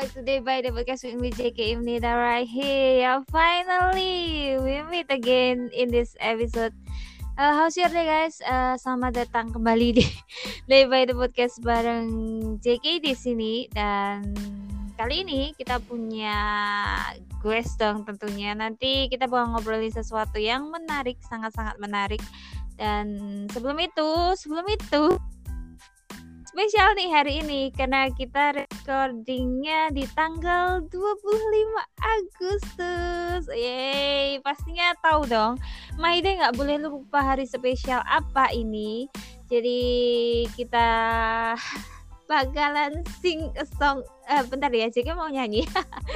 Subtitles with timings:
[0.00, 3.20] back today by the podcast with me JK Imnida right here.
[3.28, 6.72] Finally, we meet again in this episode.
[7.36, 8.40] Uh, how's your day guys?
[8.40, 10.04] Uh, selamat datang kembali di
[10.72, 12.08] Day by the podcast bareng
[12.64, 14.24] JK di sini dan
[14.96, 16.38] kali ini kita punya
[17.44, 18.56] guest dong tentunya.
[18.56, 22.24] Nanti kita bakal ngobrolin sesuatu yang menarik, sangat-sangat menarik.
[22.80, 23.20] Dan
[23.52, 25.20] sebelum itu, sebelum itu
[26.50, 30.98] spesial nih hari ini karena kita recordingnya di tanggal 25
[32.02, 33.46] Agustus.
[33.54, 35.62] Yeay, pastinya tahu dong.
[35.94, 39.06] Maide nggak boleh lupa hari spesial apa ini.
[39.46, 39.80] Jadi
[40.58, 40.90] kita
[42.30, 45.66] bakalan sing a song uh, bentar ya JK mau nyanyi.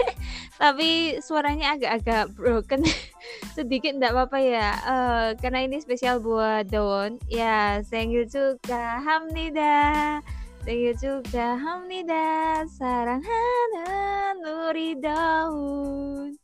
[0.63, 2.87] Tapi suaranya agak-agak broken.
[3.59, 4.69] Sedikit enggak apa-apa ya.
[4.87, 7.19] Uh, karena ini spesial buat Dawn.
[7.27, 10.23] Ya thank you juga Hamnida.
[10.65, 12.65] Thank you juga Hamnida.
[12.71, 16.39] Sarang hana nuri daun.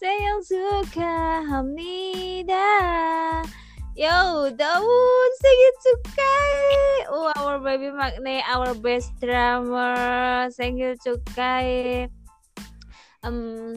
[0.00, 2.72] Thank you juga Hamnida.
[4.00, 5.30] Yo, Daun
[5.84, 6.56] cukai,
[7.12, 10.48] Oh, our baby Magne, our best drummer.
[11.04, 12.08] cukai,
[13.20, 13.76] Um,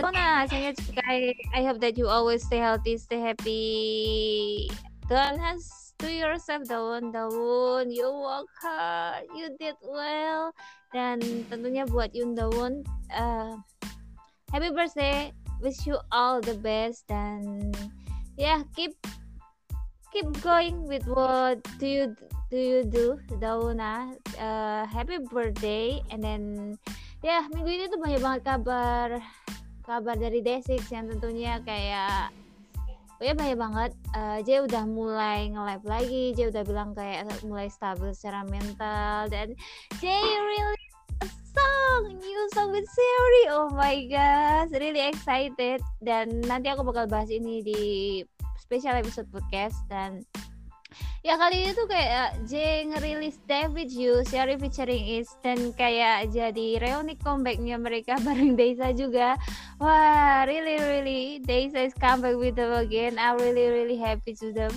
[0.00, 1.36] Tona, cukai.
[1.52, 4.72] I hope that you always stay healthy, stay happy.
[5.12, 7.92] Don't has to yourself, Daun, Daun.
[7.92, 10.56] You work hard, you did well.
[10.88, 11.20] Dan
[11.52, 12.80] tentunya buat Yun Daun,
[13.12, 13.60] uh,
[14.48, 15.36] happy birthday.
[15.60, 17.68] Wish you all the best dan
[18.40, 18.96] ya yeah, keep
[20.10, 22.04] keep going with what do you
[22.50, 24.18] do you do Dauna?
[24.34, 26.74] Uh, happy birthday and then
[27.22, 29.08] ya minggu ini tuh banyak banget kabar
[29.86, 32.34] kabar dari Desix yang tentunya kayak
[33.20, 33.90] oh ya banyak banget.
[34.10, 39.54] Uh, J udah mulai nge-live lagi J udah bilang kayak mulai stabil secara mental dan
[40.02, 40.84] J really
[41.22, 45.78] a song new song with Siri oh my gosh really excited.
[46.02, 47.82] Dan nanti aku bakal bahas ini di
[48.70, 50.22] special episode podcast dan
[51.26, 56.78] ya kali ini tuh kayak J ngerilis David You Sherry featuring Is dan kayak jadi
[56.78, 59.34] reuni comebacknya mereka bareng Deisa juga.
[59.82, 63.18] Wah really really Deisa is come back with them again.
[63.18, 64.70] I'm really really happy to them.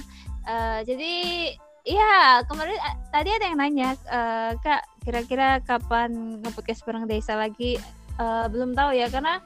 [0.50, 1.54] Uh, jadi
[1.86, 7.78] ya kemarin uh, tadi ada yang nanya uh, kak kira-kira kapan nge-podcast bareng Deisa lagi?
[8.18, 9.38] Uh, belum tahu ya karena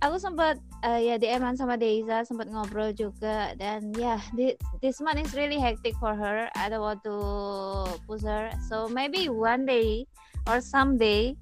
[0.00, 5.20] aku sempat uh, ya DM-an sama Deiza sempat ngobrol juga dan ya yeah, this month
[5.20, 6.48] is really hectic for her.
[6.56, 7.16] I don't want to
[8.08, 8.48] push her.
[8.68, 10.08] So maybe one day
[10.48, 11.36] or someday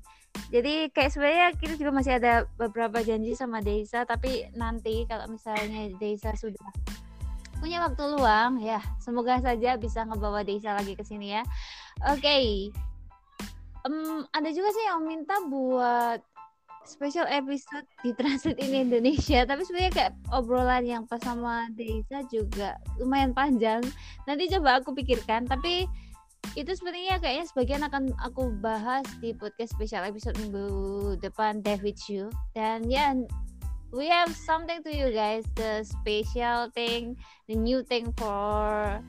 [0.50, 5.90] jadi kayak sebenarnya kita juga masih ada beberapa janji sama Deiza tapi nanti kalau misalnya
[5.98, 6.70] Deiza sudah
[7.58, 11.42] punya waktu luang ya semoga saja bisa ngebawa Deiza lagi ke sini ya.
[12.10, 12.22] Oke.
[12.22, 12.44] Okay.
[13.86, 16.22] um, ada juga sih yang minta buat
[16.88, 19.44] special episode ditranslate in Indonesia.
[19.50, 23.84] Tapi sebenarnya kayak obrolan yang pas sama Deiza juga lumayan panjang.
[24.24, 25.44] Nanti coba aku pikirkan.
[25.44, 25.84] Tapi
[26.56, 32.32] itu sebenarnya kayaknya sebagian akan aku bahas di podcast special episode minggu depan David Chu
[32.56, 33.12] dan ya
[33.92, 35.44] we have something to you guys.
[35.58, 37.18] The special thing
[37.50, 39.02] the new thing for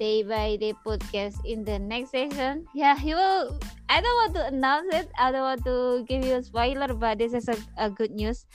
[0.00, 3.52] day by day podcast in the next session yeah you will
[3.90, 7.18] I don't want to announce it I don't want to give you a spoiler but
[7.18, 8.46] this is a, a good news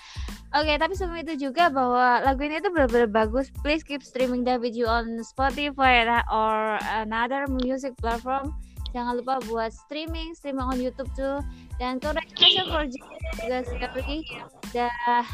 [0.56, 3.52] Oke, tapi sebelum itu juga bahwa lagu ini itu benar-benar bagus.
[3.60, 8.56] Please keep streaming the video on Spotify or another music platform.
[8.96, 11.44] Jangan lupa buat streaming, streaming on YouTube tuh.
[11.76, 14.24] Dan congratulations for juga sekali
[14.72, 15.28] udah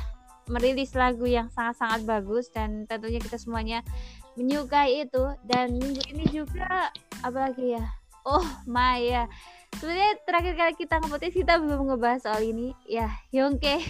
[0.50, 3.86] merilis lagu yang sangat-sangat bagus dan tentunya kita semuanya
[4.42, 5.24] menyukai itu.
[5.46, 6.90] Dan minggu ini juga
[7.22, 7.86] apa lagi ya?
[8.26, 9.30] Oh, Maya.
[9.78, 12.74] Sebenarnya terakhir kali kita ngepotis kita belum ngebahas soal ini.
[12.90, 13.82] Ya, Yongke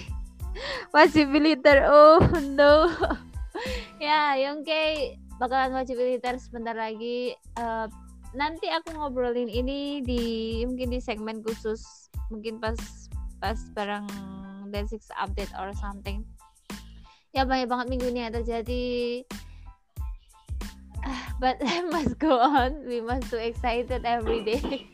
[0.96, 2.20] wajib militer oh
[2.56, 2.92] no
[4.04, 7.88] ya Yongke bakalan wajib militer sebentar lagi uh,
[8.32, 10.22] nanti aku ngobrolin ini di
[10.64, 12.78] mungkin di segmen khusus mungkin pas
[13.44, 14.08] pas barang
[14.72, 16.24] dan six update or something
[17.36, 18.84] ya banyak banget minggu ini yang terjadi
[21.42, 22.86] but I must go on.
[22.86, 24.62] We must too excited every day.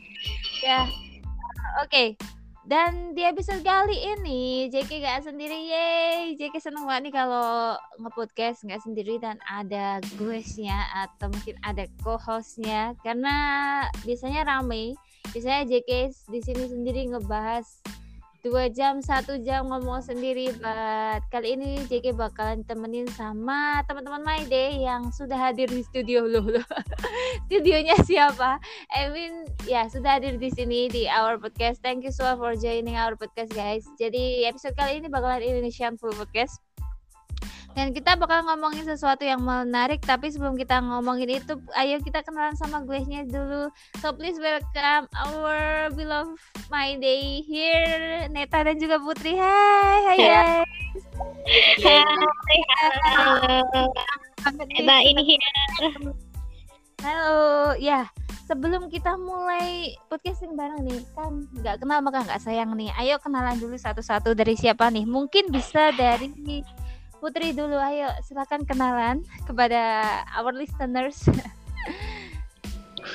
[0.58, 0.82] Ya.
[0.82, 0.86] Yeah.
[1.78, 1.86] oke.
[1.86, 2.08] Okay.
[2.68, 5.56] Dan di episode kali ini JK gak sendiri.
[5.70, 6.34] Yeay.
[6.34, 12.98] JK seneng banget nih kalau nge-podcast gak sendiri dan ada guestnya atau mungkin ada co-hostnya.
[13.00, 13.34] Karena
[14.02, 14.98] biasanya rame.
[15.30, 17.80] Biasanya JK di sini sendiri ngebahas
[18.38, 24.46] dua jam satu jam ngomong sendiri but kali ini JK bakalan temenin sama teman-teman My
[24.46, 26.22] Day yang sudah hadir di studio.
[26.22, 26.62] Loh loh.
[27.50, 28.62] Studionya siapa?
[28.94, 31.82] I mean ya sudah hadir di sini di our podcast.
[31.82, 33.82] Thank you so much for joining our podcast guys.
[33.98, 36.67] Jadi episode kali ini bakalan Indonesian full podcast
[37.76, 42.56] dan kita bakal ngomongin sesuatu yang menarik tapi sebelum kita ngomongin itu ayo kita kenalan
[42.56, 43.68] sama gue-nya dulu.
[44.00, 46.40] So please welcome our beloved
[46.72, 49.36] my day here Neta dan juga Putri.
[49.36, 51.02] Hai hai guys
[51.84, 52.58] hai.
[54.44, 55.50] Halo Neta ini here.
[57.04, 57.38] halo
[57.76, 58.08] ya.
[58.48, 62.88] Sebelum kita mulai podcasting bareng nih kan nggak kenal maka nggak sayang nih.
[62.96, 65.04] Ayo kenalan dulu satu-satu dari siapa nih?
[65.04, 66.32] Mungkin bisa dari
[67.18, 70.06] Putri dulu ayo silakan kenalan kepada
[70.38, 71.26] our listeners.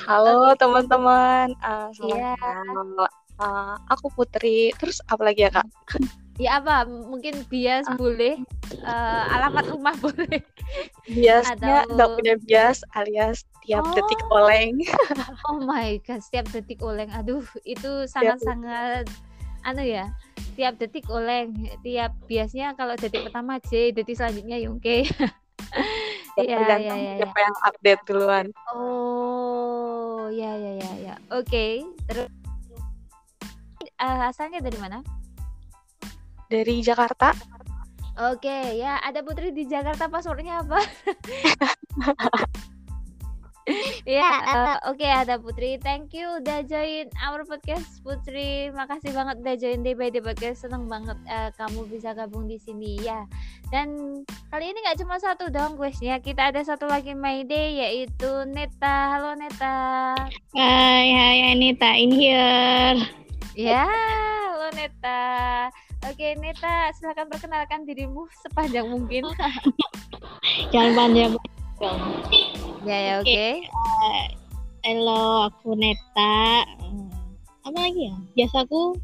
[0.04, 2.36] Halo teman-teman, uh, yeah.
[3.40, 4.76] uh, aku Putri.
[4.76, 5.68] Terus apa lagi ya kak?
[6.34, 6.82] Ya apa?
[6.82, 8.42] Mungkin bias uh, boleh,
[8.82, 10.42] uh, alamat rumah boleh.
[11.06, 12.18] Biasnya nggak Atau...
[12.18, 13.94] punya bias alias tiap oh.
[13.94, 14.82] detik oleng.
[15.46, 17.06] oh my god, setiap detik oleng.
[17.14, 19.06] Aduh, itu sangat-sangat
[19.64, 20.12] anu ya
[20.54, 21.50] tiap detik oleng
[21.82, 25.08] tiap biasanya kalau detik pertama J detik selanjutnya Yungke
[26.34, 27.12] Iya, iya, iya, ya.
[27.22, 28.46] siapa yang update duluan.
[28.74, 31.14] Oh, ya, ya, ya, ya.
[31.30, 31.72] Oke, okay.
[32.10, 32.26] terus
[34.02, 34.98] uh, asalnya dari mana?
[36.50, 37.38] Dari Jakarta.
[38.14, 40.10] Oke, okay, ya ada Putri di Jakarta.
[40.10, 40.82] Passwordnya apa?
[44.04, 48.68] ya uh, oke okay, ada Putri thank you udah join our podcast Putri.
[48.76, 52.60] Makasih banget udah join day by day podcast seneng banget uh, kamu bisa gabung di
[52.60, 53.24] sini ya
[53.72, 54.20] dan
[54.52, 59.16] kali ini nggak cuma satu dong questnya kita ada satu lagi my day yaitu Neta.
[59.16, 60.12] Halo Neta.
[60.52, 63.00] Hai hai Neta in here.
[63.56, 65.24] Ya halo Neta.
[66.04, 69.24] Oke Neta silahkan perkenalkan dirimu sepanjang mungkin.
[70.72, 71.32] Jangan panjang
[71.82, 73.26] Ya ya oke.
[73.26, 73.66] Okay.
[73.66, 74.26] Uh, eh,
[74.86, 76.62] halo, aku Neta.
[76.78, 77.10] Hmm,
[77.66, 78.14] apa lagi ya?
[78.38, 78.94] Biasaku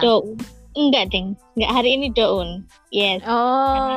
[0.00, 0.40] Doun.
[0.72, 1.36] Enggak, Deng.
[1.56, 2.64] Enggak hari ini Doun.
[2.88, 3.20] Yes.
[3.28, 3.92] Oh.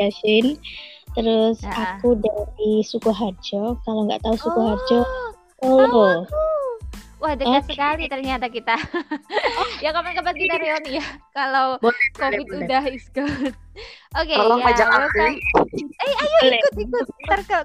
[0.00, 0.56] Yasin.
[1.12, 2.00] Terus ha.
[2.00, 3.76] aku dari Sukoharjo.
[3.84, 5.00] Kalau nggak tahu Sukoharjo,
[5.64, 5.84] oh.
[5.92, 6.16] oh.
[7.26, 7.74] Wah dekat okay.
[7.74, 8.78] sekali ternyata kita.
[9.58, 9.68] Oh.
[9.84, 11.06] ya kapan-kapan kita reuni ya.
[11.34, 13.50] Kalau boleh, COVID boleh, udah is good.
[14.14, 14.62] Oke, okay, ya.
[14.70, 15.26] ajak aku.
[15.26, 16.60] Eh, ayo boleh.
[16.62, 17.06] ikut ikut.
[17.26, 17.58] Ntar ke...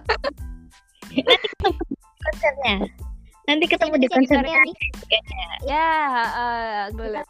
[1.14, 1.78] Nanti ketemu
[2.26, 2.76] konsernya.
[3.46, 4.62] Nanti ketemu di konsernya.
[5.70, 5.90] Ya,
[6.34, 7.22] uh, boleh.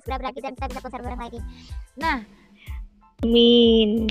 [0.00, 1.44] Berapa kita kita bisa konser bareng lagi.
[2.00, 2.24] Nah,
[3.20, 4.08] Amin.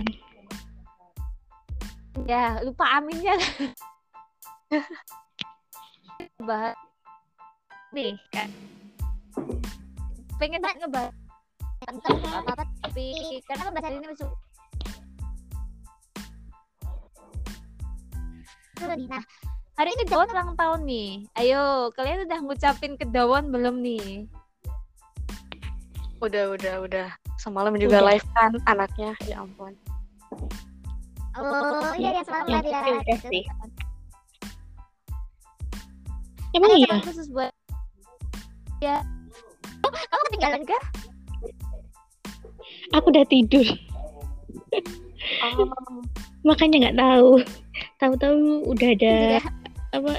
[2.29, 3.33] Ya, lupa aminnya.
[6.43, 6.77] bahas
[7.95, 8.49] nih kan
[10.41, 11.13] pengen banget ngebahas
[11.85, 14.31] apa apa tapi karena bahasa ini masuk
[18.85, 19.23] nah
[19.79, 24.27] hari ini Dawon ulang tahun nih ayo kalian udah ngucapin ke Dawon belum nih
[26.23, 27.07] Udah, udah, udah.
[27.35, 28.07] Semalam juga Udah.
[28.15, 29.11] live kan anaknya.
[29.27, 29.75] Ya ampun.
[31.35, 32.95] Oh iya iya selamat pasti raya.
[33.03, 33.43] udah sih.
[36.55, 36.87] Emang Ada iya?
[36.87, 37.51] teman khusus buat
[39.85, 40.83] Kamu ketinggalan kah?
[42.95, 43.67] Aku udah tidur.
[45.43, 45.67] Oh,
[46.45, 47.29] Makanya nggak tahu.
[47.99, 48.39] Tahu-tahu
[48.71, 49.39] udah ada Juga.
[49.95, 50.11] apa?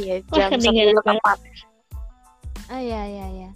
[0.00, 1.38] iya jam ketinggalan 10 tepat.
[2.72, 3.50] Oh iya iya iya.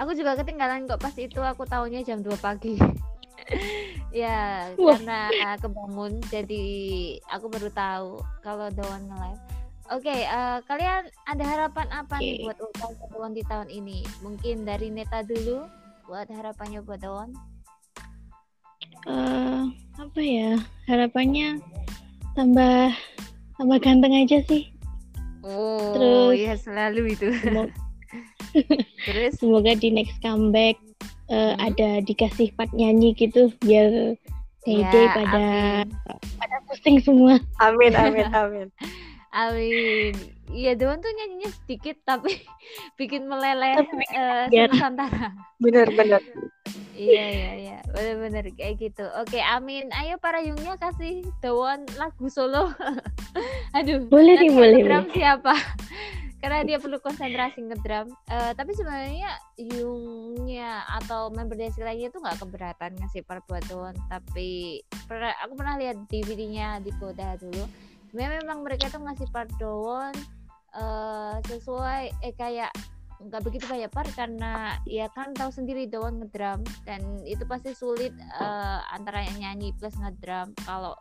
[0.00, 2.80] Aku juga ketinggalan kok pas itu aku tahunya jam 2 pagi.
[4.16, 4.96] ya, Wah.
[4.96, 5.28] karena
[5.60, 6.64] kebangun jadi
[7.28, 8.10] aku baru tahu
[8.40, 9.55] kalau Dawan nge-live.
[9.86, 12.44] Oke, eh, kalian ada harapan apa nih Oke.
[12.44, 13.98] buat ulang Dawan di tahun ini?
[14.18, 15.62] Mungkin dari Neta dulu
[16.04, 17.30] buat harapannya buat Dawan.
[19.06, 19.62] eh,
[19.96, 20.58] apa ya?
[20.84, 21.62] Harapannya
[22.34, 22.90] tambah
[23.54, 24.66] tambah ganteng aja sih.
[25.46, 27.30] Oh, Terus- ya selalu itu.
[27.38, 27.70] Semoga,
[29.06, 30.74] Terus semoga di next comeback
[31.28, 31.58] eh, Hmm.
[31.62, 34.18] ada dikasih part nyanyi gitu biar
[34.66, 35.42] Dede ya, pada
[35.78, 35.86] amin.
[36.42, 37.38] pada pusing semua.
[37.62, 38.66] Amin, amin, amin.
[39.36, 40.16] Amin.
[40.48, 42.32] Iya, Dawan tuh nyanyinya sedikit tapi
[43.00, 45.36] bikin meleleh Tapi eh, Nusantara.
[45.60, 46.22] Bener, bener.
[46.96, 49.04] Iya iya iya bener-bener kayak gitu.
[49.20, 49.92] Oke amin.
[49.92, 52.72] Ayo para Yungnya kasih Dawon lagu solo.
[53.76, 54.08] Aduh.
[54.08, 55.52] Boleh nih, boleh, ngedrum siapa?
[56.40, 58.08] Karena dia perlu konsentrasi ngedrum.
[58.32, 59.28] Eh, tapi sebenarnya
[59.60, 63.92] Yungnya atau member Desi lainnya tuh nggak keberatan ngasih part buat Dawon.
[64.08, 67.64] Tapi pernah aku pernah lihat DVD-nya di Koda dulu.
[68.16, 70.16] Sebenarnya memang mereka tuh ngasih part Dawon
[70.72, 72.72] eh sesuai eh kayak
[73.20, 78.16] nggak begitu banyak part karena ya kan tahu sendiri Dawon ngedrum dan itu pasti sulit
[78.16, 80.96] eh, antara yang nyanyi plus ngedrum kalau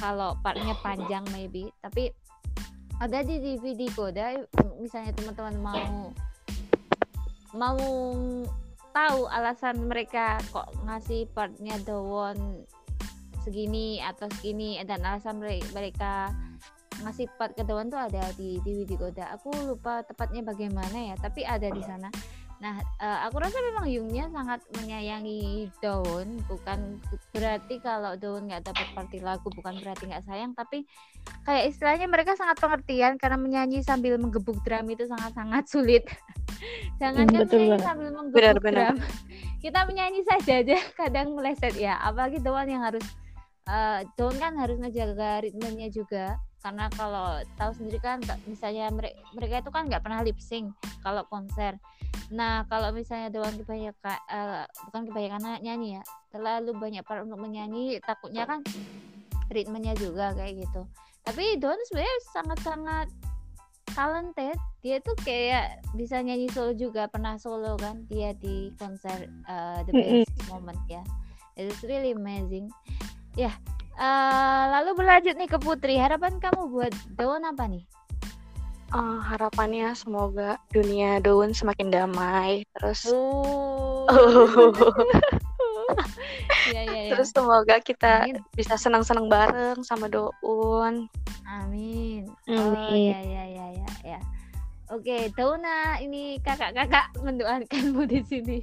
[0.00, 1.68] kalau partnya panjang maybe.
[1.84, 2.08] Tapi
[3.04, 4.32] ada di DVD Koda
[4.80, 6.08] misalnya teman-teman mau
[7.52, 7.84] mau
[8.96, 12.64] tahu alasan mereka kok ngasih partnya Dawon
[13.44, 16.32] segini atau segini dan alasan mere- mereka
[17.04, 19.34] ngasih part ke Dawon tuh ada di DVD Koda.
[19.36, 22.08] Aku lupa tepatnya bagaimana ya, tapi ada di sana.
[22.62, 27.02] Nah, eh, aku rasa memang Yungnya sangat menyayangi Daun, bukan
[27.34, 30.86] berarti kalau Daun nggak dapat parti lagu, bukan berarti nggak sayang, tapi
[31.44, 36.06] kayak istilahnya mereka sangat pengertian karena menyanyi sambil menggebuk drum itu sangat-sangat sulit.
[37.02, 38.94] Jangan kan menyanyi sambil menggebuk Benar-benar.
[38.94, 38.96] drum.
[39.64, 43.02] Kita menyanyi saja aja kadang meleset ya, apalagi Daun yang harus
[44.16, 46.36] Daun kan harus ngejaga ritmenya juga.
[46.64, 50.72] Karena kalau tahu sendiri kan misalnya mereka mereka itu kan nggak pernah lip sync
[51.04, 51.76] kalau konser.
[52.32, 56.02] Nah kalau misalnya doang kebanyakan eh, bukan kebanyakan nyanyi ya
[56.32, 58.64] terlalu banyak part untuk menyanyi takutnya kan
[59.52, 60.88] ritmenya juga kayak gitu.
[61.20, 63.08] Tapi Don sebenarnya sangat-sangat
[63.92, 64.56] talented.
[64.80, 69.92] Dia tuh kayak bisa nyanyi solo juga pernah solo kan dia di konser eh, The.
[69.92, 71.04] Best Moment ya.
[71.60, 72.72] It's really amazing
[73.34, 73.50] ya
[73.98, 77.86] eh, lalu berlanjut nih ke Putri harapan kamu buat Dawn apa nih
[78.94, 82.62] Eh, harapannya semoga dunia daun semakin damai.
[82.78, 84.06] Terus, oh
[86.70, 88.38] ya ya ya terus semoga kita Amin.
[88.54, 91.10] bisa senang-senang bareng sama Doun.
[91.42, 92.30] Amin.
[92.46, 93.10] Oh Amin.
[93.10, 94.18] ya ya ya ya ya.
[94.94, 98.62] Oke, Dauna ini kakak-kakak mendoakanmu di sini.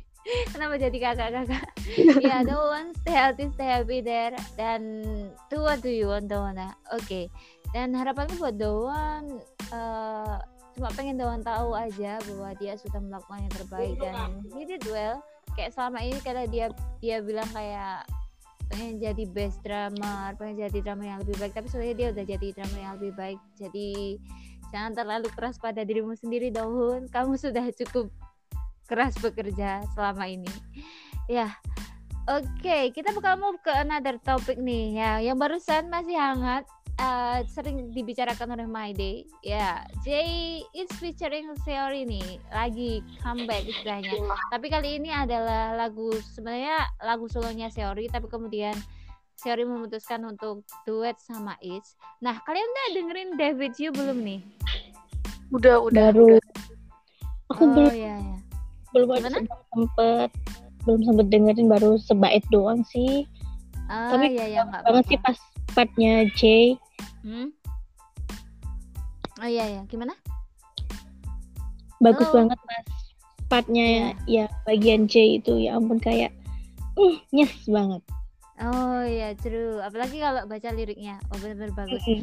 [0.54, 1.66] Kenapa jadi kakak-kakak?
[2.22, 4.38] ya, Daun stay healthy, stay happy there.
[4.54, 4.82] Dan
[5.50, 6.78] do what do you want, Dauna?
[6.94, 7.28] Oke.
[7.74, 9.42] Dan harapanku buat Daun
[9.74, 10.36] eh,
[10.78, 14.16] cuma pengen Daun tahu aja bahwa dia sudah melakukan yang terbaik dan
[14.54, 15.26] he did well.
[15.58, 16.66] Kayak selama ini karena dia
[17.02, 18.08] dia bilang kayak
[18.72, 22.48] pengen jadi best drummer, pengen jadi drummer yang lebih baik, tapi sebenarnya dia udah jadi
[22.56, 23.40] drummer yang lebih baik.
[23.60, 23.90] Jadi
[24.72, 27.12] jangan terlalu keras pada dirimu sendiri, Daun.
[27.12, 28.08] Kamu sudah cukup
[28.92, 30.52] keras bekerja selama ini.
[31.32, 31.56] Ya.
[32.28, 35.24] Oke, kita bakal move ke another topic nih ya.
[35.24, 36.68] Yang barusan masih hangat
[37.02, 39.26] eh, sering dibicarakan oleh My Day.
[39.42, 44.22] Ya, Jay is featuring Seori nih, lagi comeback istilahnya.
[44.54, 48.78] Tapi kali ini adalah lagu sebenarnya lagu solonya Seori tapi kemudian
[49.34, 51.98] Seori memutuskan untuk duet sama Itch.
[52.22, 54.46] Nah, kalian udah dengerin David You belum nih?
[55.50, 56.44] Udah, udah, Baru udah.
[57.50, 58.51] aku oh belum iya ya.
[58.92, 59.38] Belum Gimana?
[59.72, 60.30] sempet
[60.84, 63.24] belum sempet dengerin baru sebait doang sih.
[63.88, 65.32] Oh Tapi iya ya nggak Banget sih apa-apa.
[65.34, 65.38] pas
[65.72, 66.76] partnya Jay
[67.22, 67.50] Hmm?
[69.38, 70.14] Oh iya ya, gimana?
[72.02, 72.34] bagus Oh.
[72.34, 72.86] banget pas
[73.46, 76.34] partnya ya bagian J itu ya ampun kayak
[76.98, 78.02] uh, nyes banget.
[78.62, 79.82] Oh iya, true.
[79.82, 81.18] Apalagi kalau baca liriknya.
[81.30, 82.02] Oh benar-benar bagus.
[82.06, 82.22] Mm-mm.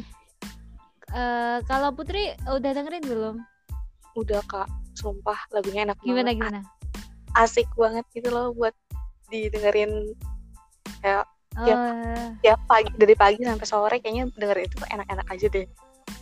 [1.11, 3.35] Eh kalau Putri udah dengerin belum?
[4.15, 4.67] Udah, Kak.
[4.97, 6.37] Sumpah, lagunya enak Gimana banget.
[6.39, 6.61] gimana?
[7.37, 8.73] asik banget gitu loh buat
[9.29, 10.17] didengerin
[10.99, 15.67] kayak Tiap- Oh, tiap pagi dari pagi sampai sore kayaknya dengerin itu enak-enak aja deh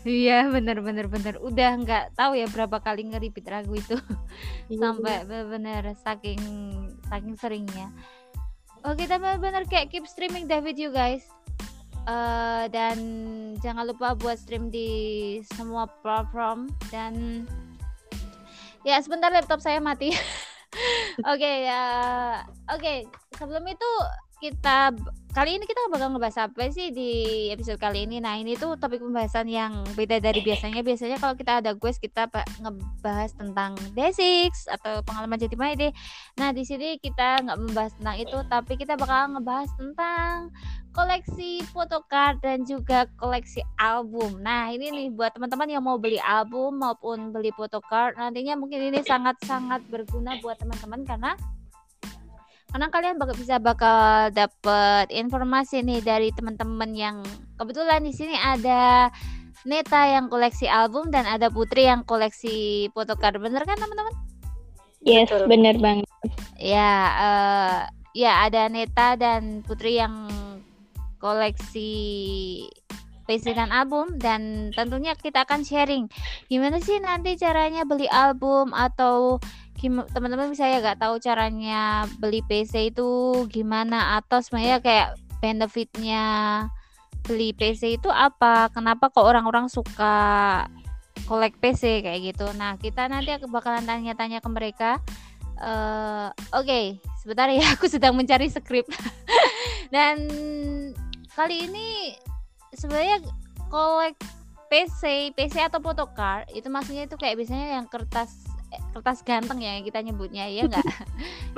[0.04, 1.36] iya bener bener bener.
[1.40, 3.96] Udah nggak tahu ya berapa kali nge-repeat lagu itu
[4.68, 6.40] Iya, sampai bener-bener saking
[7.08, 7.92] saking seringnya.
[8.84, 11.28] Oke, kita bener-bener kayak keep streaming David you guys.
[12.08, 12.98] Eh, dan
[13.60, 14.88] jangan lupa buat stream di
[15.56, 17.44] semua platform dan
[18.88, 20.15] ya sebentar laptop saya mati.
[21.32, 21.84] Oke ya,
[22.70, 23.08] oke
[23.39, 23.89] sebelum itu
[24.38, 24.94] kita
[25.34, 27.12] kali ini kita bakal ngebahas apa sih di
[27.50, 28.21] episode kali ini.
[28.21, 30.86] Nah ini tuh topik pembahasan yang beda dari biasanya.
[30.86, 32.30] Biasanya kalau kita ada quest kita
[32.62, 35.91] ngebahas tentang D6 atau pengalaman jadi deh.
[36.38, 40.54] Nah di sini kita nggak membahas tentang itu, tapi kita bakal ngebahas tentang
[40.98, 44.42] koleksi photocard dan juga koleksi album.
[44.42, 49.06] Nah, ini nih buat teman-teman yang mau beli album maupun beli photocard, nantinya mungkin ini
[49.06, 51.32] sangat-sangat berguna buat teman-teman karena
[52.74, 57.18] karena kalian bakal bisa bakal dapat informasi nih dari teman-teman yang
[57.62, 59.14] kebetulan di sini ada
[59.68, 63.36] Neta yang koleksi album dan ada Putri yang koleksi photocard.
[63.36, 64.16] Bener kan teman-teman?
[65.04, 66.08] Yes, bener banget.
[66.56, 67.80] Ya, eh,
[68.16, 70.47] ya ada Neta dan Putri yang
[71.17, 71.91] koleksi
[73.27, 76.08] PC dan album dan tentunya kita akan sharing.
[76.47, 79.38] Gimana sih nanti caranya beli album atau
[80.15, 84.17] teman-teman bisa ya gak tahu caranya beli PC itu gimana?
[84.17, 85.10] Atau sebenarnya kayak
[85.43, 86.23] benefitnya
[87.27, 88.71] beli PC itu apa?
[88.71, 90.65] Kenapa kok orang-orang suka
[91.27, 92.47] kolek PC kayak gitu?
[92.56, 94.91] Nah kita nanti aku bakalan tanya-tanya ke mereka.
[95.60, 98.88] Eh oke, sebentar ya, aku sedang mencari skrip.
[99.93, 100.15] Dan
[101.38, 102.17] kali ini
[102.73, 103.21] sebenarnya
[103.69, 104.17] kolek
[104.67, 108.34] PC, PC atau photocard itu maksudnya itu kayak biasanya yang kertas
[108.73, 110.82] eh, kertas ganteng ya yang kita nyebutnya ya enggak?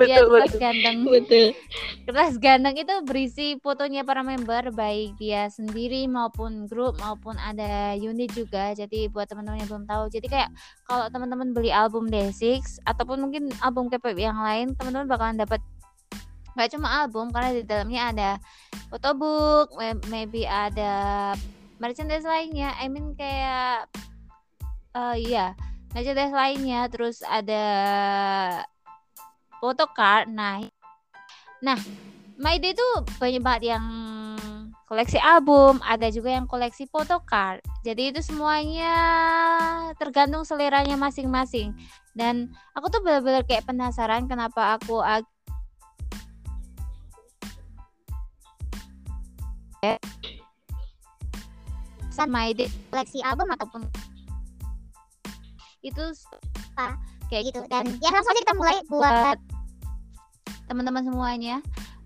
[0.00, 0.96] Iya, betul kertas betul ganteng.
[1.04, 1.46] Betul.
[2.06, 8.30] Kertas ganteng itu berisi fotonya para member baik dia sendiri maupun grup maupun ada unit
[8.32, 8.72] juga.
[8.72, 10.50] Jadi buat teman-teman yang belum tahu, jadi kayak
[10.88, 15.60] kalau teman-teman beli album D6 ataupun mungkin album K-pop yang lain, teman-teman bakalan dapat
[16.54, 18.30] nggak cuma album karena di dalamnya ada
[18.90, 21.32] photobook, may- maybe ada
[21.78, 22.74] merchandise lainnya.
[22.78, 23.86] I mean kayak
[24.96, 25.54] eh iya,
[25.94, 27.64] merchandise lainnya terus ada
[29.62, 30.26] photocard.
[30.30, 30.64] Nah,
[31.60, 31.76] Nah,
[32.40, 32.86] Maide itu
[33.20, 33.84] banyak banget yang
[34.88, 37.60] koleksi album, ada juga yang koleksi photocard.
[37.84, 38.92] Jadi itu semuanya
[40.00, 41.76] tergantung seleranya masing-masing.
[42.16, 45.04] Dan aku tuh benar-benar kayak penasaran kenapa aku
[52.10, 53.82] sama Maide koleksi album ataupun
[55.80, 56.04] itu
[57.32, 59.38] kayak gitu dan ya langsung aja kita mulai buat
[60.68, 61.56] teman-teman semuanya.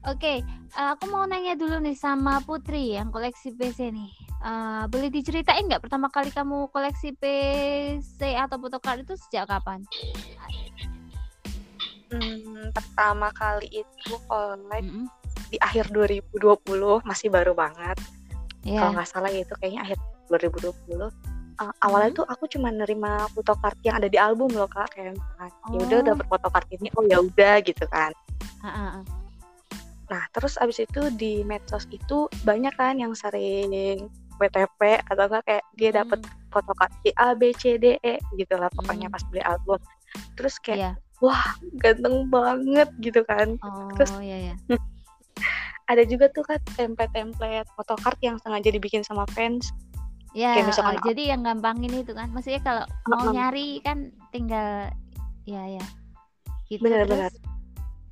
[0.05, 4.13] Oke, eh, aku mau nanya dulu nih sama Putri yang koleksi PC nih.
[4.45, 9.81] Eh, boleh diceritain nggak pertama kali kamu koleksi PC atau photocard itu sejak kapan?
[12.13, 15.09] Hmm, pertama kali itu kolek Mm-mm.
[15.55, 16.35] Di akhir 2020
[17.07, 17.95] masih baru banget
[18.65, 18.81] Iya.
[18.81, 21.15] kalau nggak salah itu kayaknya akhir 2020
[21.55, 22.19] Uh, awalnya Mhm.
[22.19, 25.99] tuh aku cuma nerima photocard yang ada di album loh kak kayak misalkan ya udah
[26.03, 26.07] Oh.
[26.11, 28.11] dapet photocard ini oh ya udah gitu kan
[28.59, 29.03] Ah, ah, ah.
[30.11, 33.71] nah terus abis itu di medsos itu banyak kan yang sering
[34.35, 38.59] WTP atau enggak kayak dia dapet Hmm, photocard di A B C D E gitu
[38.59, 39.15] lah pokoknya Hmm.
[39.15, 39.79] pas beli album
[40.35, 40.93] terus kayak Iya.
[41.23, 44.55] wah ganteng banget gitu kan Oh, terus- iya ya.
[45.85, 49.71] Ada juga tuh kan template-template photocard yang sengaja dibikin sama fans
[50.35, 52.27] Ya, Kayak misalkan oh, jadi yang gampangin itu kan.
[52.35, 53.31] Maksudnya kalau mau Uh-uh.
[53.39, 54.91] nyari kan tinggal
[55.47, 55.85] ya ya.
[56.67, 57.31] Gitu Benar-benar.
[57.31, 57.39] terus.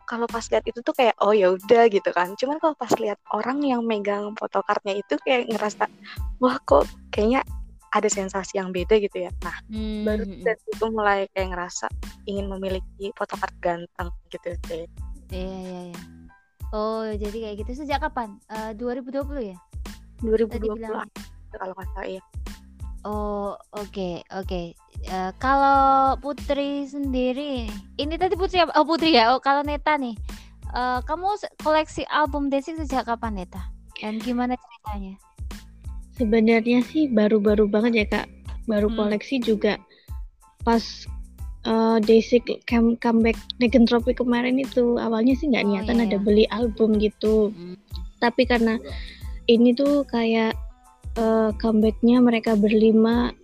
[0.07, 3.17] kalau pas lihat itu tuh kayak oh ya udah gitu kan cuman kalau pas lihat
[3.33, 5.89] orang yang megang photocardnya itu kayak ngerasa
[6.37, 7.41] wah kok kayaknya
[7.97, 10.45] ada sensasi yang beda gitu ya nah Hmm, baru hmm, hmm.
[10.45, 11.87] dari itu mulai kayak ngerasa
[12.29, 14.85] ingin memiliki photocard ganteng gitu deh
[15.33, 16.01] Iya iya iya.
[16.73, 18.41] Oh, jadi kayak gitu sejak kapan?
[18.49, 19.59] Eh 2020 ya?
[20.25, 21.09] 2020 bilang.
[21.53, 22.23] kalau nggak salah ya
[23.03, 24.63] Oh, oke, oke.
[25.03, 27.67] Eh, kalau Putri sendiri,
[27.99, 28.71] ini tadi Putri apa?
[28.79, 29.35] Oh, Putri ya.
[29.35, 30.15] Oh, kalau Neta nih.
[30.71, 31.35] Eh, kamu
[31.67, 33.59] koleksi album Desik sejak kapan, Neta?
[33.99, 35.19] Dan gimana ceritanya?
[36.15, 38.27] Sebenarnya sih baru-baru banget ya kak.
[38.71, 39.03] Baru Hmm.
[39.03, 39.83] koleksi juga
[40.63, 40.83] pas
[41.66, 41.98] uh,
[42.66, 47.51] come- comeback Negentropic kemarin itu awalnya sih nggak Oh, niatan iya, ada beli album gitu.
[47.55, 47.77] Hmm.
[48.22, 48.79] Tapi karena
[49.51, 50.55] ini tuh kayak
[51.18, 53.35] uh, comebacknya mereka berlima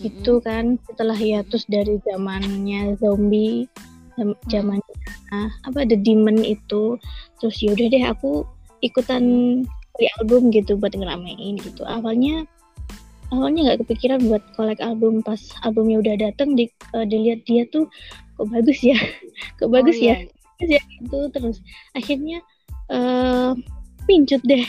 [0.00, 3.68] gitu kan setelah hiatus dari zamannya zombie
[4.16, 4.80] Jam- Zaman
[5.32, 7.00] ah, apa The Demon itu.
[7.40, 8.44] Terus yaudah deh aku
[8.84, 9.24] ikutan
[9.96, 11.82] beli album gitu buat ngeramein gitu.
[11.84, 12.44] Awalnya
[13.30, 17.86] awalnya nggak kepikiran buat kolek album pas albumnya udah dateng di, eh, dilihat dia tuh
[18.36, 18.98] kok bagus ya
[19.58, 20.16] kok bagus Oh, iya.
[20.60, 21.64] ya itu terus
[21.96, 22.44] akhirnya
[22.92, 23.50] eh
[24.04, 24.66] pincut deh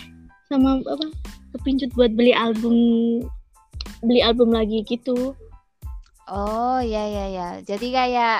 [0.47, 1.07] sama apa
[1.57, 2.75] kepincut buat beli album
[4.05, 5.35] beli album lagi gitu
[6.31, 7.47] Oh ya ya ya.
[7.59, 8.39] Jadi kayak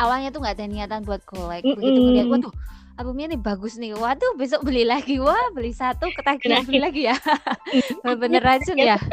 [0.00, 1.60] awalnya tuh nggak ada niatan buat kolek.
[1.60, 2.04] Begitu Mm-mm.
[2.08, 2.54] ngeliat, waduh
[2.98, 3.94] albumnya nih bagus nih.
[3.94, 5.22] Waduh besok beli lagi.
[5.22, 7.16] Wah beli satu ketagihan beli lagi ya.
[8.22, 8.98] Bener racun ya.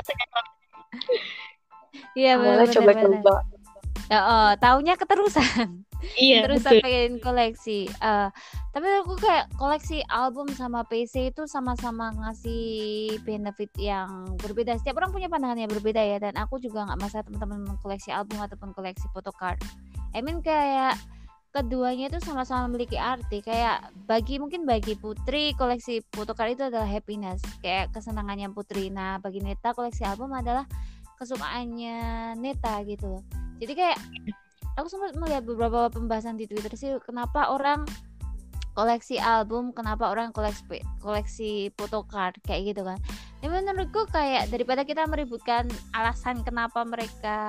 [2.15, 2.75] Iya bener bener bener.
[2.79, 3.33] coba-coba.
[4.07, 5.83] Ya, oh, taunya keterusan.
[6.21, 7.89] iya Terus pengen koleksi.
[7.89, 8.29] Eh,
[8.71, 14.77] tapi aku kayak koleksi album sama PC itu sama-sama ngasih benefit yang berbeda.
[14.79, 16.17] Setiap orang punya pandangan yang berbeda ya.
[16.21, 19.59] Dan aku juga nggak masalah teman-teman koleksi album ataupun koleksi photocard.
[20.15, 20.95] I mean kayak
[21.55, 23.39] keduanya itu sama-sama memiliki arti.
[23.39, 28.91] Kayak bagi mungkin bagi Putri koleksi photocard itu adalah happiness, kayak kesenangannya Putri.
[28.91, 30.67] Nah bagi Neta koleksi album adalah
[31.15, 33.23] kesukaannya Neta gitu loh.
[33.63, 33.97] Jadi kayak
[34.75, 37.87] aku sempat melihat beberapa pembahasan di Twitter sih kenapa orang
[38.75, 42.99] koleksi album, kenapa orang koleksi koleksi photocard kayak gitu kan.
[43.43, 47.39] Ya menurutku kayak daripada kita meributkan alasan kenapa mereka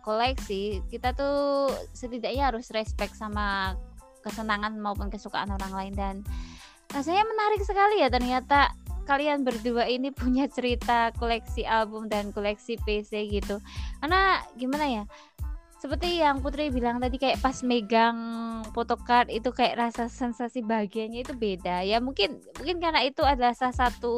[0.00, 3.76] koleksi, kita tuh setidaknya harus respect sama
[4.22, 6.14] kesenangan maupun kesukaan orang lain dan
[6.94, 8.70] rasanya menarik sekali ya ternyata
[9.02, 13.58] kalian berdua ini punya cerita koleksi album dan koleksi PC gitu.
[13.98, 15.04] Karena gimana ya?
[15.82, 18.14] seperti yang Putri bilang tadi kayak pas megang
[18.70, 23.74] photocard itu kayak rasa sensasi bahagianya itu beda ya mungkin mungkin karena itu adalah salah
[23.74, 24.14] satu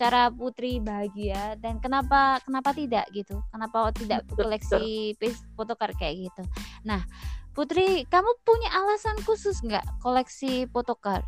[0.00, 5.12] cara Putri bahagia dan kenapa kenapa tidak gitu kenapa tidak Betul, koleksi
[5.52, 6.42] photocard kayak gitu
[6.80, 7.04] nah
[7.52, 11.26] Putri kamu punya alasan khusus nggak koleksi photocard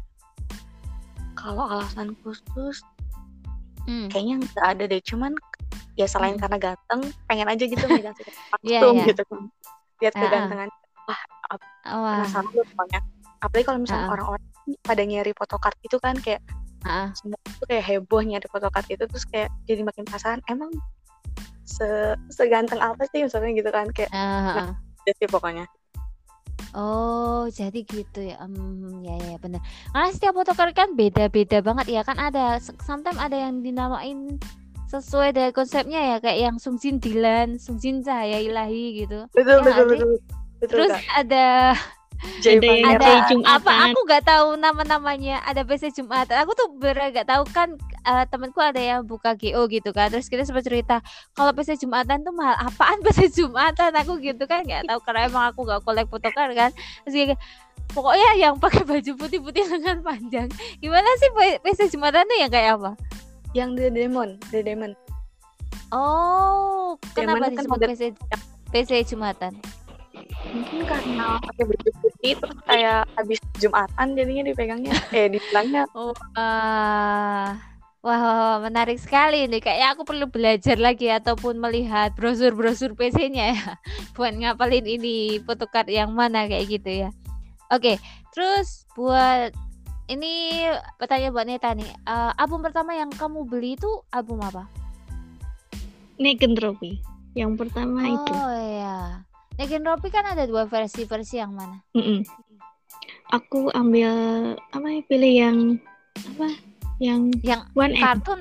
[1.37, 2.81] Kalau alasan khusus
[3.87, 4.09] hmm.
[4.11, 5.03] kayaknya nggak ada deh.
[5.03, 5.33] Cuman
[5.99, 6.43] ya selain Hmm.
[6.47, 9.05] karena ganteng, pengen aja gitu megang kostum Iya, iya.
[9.11, 9.41] gitu kan.
[10.01, 10.69] Lihat kegantengan.
[11.03, 11.21] wah
[12.23, 13.01] Penasaran tuh pokoknya.
[13.43, 14.45] Apalagi kalau misalnya orang-orang
[14.87, 16.41] pada nyari photocard itu kan kayak
[16.87, 20.71] ah, semua itu kayak heboh nyari photocard itu terus kayak jadi makin penasaran emang
[21.63, 24.71] se seganteng apa sih misalnya gitu kan kayak ah, ah.
[25.07, 25.67] gitu sih pokoknya
[26.73, 28.41] Oh, jadi gitu ya.
[28.41, 29.61] Hmm, ya ya benar.
[29.93, 32.01] Karena setiap photocard kan beda-beda banget ya.
[32.01, 34.41] Kan ada sometimes ada yang dinamain
[34.89, 39.29] sesuai dengan konsepnya ya kayak yang Sungjin Dilan, Sungjin Cahaya Ilahi gitu.
[39.37, 40.09] betul Ya betul betul
[40.61, 41.05] betul Terus Kak.
[41.25, 41.47] ada
[42.43, 43.59] Ada Jumatan.
[43.59, 45.43] apa aku nggak tahu nama-namanya.
[45.43, 47.43] Ada PC Jumatan aku tuh bener nggak tahu.
[47.51, 47.75] Kan
[48.07, 50.11] eh, temanku ada yang buka GO gitu kan.
[50.11, 51.03] Terus kita sempat cerita
[51.35, 53.91] kalau PC Jumatan tuh mahal apaan PC Jumatan?
[53.99, 54.99] Aku gitu kan nggak tahu.
[55.03, 56.71] Karena emang aku nggak kolek photocard kan.
[57.05, 57.41] Terus kayak,
[57.91, 60.49] pokoknya yang pakai baju putih-putih lengan panjang.
[60.79, 62.95] Gimana sih P- PC Jumatan tuh yang kayak apa?
[63.53, 64.93] Yang The Demon The Demon
[65.93, 68.03] oh kenapa Demon kan disebut ada- PC
[68.73, 69.53] PC Jumatan
[70.53, 77.57] mungkin karena pakai baju putih terus kayak habis jumatan jadinya dipegangnya eh dibilangnya Oh, ah.
[78.03, 79.61] wah, wah, wah, menarik sekali nih.
[79.63, 83.67] Kayaknya aku perlu belajar lagi ataupun melihat brosur-brosur PC-nya ya,
[84.17, 87.11] buat ngapalin ini photocard yang mana kayak gitu ya.
[87.71, 88.01] Oke,
[88.35, 89.55] terus buat
[90.11, 90.65] ini
[90.99, 91.89] pertanyaan buat Neta nih.
[91.89, 94.67] Eh, album pertama yang kamu beli itu album apa?
[96.21, 97.01] Negentropi
[97.33, 99.25] yang pertama itu Oh iya.
[99.57, 101.77] Negen Ropi kan ada dua versi, versi yang mana?
[101.93, 102.25] Mm-mm.
[103.29, 104.13] aku ambil
[104.71, 105.59] apa ya pilih yang
[106.37, 106.49] apa
[107.01, 108.41] yang Yang one M kartun.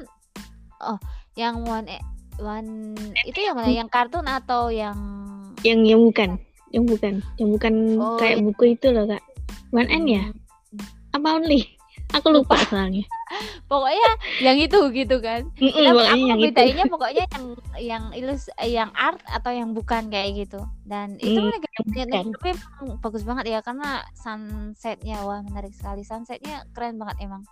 [0.79, 0.99] Oh,
[1.33, 2.05] yang one e-
[2.37, 2.93] one
[3.23, 3.71] itu yang mana?
[3.71, 4.97] Yang kartun atau yang
[5.63, 6.35] yang yang bukan
[6.71, 8.43] yang bukan yang bukan Oh, kayak iya.
[8.43, 9.23] buku itu loh kak
[9.71, 10.23] one N ya
[11.11, 11.67] apa only
[12.11, 13.03] aku lupa soalnya
[13.65, 15.47] pokoknya yang itu gitu kan.
[15.55, 16.45] Mm-mm, Kita, pokoknya aku yang itu.
[16.49, 17.45] bedainnya pokoknya yang
[17.77, 20.61] yang ilus yang art atau yang bukan kayak gitu.
[20.83, 22.25] Dan itu Hmm, mereka bukan.
[22.33, 22.49] tapi
[22.99, 26.01] bagus banget ya karena sunsetnya wah menarik sekali.
[26.01, 27.43] Sunsetnya keren banget emang.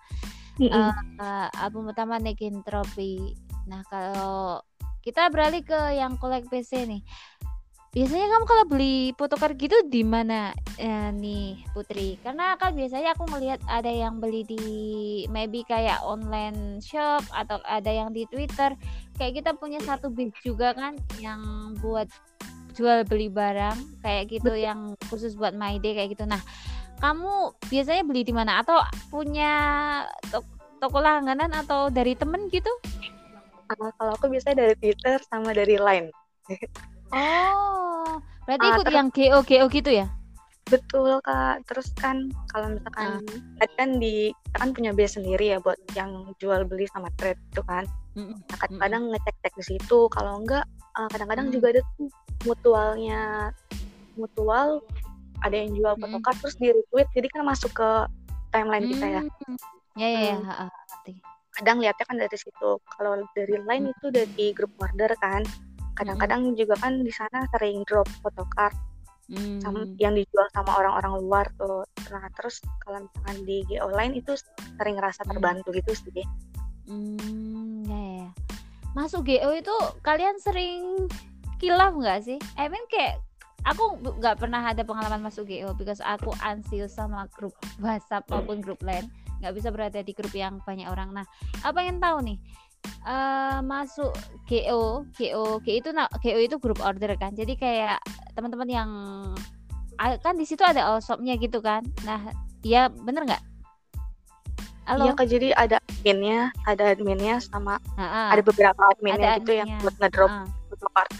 [0.59, 0.91] Mm-mm.
[1.15, 3.31] Eh, album pertama Negentropi
[3.63, 4.59] nah kalau
[4.99, 6.99] kita beralih ke yang kolek PC nih
[7.99, 12.15] biasanya kamu kalau beli photocard gitu di mana eh, nih Putri?
[12.23, 14.63] Karena kan biasanya aku melihat ada yang beli di
[15.27, 18.71] maybe kayak online shop atau ada yang di Twitter.
[19.19, 22.07] Kayak kita punya satu base juga kan yang buat
[22.71, 26.23] jual beli barang kayak gitu yang khusus buat My Day kayak gitu.
[26.23, 26.39] Nah
[27.03, 28.63] kamu biasanya beli di mana?
[28.63, 28.79] Atau
[29.11, 29.51] punya
[30.31, 30.47] to-
[30.79, 32.71] toko langganan atau dari temen gitu?
[33.75, 36.15] Ah, kalau aku biasanya dari Twitter sama dari Line
[37.11, 40.07] oh berarti Ah, ikut terus- yang GO GO gitu ya
[40.69, 41.65] Betul kak.
[41.65, 43.25] Terus kan kalau misalkan
[43.57, 47.41] tadi kan di kita kan punya biaya sendiri ya buat yang jual beli sama trade
[47.41, 47.89] itu kan.
[48.13, 48.37] Mm-mm.
[48.37, 50.05] Nah, kadang-kadang ngecek-cek di situ.
[50.07, 51.55] Kalau enggak eh, kadang-kadang Hmm.
[51.57, 52.09] juga ada tuh
[52.45, 53.49] mutualnya
[54.13, 54.85] mutual
[55.39, 57.89] ada yang jual photocard terus di retweet jadi kan masuk ke
[58.49, 59.21] timeline kita ya.
[59.25, 59.57] Hmm.
[59.97, 60.37] Ya ya ya.
[60.37, 60.45] Hmm.
[60.45, 61.13] ha, ngerti.
[61.51, 62.71] Kadang lihatnya kan dari situ.
[62.77, 65.41] Kalau dari line itu dari grup order kan.
[65.99, 68.71] Kadang-kadang juga kan di sana sering drop photocard
[69.61, 69.93] sama Hmm.
[70.01, 71.85] yang dijual sama orang-orang luar tuh.
[72.09, 74.33] Nah, terus kalau misalkan di GO Line itu
[74.79, 75.37] sering ngerasa Hmm.
[75.37, 76.25] terbantu gitu sih.
[76.89, 78.29] Hmm, ya, ya, ya.
[78.97, 81.05] Masuk GO itu kalian sering
[81.61, 82.41] kilaf nggak sih?
[82.57, 83.21] I mean kayak
[83.69, 88.81] aku nggak pernah ada pengalaman masuk GO because aku ansius sama grup WhatsApp maupun grup
[88.81, 89.05] lain
[89.39, 91.13] nggak bisa berada di grup yang banyak orang.
[91.13, 91.25] Nah,
[91.61, 92.37] apa pengen tahu nih
[92.85, 94.11] eh masuk
[94.45, 97.33] GO, GO, GO itu GO itu grup order kan.
[97.33, 97.99] Jadi kayak
[98.33, 98.89] teman-teman yang
[99.99, 101.83] kan di situ ada all shopnya gitu kan.
[102.07, 102.31] Nah,
[102.63, 103.43] ya bener nggak?
[104.87, 105.05] Halo.
[105.05, 108.33] Iya jadi ada adminnya, ada adminnya sama Ha-ha.
[108.33, 109.83] ada beberapa adminnya Ada gitu yang adminnya.
[109.85, 110.45] buat ngedrop Ah.
[110.71, 111.11] photocard.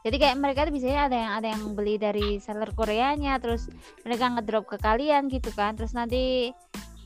[0.00, 3.68] Jadi kayak mereka tuh biasanya ada yang ada yang beli dari seller Koreanya, terus
[4.00, 5.74] mereka ngedrop ke kalian gitu kan.
[5.76, 6.54] Terus nanti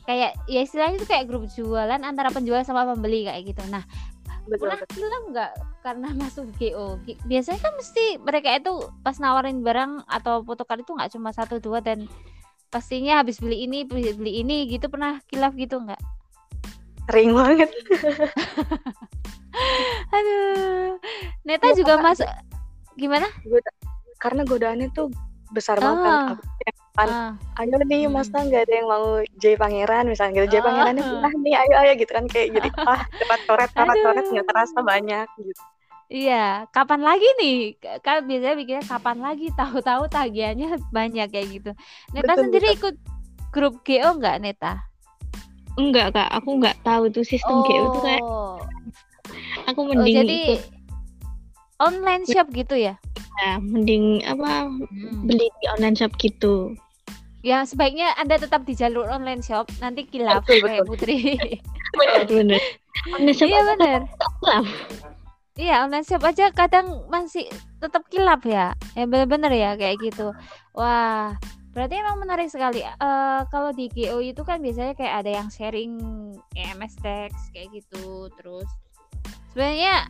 [0.04, 3.62] kayak ya istilahnya itu kayak grup jualan antara penjual sama pembeli kayak gitu.
[3.68, 3.84] Nah,
[4.44, 4.96] Betul, pernah betul.
[5.00, 7.00] bilang nggak karena masuk GO?
[7.24, 11.80] Biasanya kan mesti mereka itu pas nawarin barang atau photocard itu nggak cuma satu dua
[11.80, 12.04] dan
[12.68, 16.00] pastinya habis beli ini beli, beli ini gitu pernah kilaf gitu nggak?
[17.08, 17.68] Sering banget.
[20.10, 20.98] Aduh,
[21.44, 22.26] Neta Iya, juga masuk
[22.94, 23.26] gimana?
[23.44, 23.76] Goda-
[24.18, 25.08] Karena godaannya tuh
[25.52, 26.12] besar banget kan.
[26.12, 26.28] Ah.
[26.34, 26.42] Aku
[26.94, 28.14] Pan, Ah, ayo nih Hmm.
[28.14, 29.06] masa nggak ada yang mau
[29.42, 30.46] J Pangeran misalnya gitu.
[30.46, 30.62] J Ah.
[30.62, 34.46] Pangerannya pindah nih, ayo ayo gitu kan kayak jadi ah cepat coret coret coret nggak
[34.46, 35.62] terasa banyak gitu.
[36.06, 37.56] Iya, kapan lagi nih?
[38.04, 39.50] Kan biasanya pikirnya kapan lagi?
[39.56, 41.70] Tahu-tahu tagihannya banyak kayak gitu.
[42.14, 42.94] Neta Betul, sendiri ikut
[43.50, 44.84] grup GO nggak Neta?
[45.74, 48.62] Enggak kak, aku nggak tahu tuh sistem GO tuh kayak Oh,
[49.66, 50.60] aku oh, mending jadi ikut
[51.82, 52.94] online shop gitu ya?
[53.42, 55.26] ya, mending apa Hmm.
[55.26, 56.78] beli di online shop gitu.
[57.44, 60.96] Ya sebaiknya Anda tetap di jalur online shop, nanti kilaf Betul, kayak betul.
[60.96, 61.18] Putri.
[62.00, 62.62] Bener bener.
[63.12, 64.00] Online shop iya benar.
[65.54, 67.46] Iya online shop aja kadang masih
[67.78, 68.72] tetap kilap ya.
[68.96, 70.32] Ya bener-bener ya kayak gitu.
[70.74, 71.36] Wah,
[71.70, 72.82] berarti emang menarik sekali.
[72.82, 76.00] Eh kalau di GO itu kan biasanya kayak ada yang sharing
[76.56, 78.26] EMS text kayak gitu.
[78.40, 78.66] Terus
[79.52, 80.08] sebenarnya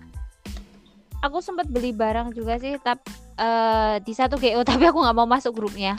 [1.21, 3.11] aku sempat beli barang juga sih, tapi
[3.43, 5.99] eh di satu GO tapi aku nggak mau masuk grupnya.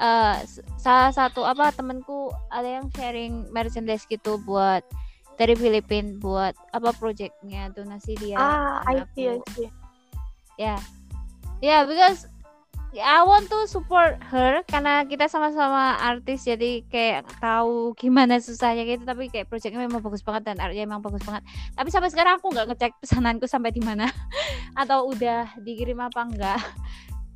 [0.00, 4.80] Eh s- salah satu apa temenku ada yang sharing merchandise gitu buat
[5.36, 9.68] dari Filipina buat apa projectnya donasi dia Ah, I see, I see.
[10.56, 10.76] ya.
[11.60, 12.24] Ya because
[12.90, 19.04] I want to support her karena kita sama-sama artis jadi kayak tahu gimana susahnya gitu
[19.04, 21.44] tapi kayak projectnya memang bagus banget dan artnya memang bagus banget.
[21.72, 24.08] Tapi sampai sekarang aku nggak ngecek pesananku sampai di mana.
[24.80, 26.60] Atau udah dikirim apa enggak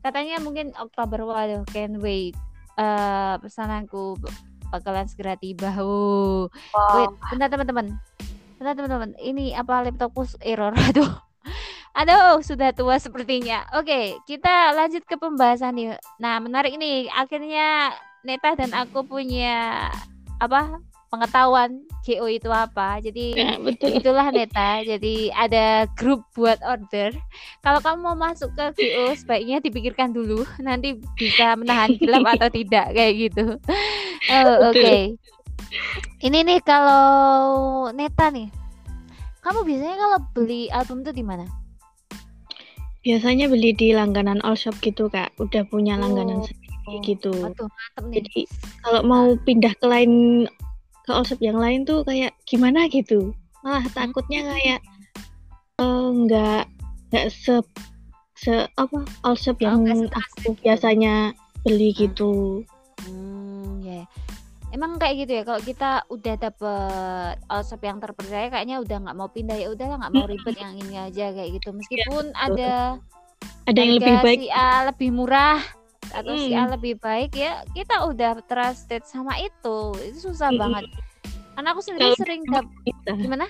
[0.00, 2.37] katanya mungkin Oktober waduh can wait
[2.74, 4.18] eh pesananku
[4.68, 6.50] bakalan segera tiba oh
[6.98, 7.30] Wait, Wow.
[7.30, 7.87] bentar teman-teman.
[8.58, 9.10] Bentar teman-teman.
[9.18, 10.74] Ini apa laptopku error?
[10.90, 11.10] Aduh.
[11.94, 13.62] Aduh, sudah tua sepertinya.
[13.78, 15.94] Oke, kita lanjut ke pembahasan nih.
[16.18, 17.06] Nah, menarik nih.
[17.14, 17.94] Akhirnya
[18.26, 19.87] Neta dan aku punya
[20.42, 20.82] apa?
[21.14, 21.70] Pengetahuan
[22.03, 22.98] GO itu apa.
[22.98, 23.94] Jadi Ya, betul.
[23.94, 24.83] itulah Neta.
[24.83, 27.14] Jadi ada grup buat order.
[27.61, 32.90] Kalau kamu mau masuk ke GO sebaiknya dipikirkan dulu nanti bisa menahan gelap atau tidak
[32.90, 33.57] kayak gitu.
[34.29, 34.74] Oh, oke.
[34.74, 35.16] Betul.
[36.20, 37.05] Ini nih kalau
[37.90, 38.50] Neta nih.
[39.40, 41.44] Kamu biasanya kalau beli album tuh di mana?
[43.00, 45.37] Biasanya beli di langganan all shop gitu kak.
[45.37, 47.29] Udah punya langganan Oh, sendiri gitu.
[47.37, 48.14] Waduh, mantep nih.
[48.20, 48.40] Jadi
[48.81, 50.12] kalau mau pindah ke lain
[51.04, 53.30] ke shop yang lain tuh kayak gimana gitu.
[53.60, 54.80] Malah takutnya kayak
[55.78, 56.64] eh, nggak
[57.12, 57.60] nggak se
[58.34, 60.64] se apa Oh, yang nggak aku gitu.
[60.64, 62.64] biasanya beli gitu.
[63.04, 64.04] Hmm, ya.
[64.74, 65.42] Emang kayak gitu ya.
[65.46, 69.70] Kalau kita udah dapet shop yang terpercaya, kayaknya udah nggak mau pindah ya.
[69.70, 71.70] Udahlah nggak mau ribet yang ini aja kayak gitu.
[71.70, 72.98] Meskipun ada
[73.64, 74.38] Ada yang lebih baik.
[74.44, 75.60] si A lebih murah
[76.12, 76.72] atau si A Mm.
[76.76, 79.94] lebih baik ya kita udah trusted sama itu.
[80.02, 80.60] Itu susah Mm-mm.
[80.60, 80.84] banget.
[81.54, 82.66] Karena aku sendiri Kalau sering dap
[83.22, 83.46] gimana?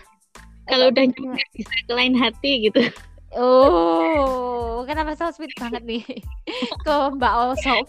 [0.65, 2.81] Kalau udah nggak bisa ke lain hati gitu.
[3.35, 6.03] Oh, kenapa so sweet banget nih
[6.87, 7.87] ke Mbak Osop.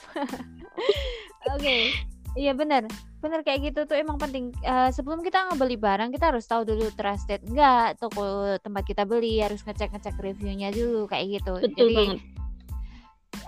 [1.54, 1.94] Oke,
[2.34, 2.90] iya benar,
[3.22, 4.50] benar kayak gitu tuh emang penting.
[4.66, 9.38] Eh, sebelum kita ngebeli barang kita harus tahu dulu trusted enggak toko tempat kita beli
[9.38, 11.54] harus ngecek ngecek reviewnya dulu kayak gitu.
[11.62, 12.20] Betul Jadi banget.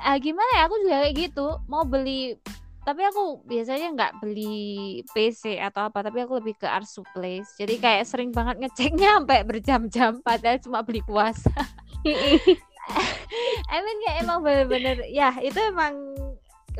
[0.01, 1.47] Ah, gimana ya aku juga kayak gitu.
[1.69, 2.37] Mau beli
[2.87, 7.75] tapi aku biasanya nggak beli PC atau apa tapi aku lebih ke art supplies jadi
[7.83, 11.51] kayak sering banget ngeceknya sampai berjam-jam padahal cuma beli kuasa
[13.67, 16.15] I mean kayak emang bener-bener ya itu emang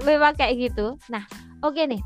[0.06, 0.96] memang kayak gitu.
[1.12, 1.24] Nah
[1.64, 2.02] oke nih.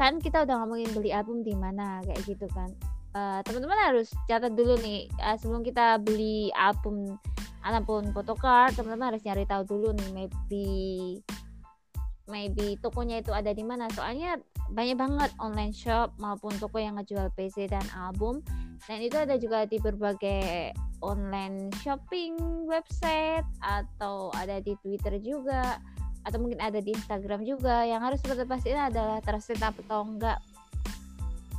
[0.00, 2.72] Kan kita udah ngomongin beli album di mana kayak gitu kan
[3.10, 7.18] Eh, teman-teman harus catat dulu nih eh, sebelum kita beli album
[7.66, 10.68] ataupun photocard teman-teman harus nyari tahu dulu nih maybe
[12.30, 13.90] maybe tokonya itu ada di mana.
[13.90, 14.38] Soalnya
[14.70, 18.46] banyak banget online shop maupun toko yang ngejual PC dan album.
[18.86, 20.70] Dan itu ada juga di berbagai
[21.02, 22.38] online shopping
[22.70, 25.82] website atau ada di Twitter juga
[26.22, 27.82] atau mungkin ada di Instagram juga.
[27.82, 30.38] Yang harus seperti pastiin adalah trusted atau enggak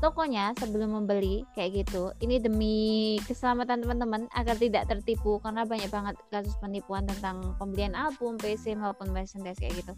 [0.02, 2.10] tokonya sebelum membeli kayak gitu.
[2.18, 8.42] Ini demi keselamatan teman-teman agar tidak tertipu karena banyak banget kasus penipuan tentang pembelian album
[8.42, 9.94] PC maupun merchandise kayak gitu.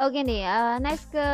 [0.00, 1.28] Oke nih uh, next ke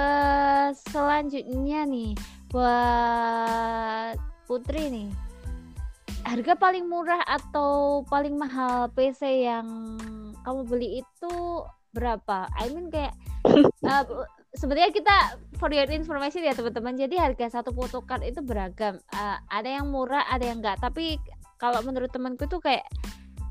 [0.86, 2.14] selanjutnya nih.
[2.54, 5.10] Buat Putri nih.
[6.22, 9.98] Harga paling murah atau paling mahal PC yang
[10.46, 11.34] kamu beli itu
[11.90, 12.46] berapa?
[12.54, 13.14] I mean kayak
[13.82, 14.06] uh,
[14.56, 15.16] sebenarnya kita
[15.60, 16.96] for your information ya teman-teman.
[16.96, 18.98] Jadi harga satu photocard itu beragam.
[19.12, 20.80] Uh, ada yang murah ada yang enggak.
[20.80, 21.20] Tapi
[21.56, 22.84] kalau menurut temanku tuh kayak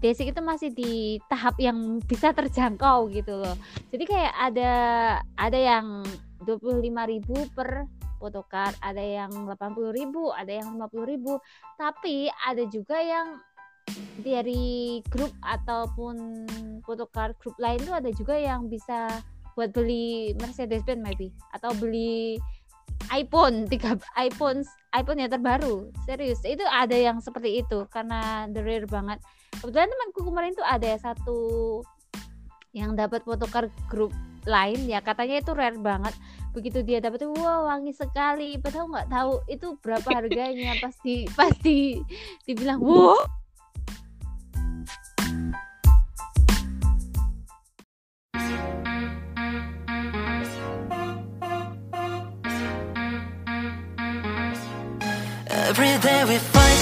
[0.04, 3.56] basic itu masih di tahap yang bisa terjangkau gitu loh.
[3.90, 4.74] Jadi kayak ada
[5.40, 6.04] ada yang
[6.44, 7.90] 25.000 per
[8.20, 13.28] photocard ada yang 80.000 ada yang 50.000 tapi ada juga yang
[14.26, 16.48] dari grup ataupun
[16.82, 19.22] photocard grup lain tuh ada juga yang bisa
[19.56, 22.38] buat beli Mercedes Benz maybe atau beli
[23.12, 24.64] iPhone tiga iPhone
[24.96, 25.92] iPhone yang terbaru.
[26.08, 29.20] Serius itu ada yang seperti itu karena the rare banget.
[29.60, 31.40] Kebetulan temanku kemarin tuh ada satu
[32.76, 34.12] yang dapat photocard grup
[34.46, 36.14] lain ya katanya itu rare banget.
[36.56, 38.56] Begitu dia dapat wah wangi sekali.
[38.60, 40.78] Padahal nggak tahu itu berapa harganya.
[40.84, 42.00] Pasti pasti
[42.48, 43.45] dibilang wow
[55.78, 56.75] Every day we fight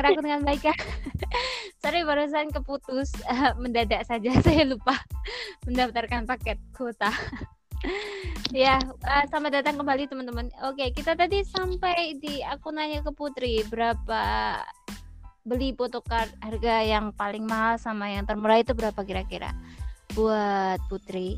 [0.00, 0.76] dengar aku dengan baik ya.
[1.84, 4.96] Sorry barusan keputus eh, mendadak saja saya lupa
[5.68, 7.12] mendaftarkan paket kuota.
[8.52, 10.48] ya, eh, selamat datang kembali teman-teman.
[10.64, 14.22] Oke, kita tadi sampai di aku nanya ke Putri berapa
[15.44, 19.52] beli photocard harga yang paling mahal sama yang termurah itu berapa kira-kira
[20.16, 21.36] buat Putri?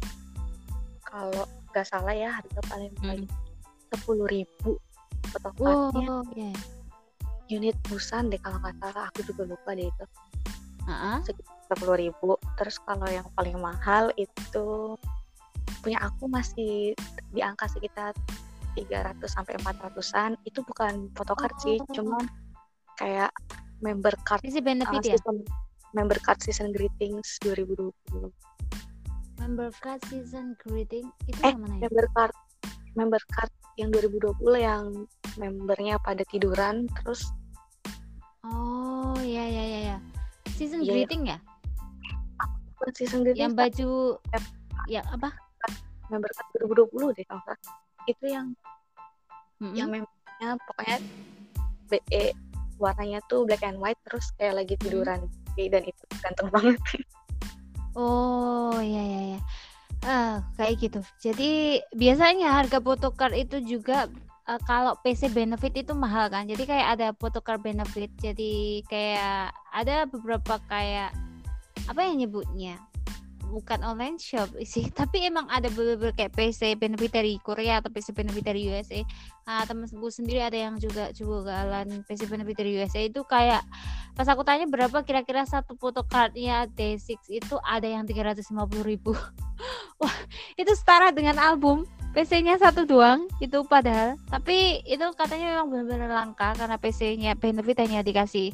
[1.02, 3.06] Kalau nggak salah ya harga paling Hmm.
[3.10, 3.28] paling
[3.90, 4.78] sepuluh ribu
[5.30, 6.50] fotokartnya Oh, ya.
[7.53, 10.05] Unit busan deh kalau nggak salah aku juga lupa deh itu
[10.82, 11.18] Heeh.
[11.68, 14.96] sepuluh ribu terus kalau yang paling mahal itu
[15.82, 16.94] punya aku masih
[17.30, 18.14] di angka sekitar
[18.74, 21.86] 300 sampai 400-an itu bukan photocard sih Oh.
[21.92, 22.24] cuman
[22.96, 23.30] kayak
[23.84, 25.14] member card Isi uh, benefit ya?
[25.18, 25.42] season
[25.92, 28.32] member card season greetings 2020
[29.42, 31.90] Member card season greeting itu Eh, yang mana ya?
[31.90, 32.34] member card
[32.94, 34.82] member card yang 2020 yang
[35.34, 37.26] membernya pada tiduran terus
[38.43, 39.97] Oh, ya ya ya ya.
[40.53, 40.93] Season Iya, iya.
[41.07, 41.38] greeting ya?
[42.99, 43.90] season greetings Yang baju
[44.90, 45.30] yang apa?
[46.11, 47.40] member card 2020 deh kalau
[48.05, 48.47] itu yang
[49.62, 49.72] Mm-mm.
[49.72, 50.97] yang membernya pokoknya
[51.88, 52.34] BE
[52.76, 55.24] warnanya tuh black and white terus kayak lagi tiduran
[55.55, 56.76] Oke, dan itu ganteng banget
[57.95, 59.40] Oh, ya ya ya.
[60.03, 61.01] Ah, kayak gitu.
[61.20, 64.09] Jadi biasanya harga photocard itu juga
[64.49, 66.49] eh, kalau PC benefit itu mahal kan.
[66.49, 68.11] Jadi kayak ada photocard benefit.
[68.18, 71.14] Jadi kayak ada beberapa kayak
[71.86, 72.78] apa yang nyebutnya?
[73.53, 78.16] Bukan online shop sih, tapi emang ada beberapa kayak PC benefit dari Korea atau PC
[78.16, 79.05] benefit dari USA.
[79.45, 83.61] Nah, temenku sendiri ada yang juga jualan PC benefit dari USA itu kayak
[84.12, 88.45] pas aku tanya berapa kira-kira satu photocardnya D6 itu ada yang 350
[88.84, 89.16] ribu
[90.01, 90.16] wah
[90.61, 94.20] itu setara dengan album PC-nya satu doang itu padahal.
[94.28, 98.52] Tapi itu katanya memang benar-benar langka karena PC-nya benefit hanya dikasih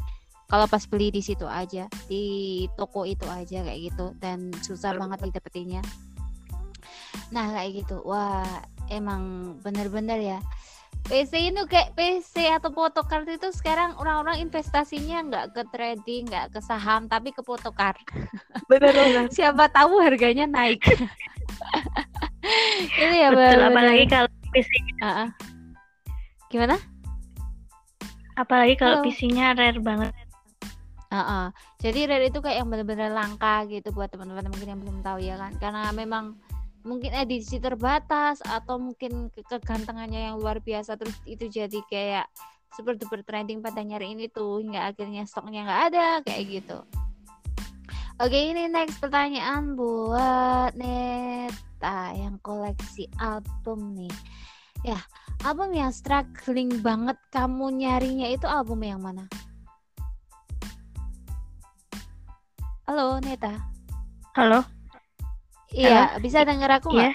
[0.48, 4.14] kalau pas beli di situ aja di toko itu aja kayak gitu.
[4.22, 5.82] Dan susah banget didapetinnya.
[7.34, 7.98] Nah kayak gitu.
[8.06, 8.46] Wah
[8.88, 10.40] emang bener-bener ya.
[11.09, 16.61] PC itu kayak PC atau photocard itu sekarang orang-orang investasinya nggak ke trading, nggak ke
[16.61, 17.96] saham, tapi ke photocard.
[18.68, 19.32] bener banget.
[19.40, 20.84] Siapa tahu harganya naik.
[22.78, 23.68] itu ya Betul, bener-bener.
[23.72, 25.28] apalagi kalau PC Ah, ah.
[26.49, 26.76] Gimana?
[28.39, 29.05] apalagi kalau Halo.
[29.11, 30.14] PC-nya rare banget.
[31.11, 31.51] Ah.
[31.82, 35.34] Jadi rare itu kayak yang bener-bener langka gitu buat teman-teman mungkin yang belum tahu ya
[35.34, 35.59] kan.
[35.59, 36.39] Karena memang
[36.86, 42.30] mungkin edisi terbatas atau mungkin ke- kegantengannya yang luar biasa terus itu jadi kayak
[42.70, 46.78] super duper trending pada nyari ini tuh hingga akhirnya stoknya nggak ada kayak gitu.
[48.22, 50.78] Oke ini next pertanyaan buat
[51.79, 54.11] Neta yang koleksi album nih.
[54.83, 54.99] Ya
[55.47, 59.31] album yang struggling banget kamu nyarinya itu album yang mana?
[62.83, 63.62] Halo Neta.
[64.35, 64.66] Halo,
[65.70, 67.14] Iya, bisa denger aku Iya.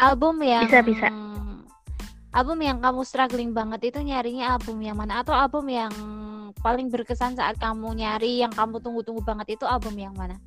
[0.00, 1.08] Album yang Bisa, bisa.
[2.32, 5.92] Album yang kamu struggling banget itu nyarinya album yang mana atau album yang
[6.64, 10.40] paling berkesan saat kamu nyari yang kamu tunggu-tunggu banget itu album yang mana?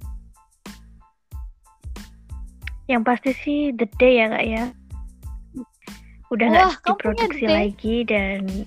[2.85, 4.63] Yang pasti sih The Day ya kak ya.
[6.33, 8.65] Udah nggak diproduksi lagi dan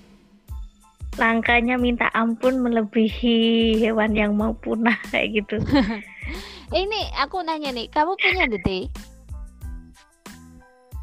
[1.19, 5.59] langkanya minta ampun melebihi hewan yang mau punah kayak gitu.
[6.69, 8.83] Ini aku nanya nih, kamu punya The Day?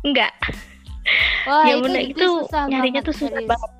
[0.06, 0.30] Enggak,
[1.50, 3.50] Wah, Ya itu, itu itu susah nyarinya banget, tuh susah serius.
[3.50, 3.72] banget.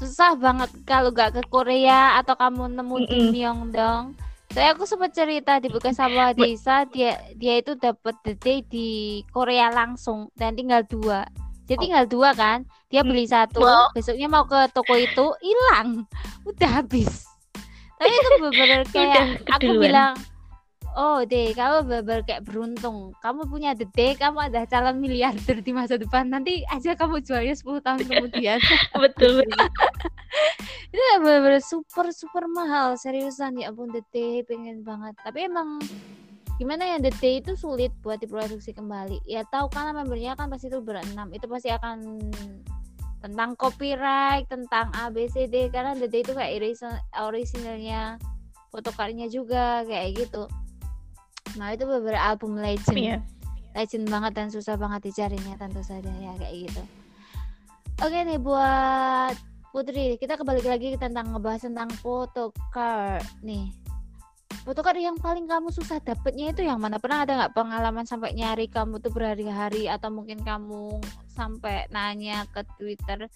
[0.00, 3.30] Susah banget kalau gak ke Korea atau kamu nemu di Mm-mm.
[3.30, 4.04] Myeongdong.
[4.50, 9.70] Saya aku sempat cerita di bekas Sawah Desa dia dia itu dapat day di Korea
[9.70, 11.22] langsung dan tinggal dua.
[11.70, 11.82] Jadi Oh.
[11.86, 13.94] tinggal dua kan, dia beli satu, Wow.
[13.94, 16.02] besoknya mau ke toko itu hilang,
[16.50, 17.30] udah habis.
[17.94, 20.18] Tapi itu bener-bener kayak aku bilang,
[20.98, 25.72] oh deh kamu bener-bener kayak beruntung, kamu punya the day, kamu ada calon miliarder di
[25.74, 26.26] masa depan.
[26.26, 28.58] Nanti aja kamu jualnya 10 tahun kemudian.
[29.02, 29.46] Betul.
[30.94, 32.98] itu bener-bener super super mahal.
[32.98, 35.14] Seriusan ya ampun The Day pengen banget.
[35.22, 35.78] Tapi emang
[36.58, 39.22] gimana ya The Day itu sulit buat diproduksi kembali.
[39.26, 41.30] Ya tahu karena membernya kan pasti itu berenam.
[41.30, 42.18] Itu pasti akan
[43.20, 45.70] tentang copyright tentang A B C D.
[45.70, 46.58] Karena The Day itu kayak
[47.18, 48.18] originalnya
[48.70, 50.46] fotokarnya juga kayak gitu
[51.58, 52.98] nah itu beberapa album legend.
[52.98, 53.18] Iya.
[53.70, 56.82] legend banget dan susah banget dicarinya tentu saja ya kayak gitu.
[58.02, 59.36] Oke nih buat
[59.70, 63.70] Putri kita kembali lagi tentang ngebahas tentang photocard nih.
[64.66, 66.98] Photocard yang paling kamu susah dapetnya itu yang mana?
[66.98, 70.98] Pernah ada nggak pengalaman sampai nyari kamu tuh berhari-hari atau mungkin kamu
[71.30, 73.30] sampai nanya ke Twitter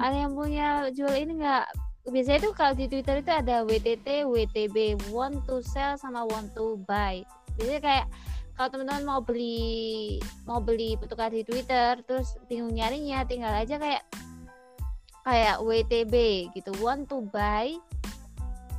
[0.00, 1.68] ada yang punya jual ini nggak?
[2.08, 4.76] Biasanya itu kalau di Twitter itu ada WTT, WTB,
[5.12, 7.20] want to sell sama want to buy.
[7.56, 8.06] Biasanya kayak
[8.54, 14.06] kalau teman-teman mau beli mau beli photocard di Twitter terus bingung nyarinya tinggal aja kayak
[15.26, 16.14] kayak WTB
[16.54, 16.70] gitu.
[16.78, 17.74] Want to buy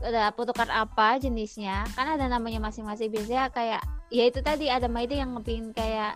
[0.05, 1.83] ada photocard apa jenisnya.
[1.97, 3.09] Kan ada namanya masing-masing.
[3.09, 3.81] Biasanya kayak
[4.13, 6.15] ya itu tadi ada Maide yang ngepin kayak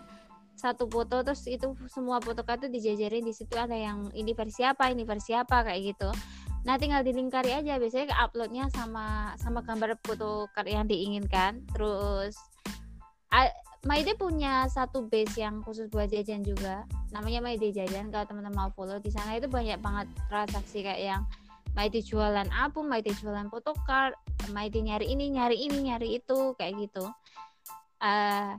[0.60, 3.58] satu foto terus itu semua photocard tuh dijajarin di situ.
[3.58, 6.10] Ada yang ini versi apa ini versi apa kayak gitu.
[6.64, 7.82] Nah tinggal dilingkari aja.
[7.82, 11.66] Biasanya uploadnya sama sama gambar photocard yang diinginkan.
[11.74, 12.38] Terus
[13.88, 16.84] Maide punya satu base yang khusus buat jajan juga
[17.16, 21.22] namanya Maide Jajan kalau teman-teman mau follow di sana itu banyak banget transaksi kayak yang
[21.78, 24.18] Maide jualan album, Maide jualan photocard,
[24.52, 27.06] Maide nyari ini, nyari ini, nyari itu kayak gitu.
[28.02, 28.52] Eh,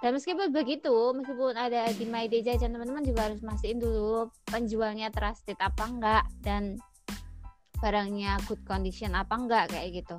[0.00, 5.60] dan meskipun begitu, meskipun ada di Maide Jajan teman-teman juga harus mastiin dulu penjualnya trusted
[5.60, 6.80] apa enggak dan
[7.78, 10.16] barangnya good condition apa enggak kayak gitu.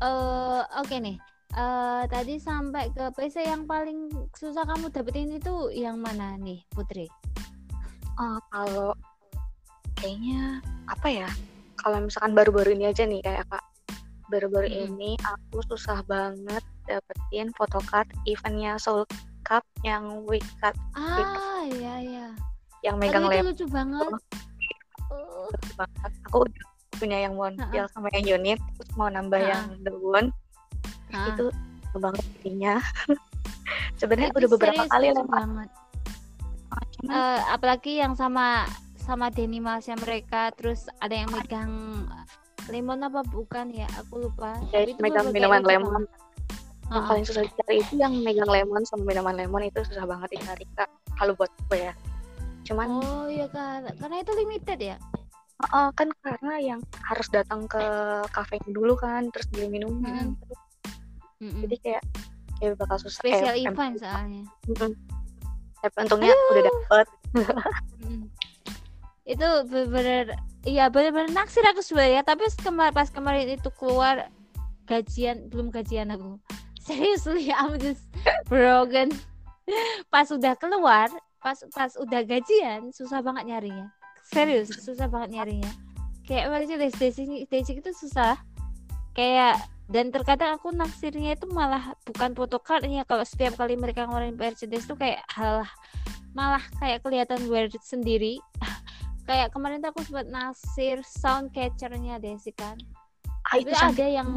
[0.00, 1.18] Eh, oke nih.
[1.48, 7.08] Eh tadi sampai ke PC yang paling susah kamu dapetin itu yang mana nih, Putri?
[8.20, 8.92] Oh, kalau
[9.96, 11.28] kayaknya apa ya?
[11.78, 13.64] Kalau misalkan baru-baru ini aja nih kayak kak,
[14.28, 14.86] baru-baru Mm-mm.
[14.92, 19.08] ini aku susah banget dapetin photocard eventnya Soul
[19.40, 22.26] Cup yang week cut Ah, iya iya.
[22.84, 24.04] yang Aduh, megang itu lem lucu banget.
[25.08, 26.12] Oh, banget.
[26.28, 26.64] Aku udah
[26.98, 29.50] punya yang montil sama yang unit, terus mau nambah Ha-ha.
[29.54, 30.26] yang daun,
[31.10, 31.28] ah.
[31.28, 31.46] itu
[31.94, 32.74] banget jadinya.
[34.00, 35.68] Sebenarnya udah beberapa kali lempar, banget.
[36.98, 38.66] cuman Eh, apalagi yang sama
[38.98, 42.04] sama Denimals mereka terus ada yang megang
[42.68, 46.04] lemon apa bukan ya aku lupa Ya, itu megang minuman lemon.
[46.86, 47.08] yang Ha-ha.
[47.08, 50.88] paling susah dicari itu yang megang lemon sama minuman lemon itu susah banget dicari kak.
[51.16, 51.94] Kalau buat gue ya.
[52.64, 54.96] Cuman oh iya kan karena itu limited ya
[55.74, 57.82] Oh, kan karena yang harus datang ke
[58.30, 60.38] kafe dulu kan, terus beli minuman.
[60.38, 60.60] Terus
[61.38, 61.62] Mm-mm.
[61.66, 62.02] Jadi kayak
[62.58, 63.18] ya bakal susah.
[63.22, 64.42] special eh, em- event soalnya.
[65.78, 67.06] Tapi untungnya udah dapet.
[68.02, 68.24] Mm.
[69.28, 70.32] itu bener-bener
[70.64, 74.32] iya bener-bener naksir aku sebenarnya tapi kemar pas kemarin itu keluar
[74.88, 76.40] gajian belum gajian aku
[76.88, 78.08] seriously I'm just
[78.48, 79.12] broken
[80.08, 81.12] pas udah keluar
[81.44, 83.92] pas pas udah gajian susah banget nyarinya
[84.32, 85.68] serius susah banget nyarinya
[86.24, 88.40] kayak Mercedes Daisy Daisy itu susah
[89.12, 94.84] kayak dan terkadang aku naksirnya itu malah bukan photocardnya kalau setiap kali mereka ngeluarin Mercedes
[94.84, 95.64] tuh kayak hal
[96.36, 98.38] malah kayak kelihatan weird sendiri.
[99.28, 102.80] Kayak kemarin tuh aku sempat nasir sound catchernya Desi kan.
[103.44, 104.32] Ah, tapi itu ada yang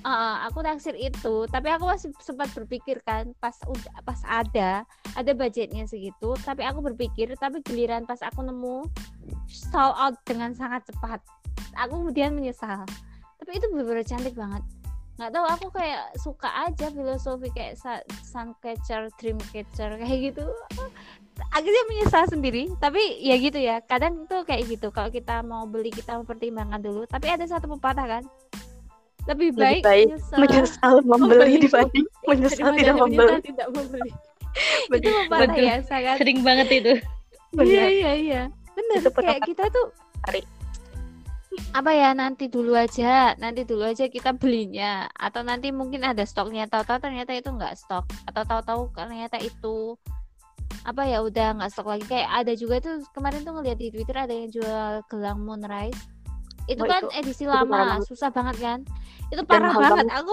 [0.00, 1.44] Ah, aku naksir itu.
[1.52, 6.80] Tapi aku masih sempat berpikir kan pas udah pas ada ada budgetnya segitu tapi aku
[6.80, 8.88] berpikir tapi giliran pas aku nemu
[9.48, 11.20] sold out dengan sangat cepat
[11.76, 12.88] aku kemudian menyesal
[13.42, 14.62] tapi itu bener-bener cantik banget.
[15.18, 17.74] Nggak tahu aku kayak suka aja filosofi kayak
[18.22, 20.46] sun catcher dream catcher kayak gitu.
[21.50, 23.82] Akhirnya menyesal sendiri tapi ya gitu ya.
[23.82, 27.02] Kadang tuh kayak gitu kalau kita mau beli kita mempertimbangkan dulu.
[27.04, 28.24] Tapi ada satu pepatah kan
[29.22, 30.38] lebih Lebih baik, baik menyesal.
[30.38, 31.62] menyesal membeli membeli.
[31.62, 33.40] dibanding menyesal daripada tidak menyesal membeli.
[33.42, 34.10] tidak membeli.
[34.52, 35.12] Itu Bener.
[35.26, 35.64] pepatah Betul.
[35.66, 36.92] ya sangat Sering banget itu.
[37.62, 38.42] iya iya iya.
[38.72, 38.96] Bener.
[39.02, 39.86] Itu kayak kita tuh
[40.22, 40.40] Hari.
[41.72, 45.08] Apa ya nanti dulu aja nanti dulu aja kita belinya.
[45.12, 46.64] Atau nanti mungkin ada stoknya.
[46.66, 48.04] Tahu-tahu ternyata itu nggak stok.
[48.28, 49.96] Atau tahu-tahu ternyata itu
[50.82, 52.04] apa ya udah nggak stok lagi.
[52.08, 55.96] Kayak ada juga tuh kemarin tuh ngeliat di Twitter ada yang jual gelang moonrise.
[56.64, 58.78] Itu Oh, kan itu- edisi itu lama susah banget kan?
[59.28, 60.06] Itu Dan parah banget.
[60.06, 60.06] banget.
[60.14, 60.32] aku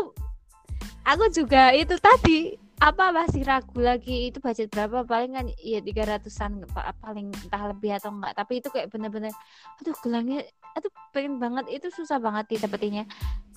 [1.04, 2.40] aku juga itu tadi
[2.80, 4.32] apa masih ragu lagi?
[4.32, 5.04] Itu budget berapa?
[5.04, 6.64] Paling kan ya tiga ratusan
[7.04, 9.36] paling entah lebih atau enggak tapi itu kayak bener-bener
[9.84, 10.48] aduh gelangnya
[10.80, 11.68] aduh pengen banget.
[11.68, 13.04] Itu susah banget didapetinnya.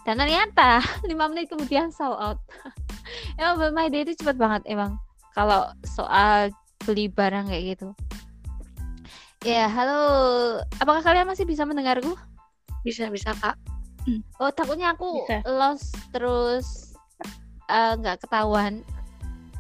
[0.03, 2.39] Dan ternyata lima menit kemudian sold out.
[3.39, 4.99] Emang My Day itu cepet banget emang.
[5.33, 6.51] Kalau soal
[6.83, 7.89] beli barang kayak gitu.
[9.47, 10.03] Ya halo.
[10.83, 12.15] Apakah kalian masih bisa mendengarku?
[12.83, 13.55] Bisa bisa kak.
[14.43, 15.47] oh takutnya aku Bisa.
[15.47, 16.99] lost terus
[17.71, 18.83] eh, nggak ketahuan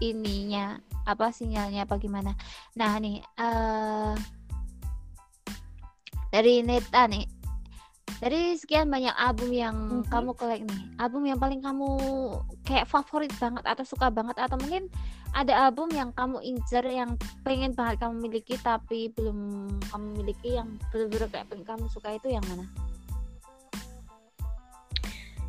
[0.03, 2.35] ininya apa sinyalnya apa gimana
[2.75, 4.15] nah nih eh
[6.33, 7.27] dari Neta nih
[8.23, 10.11] dari sekian banyak album yang Mhm.
[10.11, 11.89] kamu kolek nih album yang paling kamu
[12.67, 14.87] kayak favorit banget atau suka banget atau mungkin
[15.33, 20.79] ada album yang kamu incer yang pengen banget kamu miliki tapi belum kamu miliki yang
[20.95, 22.67] bener-bener kayak pengen kamu suka itu yang mana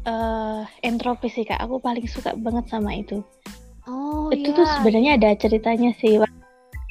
[0.04, 1.64] eh entropi sih kak.
[1.64, 3.24] Aku paling suka banget sama itu.
[3.86, 4.58] Oh itu iya.
[4.58, 6.20] tuh sebenarnya ada ceritanya sih.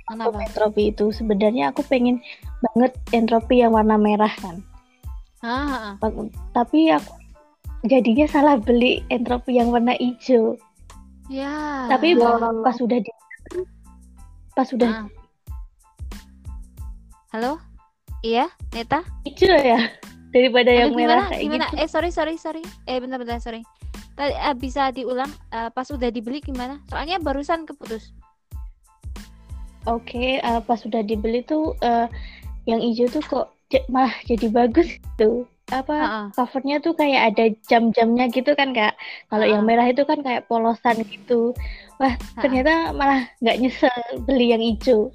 [0.02, 0.44] Kenapa?
[0.44, 2.20] entropi itu sebenarnya aku pengen
[2.60, 4.60] banget entropi yang warna merah kan.
[5.40, 6.26] Ah, ah, ah.
[6.52, 7.12] Tapi aku
[7.88, 10.60] jadinya salah beli entropi yang warna hijau.
[11.32, 11.86] Ya.
[11.88, 12.28] Tapi Ya.
[12.60, 13.10] pas sudah di
[14.52, 15.08] pas sudah Ah.
[17.32, 17.56] Halo?
[18.20, 19.00] Iya, Neta?
[19.24, 19.80] hijau ya
[20.30, 21.30] daripada yang Aduh, merah gimana?
[21.32, 21.64] kayak Gimana?
[21.64, 21.74] gitu.
[21.80, 22.62] Eh, sorry, sorry, sorry.
[22.84, 23.64] Eh, bentar-bentar, sorry.
[24.12, 26.78] Tadi eh, bisa diulang eh, pas udah dibeli gimana?
[26.86, 28.12] Soalnya barusan keputus.
[29.84, 32.06] Oke, eh, pas sudah dibeli tuh eh,
[32.64, 33.46] yang hijau tuh kok
[33.88, 35.48] malah jadi bagus gitu.
[35.72, 36.26] Apa Heeh.
[36.36, 38.92] covernya tuh kayak ada jam-jamnya gitu kan kak.
[39.32, 39.68] Kalau yang Ah.
[39.72, 41.56] merah itu kan kayak polosan gitu.
[41.96, 42.40] Wah, Ha-ha.
[42.44, 43.96] ternyata malah nggak nyesel
[44.28, 45.08] beli yang hijau.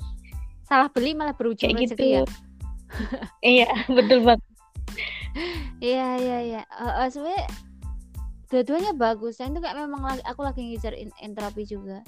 [0.66, 2.04] Salah beli malah berujung Kayak gitu.
[2.04, 2.22] ya.
[3.40, 4.44] Iya, betul banget.
[5.80, 6.62] Iya, iya, iya.
[7.08, 7.46] Sebenarnya
[8.48, 9.40] dua-duanya bagus.
[9.40, 12.02] Dan itu kayak memang lagi, aku lagi ngejar in- entropi juga.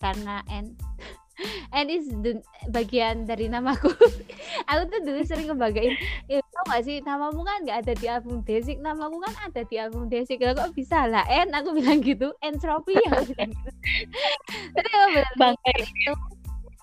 [0.00, 0.72] Karena N
[1.76, 3.92] N is the- bagian dari namaku.
[4.70, 5.96] aku tuh dulu sering ngebagain,
[6.28, 9.76] ya tau gak sih namamu kan nggak ada di album Desik, namaku kan ada di
[9.80, 10.40] album Desik.
[10.44, 11.52] Lah kok bisa lah N?
[11.56, 13.70] Aku bilang gitu, entropi aku bilang gitu.
[14.76, 15.72] Tapi emang benar Bangga.
[15.80, 16.14] itu.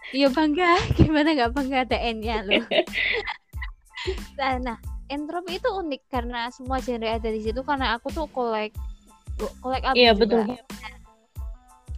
[0.07, 2.63] Iya bangga, gimana nggak bangga ada N-nya loh.
[4.39, 4.77] nah, nah,
[5.11, 8.71] entropi itu unik karena semua genre ada di situ karena aku tuh kolek
[9.59, 10.21] kolek album Iya, juga.
[10.25, 10.41] betul.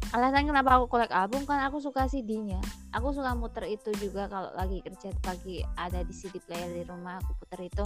[0.09, 2.57] Alasan kenapa aku kolek album kan aku suka CD-nya.
[2.91, 7.21] Aku suka muter itu juga kalau lagi kerja pagi ada di CD player di rumah
[7.21, 7.85] aku puter itu.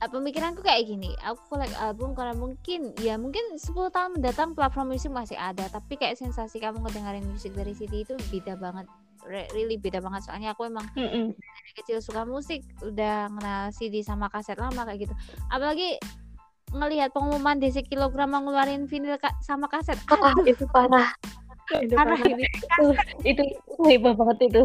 [0.00, 4.90] Eh, Pemikiranku kayak gini, aku kolek album karena mungkin ya mungkin 10 tahun mendatang platform
[4.90, 8.88] musik masih ada, tapi kayak sensasi kamu ngedengerin musik dari CD itu beda banget.
[9.20, 11.36] Re- Really beda banget soalnya aku emang Mm-mm.
[11.36, 15.14] dari kecil suka musik udah kenal CD sama kaset lama kayak gitu
[15.46, 16.00] apalagi
[16.70, 21.10] ngelihat pengumuman DC kilogram ngeluarin vinyl ka- sama kaset Ah, aduh itu parah.
[21.72, 22.28] Itu parah parah.
[22.28, 22.84] ini Itu
[23.24, 24.62] itu itu hebat banget itu.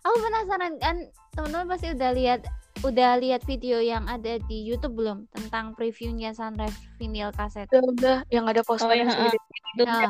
[0.00, 0.96] aku penasaran kan
[1.30, 2.40] teman-teman pasti udah lihat
[2.80, 8.16] udah lihat video yang ada di YouTube belum tentang previewnya Sunrise vinyl kaset Udah, udah
[8.28, 9.36] yang ada posternya iya, segede
[9.70, 10.08] Itu Nah,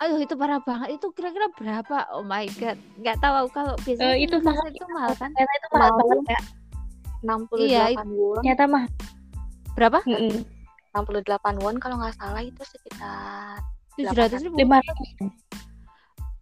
[0.00, 4.16] aduh itu parah banget itu kira-kira berapa oh my god nggak tahu aku kalau biasanya
[4.16, 4.56] Eh, itu mahal.
[4.58, 6.42] kaset itu mahal kan ternyata itu mahal banget kak.
[7.18, 8.34] 68 Iya, won.
[8.38, 8.84] Ternyata mah.
[9.78, 10.42] Berapa Mm-mm.
[10.90, 11.22] 68
[11.62, 13.62] won kalau nggak salah itu sekitar
[13.94, 15.08] tujuh ratus ribu Lima ratus.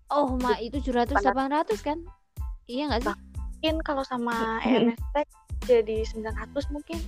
[0.08, 1.98] oh ma itu tujuh ratus delapan ratus kan
[2.64, 3.12] iya nggak sih
[3.56, 4.60] mungkin kalau sama.
[4.62, 5.28] EMS Tech
[5.64, 6.32] jadi 900
[6.70, 7.00] mungkin.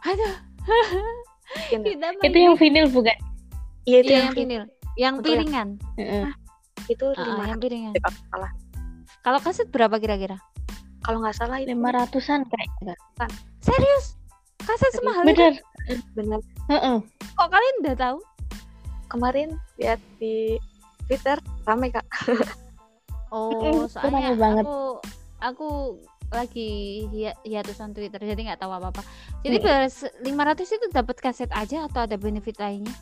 [0.00, 0.34] aduh
[1.82, 3.16] kita Itu yang vinyl bukan?
[3.82, 4.64] Iya itu Iya, yang yang vinyl
[4.96, 5.36] yang Betul ya?
[5.36, 6.26] piringan Heeh.
[6.86, 8.50] itu Ah, ah, 500 yang piringan deh, kalau nggak salah.
[9.20, 10.36] kalau kaset berapa kira-kira
[11.00, 12.94] Kalau nggak salah itu Lima ratusan kayaknya.
[13.16, 13.30] Kak.
[13.60, 14.18] serius
[14.60, 15.54] kaset semahal itu Bener.
[16.12, 16.40] benar.
[16.68, 16.96] Heeh.
[17.34, 18.18] kok kalian udah tahu
[19.08, 20.60] Kemarin lihat di
[21.08, 22.04] Twitter rame kak.
[23.32, 24.64] oh soalnya banget.
[24.64, 25.00] aku
[25.40, 25.68] aku
[26.28, 26.70] lagi
[27.08, 29.02] hi- hiatusan Twitter jadi nggak tahu apa apa
[29.40, 29.88] jadi
[30.20, 32.92] lima ratus itu dapat kaset aja atau ada benefit lainnya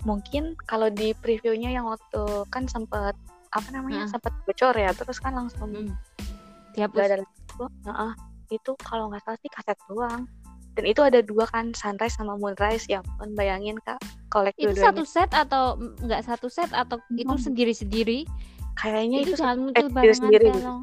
[0.00, 3.14] Mungkin kalau di previewnya yang waktu kan sempet
[3.48, 4.10] apa namanya Heeh.
[4.10, 5.94] sempet bocor ya terus kan langsung Hmm.
[6.72, 7.34] dihapus ada lagi.
[7.84, 8.12] Heeh.
[8.50, 10.24] Itu kalau nggak salah sih kaset doang.
[10.78, 13.02] Dan itu ada dua kan Sunrise sama Moonrise ya.
[13.18, 13.98] Kan bayangin kak
[14.30, 15.74] kolek itu satu set atau
[16.04, 17.40] nggak satu set atau itu Hmm.
[17.40, 18.28] sendiri-sendiri
[18.78, 20.80] Kayaknya itu itu jangan muncul sendiri barengan sendiri tolong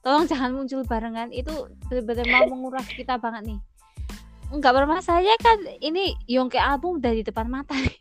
[0.00, 1.52] tolong jangan muncul barengan itu
[1.92, 3.60] benar-benar mau menguras kita banget nih
[4.48, 7.96] nggak bermasalah kan ini Yongke album udah di depan mata nih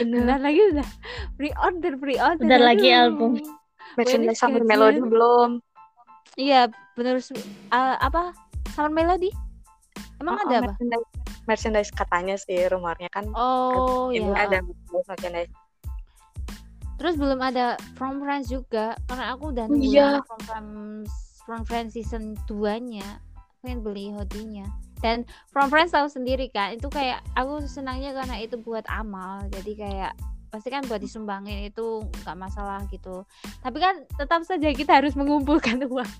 [0.00, 0.88] bentar lagi udah
[1.36, 3.02] pre-order pre-order Bentar lagi aduh.
[3.04, 3.32] album.
[3.94, 4.62] Merchandise Summer.
[4.64, 5.50] Melody belum.
[6.34, 7.18] Iya bener
[7.70, 8.34] uh, apa?
[8.74, 9.30] Summer Melody?
[10.18, 10.72] Emang Oh, ada oh, apa?
[10.74, 11.08] Merchandise,
[11.46, 13.28] merchandise katanya sih rumornya kan.
[13.34, 14.58] oh ini ya ada
[14.90, 15.52] merchandise.
[16.94, 20.22] terus belum ada From Friends juga karena aku udah Oh, nunggu iya.
[20.24, 21.10] From Friends
[21.44, 23.20] From Friends season 2 nya
[23.60, 24.64] pengen beli hoodie-nya.
[25.00, 29.44] Dan From Friends tahu sendiri kan itu kayak aku senangnya karena itu buat amal.
[29.52, 30.12] Jadi kayak
[30.54, 33.26] pasti kan buat disumbangin itu nggak masalah gitu.
[33.58, 36.12] Tapi kan tetap saja kita harus mengumpulkan uang.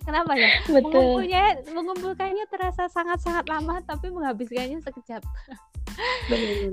[0.00, 0.48] Kenapa ya?
[0.64, 0.80] Betul.
[0.80, 5.20] mengumpulnya mengumpulkannya terasa sangat-sangat lama tapi menghabiskannya sekejap.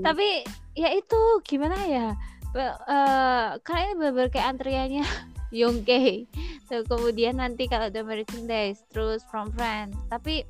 [0.00, 2.16] Tapi ya itu gimana ya?
[2.56, 5.04] Be- eh, karena ini bener kayak antriannya
[5.60, 6.24] Yongke.
[6.72, 9.92] Tuh, kemudian nanti kalau ada merchandise terus from friend.
[10.08, 10.48] Tapi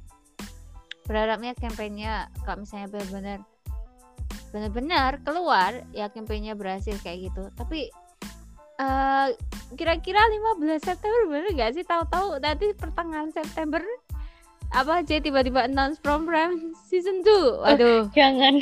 [1.11, 3.39] berharapnya kampanyenya kalau misalnya benar-benar
[4.53, 7.89] benar-benar keluar ya kampanyenya berhasil kayak gitu tapi
[8.77, 9.27] eh,
[9.73, 13.81] kira-kira 15 September bener gak sih tahu-tahu nanti pertengahan September
[14.71, 16.53] apa J tiba-tiba announce prom prom
[16.89, 18.61] season 2 waduh Jangan.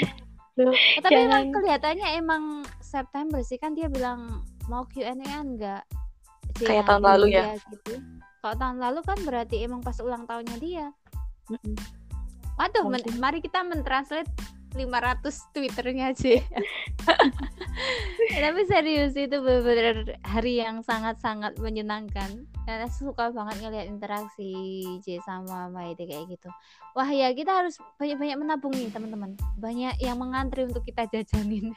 [1.01, 1.55] tapi emang jangan.
[1.57, 2.43] kelihatannya emang
[2.81, 5.83] September sih kan dia bilang mau Q&A enggak
[6.53, 7.55] Kayak tahun lalu ya?
[7.71, 7.97] gitu
[8.41, 10.87] kalau tahun lalu kan berarti emang pas ulang tahunnya dia
[11.49, 11.75] Mm-mm.
[12.55, 13.17] waduh men- Mungkin.
[13.17, 14.29] mari kita mentranslate
[14.75, 16.41] 500 twitternya aja
[18.45, 22.47] tapi serius itu benar-benar hari yang sangat-sangat menyenangkan.
[22.65, 24.53] Aku suka banget ngeliat interaksi
[25.03, 26.49] J sama Maide kayak gitu.
[26.95, 29.35] Wah ya kita harus banyak-banyak menabung nih teman-teman.
[29.59, 31.75] Banyak yang mengantri untuk kita jajanin.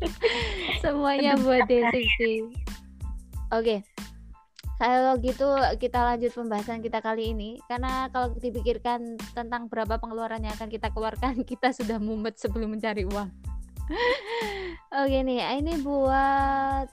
[0.84, 2.44] Semuanya buat Desik sih.
[3.52, 3.84] Oke
[4.80, 5.46] kalau gitu
[5.78, 7.60] kita lanjut pembahasan kita kali ini.
[7.68, 13.04] Karena kalau dipikirkan tentang berapa pengeluaran yang akan kita keluarkan kita sudah mumet sebelum mencari
[13.06, 13.30] uang.
[15.02, 16.86] Oke nih ini buat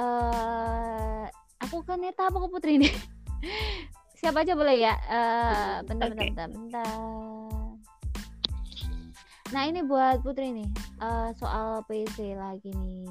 [0.00, 1.24] eh
[1.60, 2.92] aku kan Neta apa aku Putri nih.
[4.22, 4.94] Siapa aja boleh ya?
[5.10, 6.28] Eh bentar, bentar Oke.
[6.30, 6.96] bentar bentar.
[9.52, 10.68] Nah ini buat Putri nih.
[11.02, 13.10] Eh, soal PC lagi nih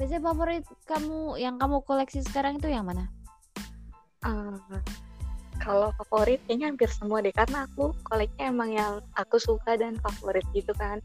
[0.00, 3.04] PC favorit kamu yang kamu koleksi sekarang itu yang mana
[4.20, 4.80] Eh,
[5.60, 10.44] kalau favorit kayaknya hampir semua deh karena aku koleksi emang yang aku suka dan favorit
[10.52, 11.00] gitu kan.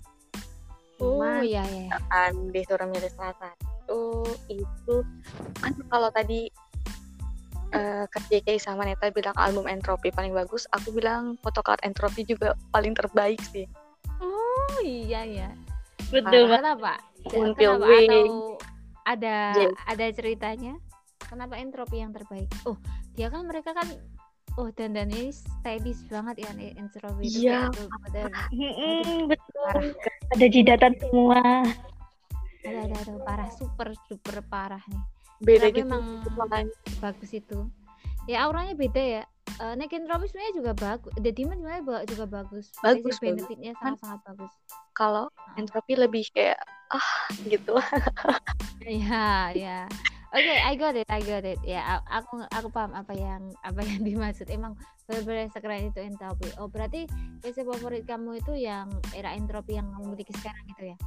[0.99, 4.95] oh iya iya kan disuruh milih salah satu itu
[5.59, 6.47] kan kalau tadi
[7.75, 12.55] eh Kak JK sama Neta bilang album Entropy paling bagus, aku bilang photocard Entropy juga
[12.71, 13.67] paling terbaik sih.
[14.23, 15.49] oh iya iya
[16.11, 16.59] Betul banget.
[16.63, 16.93] kenapa
[17.31, 18.23] Until kenapa atau
[19.05, 19.71] ada Yes.
[19.85, 20.73] ada ceritanya
[21.21, 22.77] kenapa entropi yang terbaik oh
[23.13, 23.85] dia kan mereka kan
[24.55, 27.69] oh dan dan ini stylish banget ya entropi itu Iya.
[28.51, 29.61] Mm-mm, betul.
[29.63, 29.85] parah
[30.31, 31.41] Ada jidatan semua.
[32.59, 35.03] ada ada ada parah super super parah nih
[35.37, 35.85] Beda Tapi gitu.
[35.85, 36.73] emang- makanya.
[36.97, 37.69] bagus itu
[38.25, 39.23] ya auranya beda ya
[39.59, 44.51] uh, Nek Entropi sebenarnya juga bagus The Demon sebenarnya juga bagus Bagus, benefitnya sangat-sangat bagus
[44.95, 46.59] Kalau Entropy lebih kayak
[46.91, 47.09] ah
[47.47, 47.75] gitu.
[48.85, 49.89] Ya, ya.
[50.35, 51.57] Oke, I got it, I got it.
[51.63, 54.51] Ya, a- aku aku paham apa yang apa yang dimaksud.
[54.51, 54.75] Emang
[55.07, 56.51] benar-benar sekeren itu entropi.
[56.59, 57.07] Oh, berarti
[57.39, 60.97] PC favorit kamu itu yang era entropi yang kamu miliki sekarang gitu ya?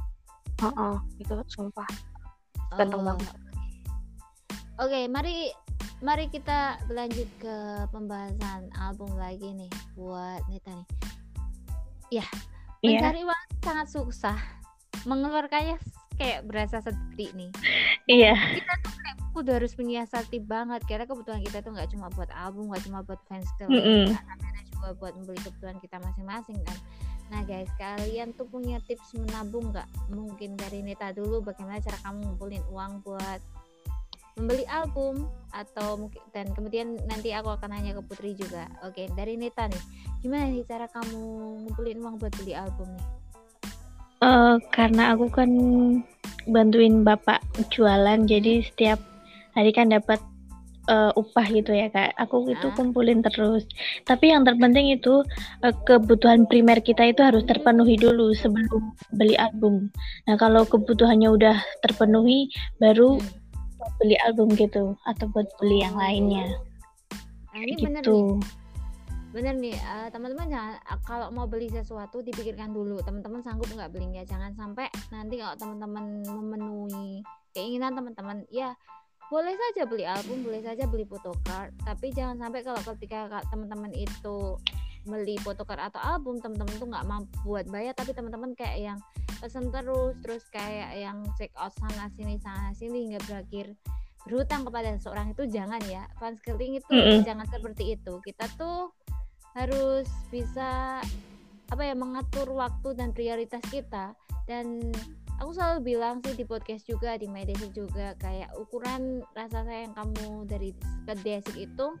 [0.65, 1.87] Heeh, itu sumpah.
[2.75, 3.27] Ganteng Oh, banget.
[4.81, 5.53] Oke, mari
[5.99, 7.55] mari kita berlanjut ke
[7.91, 10.87] pembahasan album lagi nih buat Neta nih.
[12.09, 12.25] Ya,
[12.79, 13.03] Iya.
[13.03, 14.39] mencari uang sangat susah.
[15.03, 15.75] Mengeluarkannya
[16.15, 17.51] kayak berasa sedih nih.
[18.07, 18.35] Iya.
[19.29, 23.05] aku udah harus menyiasati banget karena kebutuhan kita tuh nggak cuma buat album nggak cuma
[23.05, 24.09] buat fans club Mm-mm.
[24.17, 26.77] karena juga buat membeli kebutuhan kita masing-masing kan
[27.29, 32.25] nah guys kalian tuh punya tips menabung nggak mungkin dari Neta dulu bagaimana cara kamu
[32.25, 33.37] ngumpulin uang buat
[34.39, 39.35] membeli album atau mungkin dan kemudian nanti aku akan nanya ke Putri juga oke dari
[39.35, 39.83] Neta nih
[40.23, 41.19] gimana nih cara kamu
[41.67, 43.07] ngumpulin uang buat beli album nih
[44.19, 45.47] Eh, karena aku kan
[46.43, 47.39] bantuin bapak
[47.71, 48.99] jualan, jadi setiap
[49.55, 50.19] hari kan dapat
[50.89, 52.17] eh, upah gitu ya kak.
[52.17, 52.73] Aku itu Ah.
[52.73, 53.63] kumpulin terus.
[54.03, 55.23] Tapi yang terpenting itu
[55.63, 59.87] eh, kebutuhan primer kita itu harus terpenuhi dulu sebelum beli album.
[60.27, 63.38] Nah kalau kebutuhannya udah terpenuhi, baru Hmm.
[63.79, 66.51] Buat beli album gitu atau buat beli yang lainnya.
[67.55, 68.11] Nah, ini Kayak bener nih.
[68.11, 68.17] Gitu.
[69.29, 72.99] bener nih eh, teman-teman jangan eh, kalau mau beli sesuatu dipikirkan dulu.
[72.99, 77.23] Teman-teman sanggup nggak belinya jangan sampai nanti kalau teman-teman memenuhi
[77.55, 78.75] keinginan teman-teman ya
[79.29, 83.93] boleh saja beli album boleh saja beli photocard tapi jangan sampai kalau ketika ka- teman-teman
[83.93, 84.57] itu
[85.07, 87.93] beli photocard atau album teman-teman tuh nggak mampu buat bayar.
[87.95, 88.99] Tapi teman-teman kayak yang
[89.39, 93.71] pesen terus terus kayak yang check out sana sini sana sini hingga berakhir
[94.27, 96.03] berhutang kepada seseorang itu jangan ya.
[96.19, 97.23] Fans killing itu Mm-mm.
[97.23, 98.19] jangan seperti itu.
[98.23, 98.91] Kita tuh
[99.55, 100.99] harus bisa
[101.69, 104.13] apa ya mengatur waktu dan prioritas kita.
[104.49, 104.91] Dan
[105.39, 110.45] aku selalu bilang sih di podcast juga di media juga kayak ukuran rasa sayang kamu
[110.45, 110.75] dari
[111.07, 111.95] ke Desik itu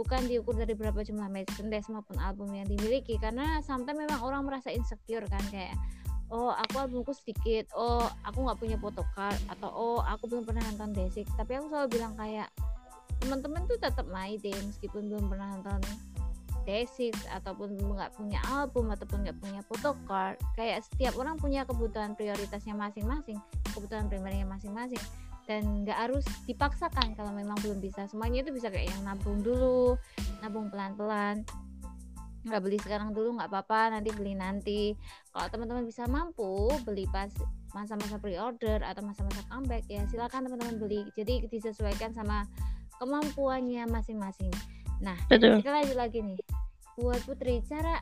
[0.00, 3.20] bukan diukur dari berapa jumlah merchandise maupun album yang dimiliki.
[3.20, 5.76] Karena sampai memang orang merasa insecure kan kayak
[6.30, 10.94] oh aku albumku sedikit oh aku nggak punya photocard atau oh aku belum pernah nonton
[10.94, 12.48] Desik tapi aku selalu bilang kayak
[13.18, 15.82] teman-teman tuh tetap main deh meskipun belum pernah nonton
[16.62, 22.78] Desik ataupun nggak punya album ataupun nggak punya photocard kayak setiap orang punya kebutuhan prioritasnya
[22.78, 23.42] masing-masing
[23.74, 25.02] kebutuhan primernya masing-masing
[25.50, 28.06] dan nggak harus dipaksakan kalau memang belum bisa.
[28.06, 29.98] Semuanya itu bisa kayak yang nabung dulu
[30.38, 31.42] nabung pelan-pelan.
[32.46, 34.94] Nggak beli sekarang dulu nggak apa-apa nanti beli nanti.
[35.34, 37.34] Kalau teman-teman bisa mampu beli pas
[37.74, 41.02] masa-masa pre-order atau masa-masa comeback ya silakan teman-teman beli.
[41.18, 42.46] Jadi disesuaikan sama
[43.02, 44.54] kemampuannya masing-masing.
[45.02, 45.66] Nah Betul.
[45.66, 46.38] kita lanjut lagi nih
[46.94, 47.98] buat Putri cara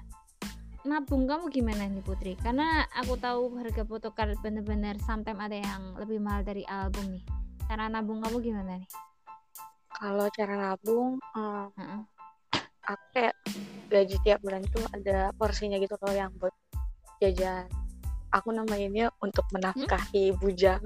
[0.89, 2.33] nabung kamu gimana nih Putri?
[2.41, 7.25] Karena aku tahu harga photocard bener-bener sometimes ada yang lebih mahal dari album nih.
[7.69, 8.89] Cara nabung kamu gimana nih?
[9.93, 12.01] Kalau cara nabung, eh, Heeh.
[12.89, 13.35] aku kayak
[13.93, 16.57] gaji tiap bulan tuh ada porsinya gitu loh yang buat
[17.21, 17.69] jajan.
[18.33, 20.81] Aku namainnya untuk menafkahi bujang.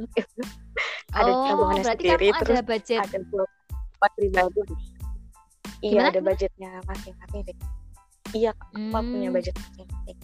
[1.16, 2.98] ada oh, tabungannya sendiri, kamu terus ada budget.
[3.06, 4.62] ada buat pribadi.
[5.82, 7.58] Iya, ada budgetnya masing-masing
[8.32, 8.50] Iya,
[8.92, 10.18] aku punya Hmm, budget masing-masing.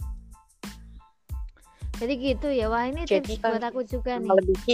[1.99, 2.65] Jadi gitu ya.
[2.71, 4.29] Wah, ini Jadi tips kan buat aku juga nih.
[4.29, 4.73] melebihi.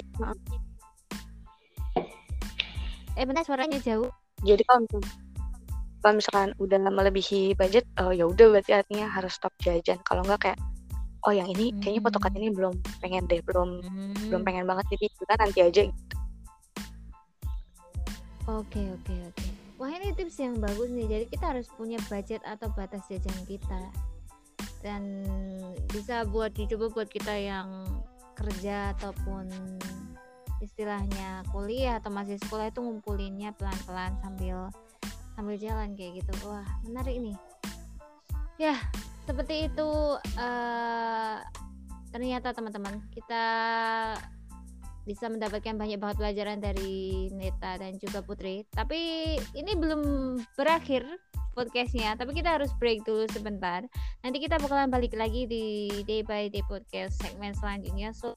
[3.15, 4.11] Eh, bentar suaranya jauh.
[4.43, 5.11] Jadi kalau misalkan,
[6.03, 9.97] kalau misalkan udah melebihi budget, eh, ya udah berarti artinya harus stop jajan.
[10.05, 10.59] Kalau enggak kayak
[11.25, 12.41] oh yang ini kayaknya photocard Hmm.
[12.45, 13.81] ini belum pengen deh, belum
[14.29, 14.45] belum Hmm.
[14.45, 16.15] pengen banget jadi kita nanti aja gitu.
[18.45, 19.47] Oke, oke, oke.
[19.75, 21.07] Wah, ini tips yang bagus nih.
[21.07, 23.91] Jadi kita harus punya budget atau batas jajan kita.
[24.79, 25.27] Dan
[25.91, 27.83] bisa buat dicoba buat kita yang
[28.39, 29.51] kerja ataupun
[30.63, 34.71] istilahnya kuliah atau masih sekolah itu ngumpulinnya pelan-pelan sambil
[35.35, 36.31] sambil jalan kayak gitu.
[36.47, 37.35] Wah, menarik nih.
[38.55, 38.79] Ya,
[39.27, 39.91] seperti itu
[40.39, 41.37] eh
[42.15, 43.43] ternyata teman-teman kita
[45.05, 48.65] bisa mendapatkan banyak banget pelajaran dari Neta dan juga Putri.
[48.73, 50.01] Tapi ini belum
[50.57, 51.05] berakhir
[51.55, 53.85] podcastnya, tapi kita harus break dulu sebentar.
[54.25, 58.11] Nanti kita bakalan balik lagi di Day by Day podcast segmen selanjutnya.
[58.11, 58.35] So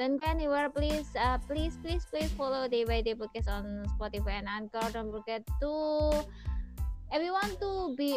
[0.00, 4.40] don't go anywhere, please, uh, please, please, please follow Day by Day podcast on Spotify
[4.40, 4.86] and Anchor.
[4.94, 5.72] Don't forget to
[7.12, 8.16] everyone to be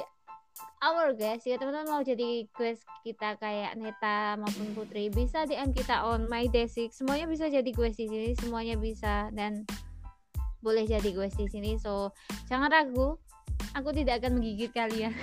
[0.81, 1.89] our guest ya teman-teman.
[1.89, 6.93] Mau jadi guest kita kayak Neta maupun Putri bisa DM kita on my Desik.
[6.93, 9.29] Semuanya bisa jadi guest di sini semuanya bisa.
[9.33, 9.65] Dan
[10.61, 12.13] boleh jadi guest di sini so
[12.49, 13.17] jangan ragu.
[13.73, 15.13] Aku tidak akan menggigit kalian.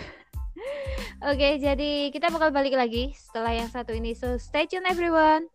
[1.30, 4.14] Oke jadi kita bakal balik lagi setelah yang satu ini.
[4.14, 5.50] So stay tune everyone.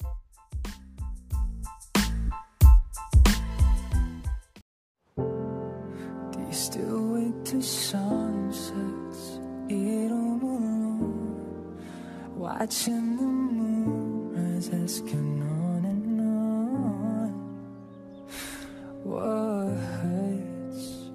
[6.49, 7.63] Still wait till
[9.69, 9.71] sunsets?
[9.71, 11.77] Eat all alone,
[12.35, 17.31] watching the moon rise, asking on and on.
[19.03, 19.67] What
[20.01, 21.09] hurts?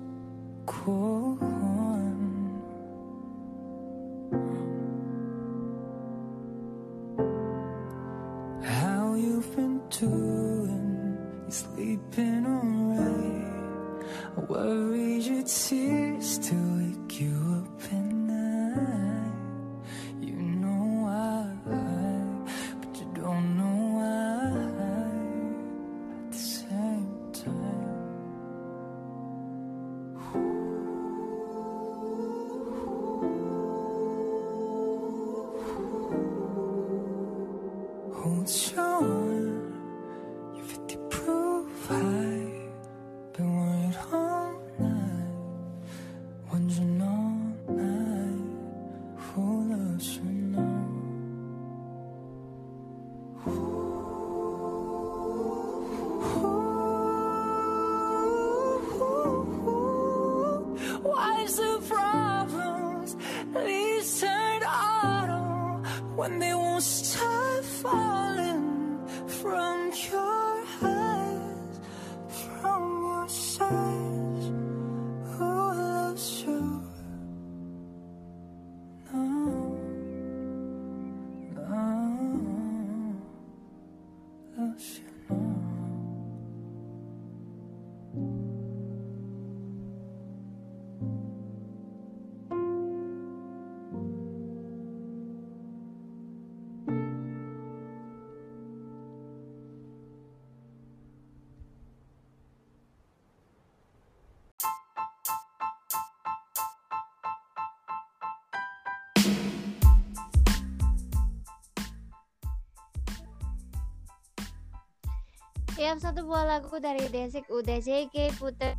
[115.84, 118.72] Ya, satu buah lagu dari Desik udah JK Putri.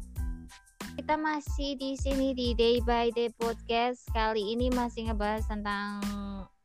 [0.97, 4.10] Kita masih di sini di Day by Day Podcast.
[4.10, 6.01] Kali ini masih ngebahas tentang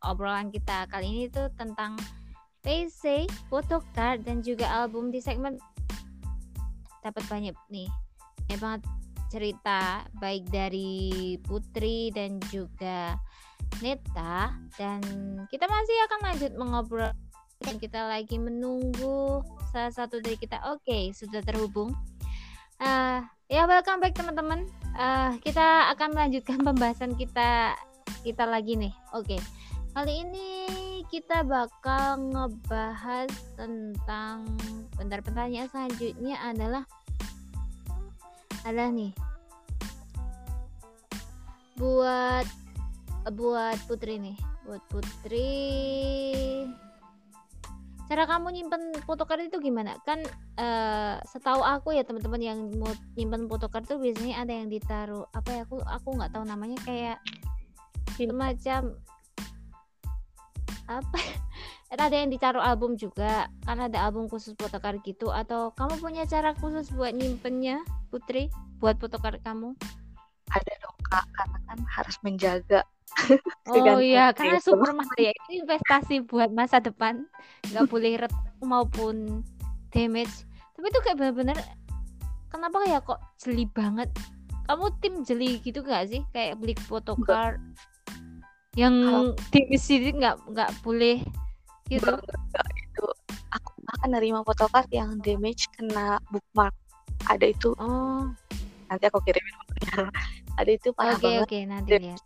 [0.01, 0.89] obrolan kita.
[0.89, 2.01] Kali ini tuh tentang
[2.65, 5.61] PC, photocard dan juga album di segmen
[7.05, 7.93] dapat banyak nih.
[8.49, 8.83] Banyak banget
[9.29, 13.13] cerita baik dari Putri dan juga
[13.85, 15.05] Neta dan
[15.53, 17.13] kita masih akan lanjut mengobrol
[17.61, 21.95] dan kita lagi menunggu salah satu dari kita oke sudah terhubung
[22.81, 23.21] Eh,
[23.53, 24.65] ya welcome back teman-teman
[25.01, 27.79] Eh, kita akan melanjutkan pembahasan kita
[28.27, 28.93] kita lagi nih.
[29.15, 29.39] Oke.
[29.91, 30.49] Kali ini
[31.11, 34.47] kita bakal ngebahas tentang
[34.95, 36.85] bentar pertanyaan selanjutnya adalah
[38.63, 39.11] adalah nih
[41.75, 42.47] buat
[43.35, 45.51] buat Putri nih, buat Putri
[48.11, 49.95] cara kamu nyimpen photocard itu gimana?
[50.03, 50.27] Kan
[50.59, 55.49] eh, setahu aku ya teman-teman yang mau nyimpen photocard tuh biasanya ada yang ditaruh apa
[55.55, 57.23] ya aku aku nggak tahu namanya kayak
[58.19, 58.99] semacam
[60.91, 61.19] apa?
[61.91, 65.35] Ada yang ditaruh album juga kan ada album khusus photocard gitu.
[65.35, 67.83] Atau kamu punya cara khusus buat nyimpennya
[68.15, 68.47] Putri
[68.79, 69.75] buat photocard kamu?
[70.55, 72.87] Ada dong kak karena kan harus menjaga
[73.71, 75.31] Oh iya, karena super mahal ya.
[75.31, 77.23] Itu investasi buat masa depan.
[77.71, 79.47] Nggak boleh retak maupun
[79.95, 80.49] damage.
[80.75, 81.59] Tapi itu kayak bener-bener
[82.51, 84.11] kenapa ya kok jeli banget?
[84.67, 86.23] Kamu tim jeli gitu gak sih?
[86.35, 87.63] Kayak beli photocard
[88.79, 88.95] yang
[89.51, 91.23] damage itu nggak nggak boleh
[91.91, 92.11] gitu.
[92.11, 93.07] Enggak, enggak, itu
[93.51, 96.75] aku akan nerima photocard yang damage kena bookmark
[97.27, 98.31] ada itu Oh,
[98.89, 99.55] nanti aku kirimin
[100.61, 102.21] ada itu parah oke banget oke nanti lihat.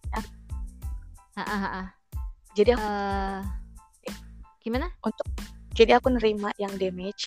[1.35, 1.87] Ah, ah, ah.
[2.55, 3.41] jadi aku Eh,
[4.63, 4.87] gimana?
[5.75, 7.27] jadi aku nerima yang damage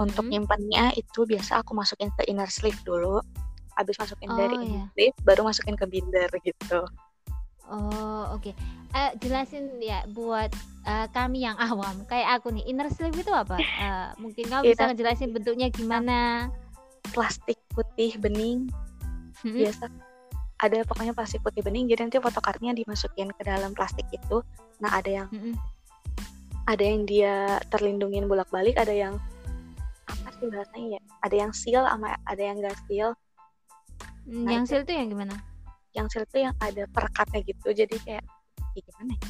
[0.00, 0.32] untuk Mhm.
[0.32, 3.20] nyimpannya itu biasa aku masukin ke inner sleeve dulu
[3.76, 4.86] habis masukin dari Oh, inner iya.
[4.96, 6.80] sleeve baru masukin ke binder gitu
[7.64, 8.52] Oh, oke.
[8.94, 10.52] Eh, jelasin ya buat
[10.84, 13.56] eh, kami yang awam, kayak aku nih, inner sleeve itu apa?
[13.84, 16.48] Eh, mungkin kamu bisa ngejelasin bentuknya gimana?
[17.12, 18.66] plastik putih bening
[19.44, 19.54] Mm-mm.
[19.60, 19.86] biasa
[20.62, 24.40] ada pokoknya plastik putih bening jadi nanti photocardnya dimasukin ke dalam plastik itu.
[24.78, 25.54] Nah ada yang Mm-mm.
[26.64, 29.18] ada yang dia terlindungin bolak-balik ada yang
[30.04, 31.02] apa sih bahasanya ya?
[31.24, 33.12] Ada yang seal sama ada yang gak seal.
[34.24, 35.34] Mm, Nah, Yang itu- seal itu yang gimana?
[35.94, 38.24] yang seal itu yang ada perekatnya gitu jadi kayak
[38.74, 39.22] ya gimana ya?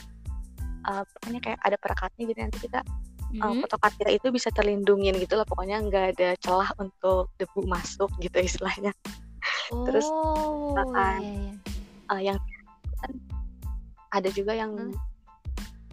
[0.85, 2.81] Eh, pokoknya kayak ada perekatnya jadi nanti kita
[3.41, 8.09] uh, photocard kita itu bisa terlindungin gitu lah pokoknya nggak ada celah untuk debu masuk
[8.21, 8.93] gitu istilahnya
[9.71, 11.19] terus, oh, makan.
[11.21, 11.55] iya, iya.
[12.13, 12.39] Uh, yang
[13.01, 13.11] kan
[14.13, 14.95] ada juga yang Hmm.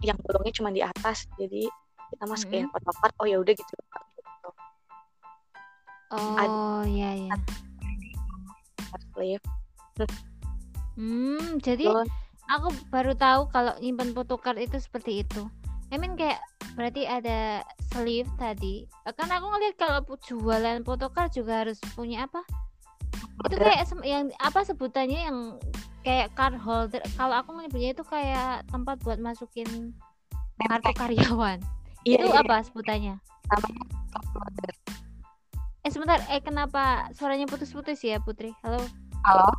[0.02, 1.70] yang bolongnya cuma di atas jadi
[2.12, 2.72] kita masukin Mm-mm.
[2.74, 3.74] photocard oh ya udah gitu
[6.12, 7.32] Oh, iya, iya.
[9.16, 9.40] sleeve
[10.92, 12.08] Hmm, jadi Terus,
[12.52, 15.48] aku baru tahu kalau nyimpan photocard itu seperti itu.
[15.88, 16.36] I mean kayak
[16.76, 18.84] berarti ada sleeve tadi.
[19.16, 22.44] Kan aku ngeliat kalau jualan photocard juga harus punya apa?
[23.40, 25.38] Itu kayak yang apa sebutannya yang
[26.02, 27.02] kayak card holder.
[27.16, 29.96] Kalau aku menyebutnya itu kayak tempat buat masukin
[30.62, 31.58] kartu karyawan.
[32.06, 33.14] iya, itu iya, apa sebutannya?
[33.50, 34.26] namanya top.
[35.82, 38.54] Eh sebentar, eh kenapa suaranya putus-putus ya Putri?
[38.62, 38.78] Halo.
[39.26, 39.50] halo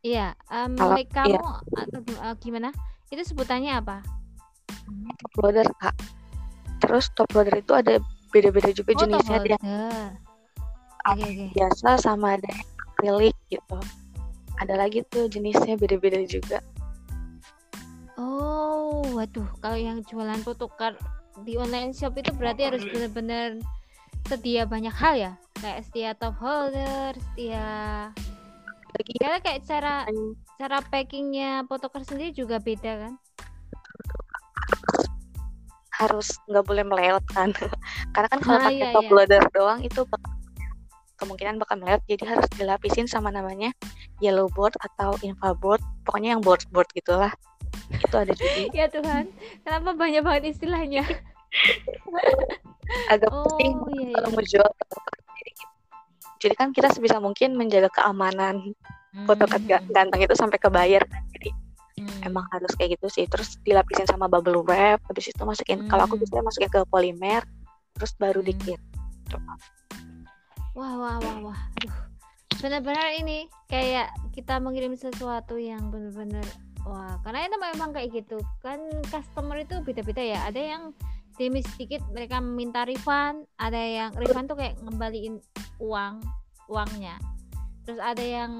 [0.00, 1.36] Iya, em, Halo, mic kamu
[1.76, 2.68] atau gim- eh, gimana?
[3.12, 4.00] Itu sebutannya apa?
[5.20, 5.94] top loader kak
[6.80, 8.00] terus top loader itu ada
[8.32, 9.60] beda-beda juga Oh, top jenisnya holder.
[11.10, 11.46] Oke, oke.
[11.52, 13.78] biasa sama ada yang acrylic gitu
[14.60, 16.60] ada lagi tuh jenisnya beda-beda juga
[18.14, 20.92] Oh, waduh, kalau yang jualan photocard
[21.40, 23.56] di online shop itu berarti harus benar-benar
[24.28, 28.12] sedia banyak hal ya, kayak sedia top holder, sedia
[28.92, 29.94] lagi karena kayak cara
[30.60, 33.14] cara packingnya photocard sendiri juga beda kan?
[35.96, 37.52] harus nggak boleh melewat kan
[38.16, 39.12] karena kan kalau Ah, pakai iya, top iya.
[39.12, 40.39] loader doang itu bakal-
[41.20, 43.70] kemungkinan bakal melewat jadi harus dilapisin sama namanya
[44.18, 47.30] yellow board atau infra board pokoknya yang board board gitulah
[47.92, 48.50] itu ada juga
[48.80, 49.28] Ya Tuhan,
[49.62, 51.04] kenapa banyak banget istilahnya?
[53.06, 54.34] agak Oh, penting iya, kalau iya.
[54.34, 55.20] mau jual photocard.
[55.36, 55.52] jadi,
[56.40, 58.74] jadi kan kita sebisa mungkin menjaga keamanan
[59.26, 61.50] photocard ga- Hmm, ganteng itu sampai ke buyer kan jadi
[61.98, 62.26] hmm.
[62.26, 66.14] emang harus kayak gitu sih terus dilapisin sama bubble wrap habis itu masukin kalau aku
[66.14, 66.22] Hmm.
[66.22, 67.42] biasanya masukin ke polimer
[67.92, 68.48] terus baru Hmm.
[68.48, 68.80] dikit
[70.78, 71.60] Wah, wah, wah, wah.
[71.80, 71.96] Aduh.
[72.60, 76.44] Benar-benar ini kayak kita mengirim sesuatu yang benar-benar
[76.84, 78.36] wah, karena itu memang kayak gitu.
[78.60, 80.44] Kan customer itu beda-beda ya.
[80.46, 80.82] Ada yang
[81.40, 85.40] damage sedikit mereka minta refund, ada yang refund tuh kayak ngembaliin
[85.80, 86.20] uang
[86.68, 87.16] uangnya.
[87.88, 88.52] Terus ada yang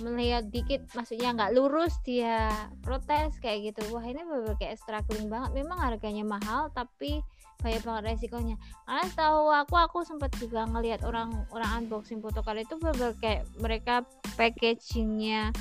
[0.00, 2.48] melihat dikit maksudnya nggak lurus dia
[2.80, 3.82] protes kayak gitu.
[3.92, 5.58] Wah, ini benar kayak struggling banget.
[5.58, 7.20] Memang harganya mahal tapi
[7.62, 8.56] banyak banget resikonya.
[8.84, 14.02] Karena setahu aku aku sempat juga ngelihat orang orang unboxing photocard itu bener kayak mereka
[14.34, 15.54] packagingnya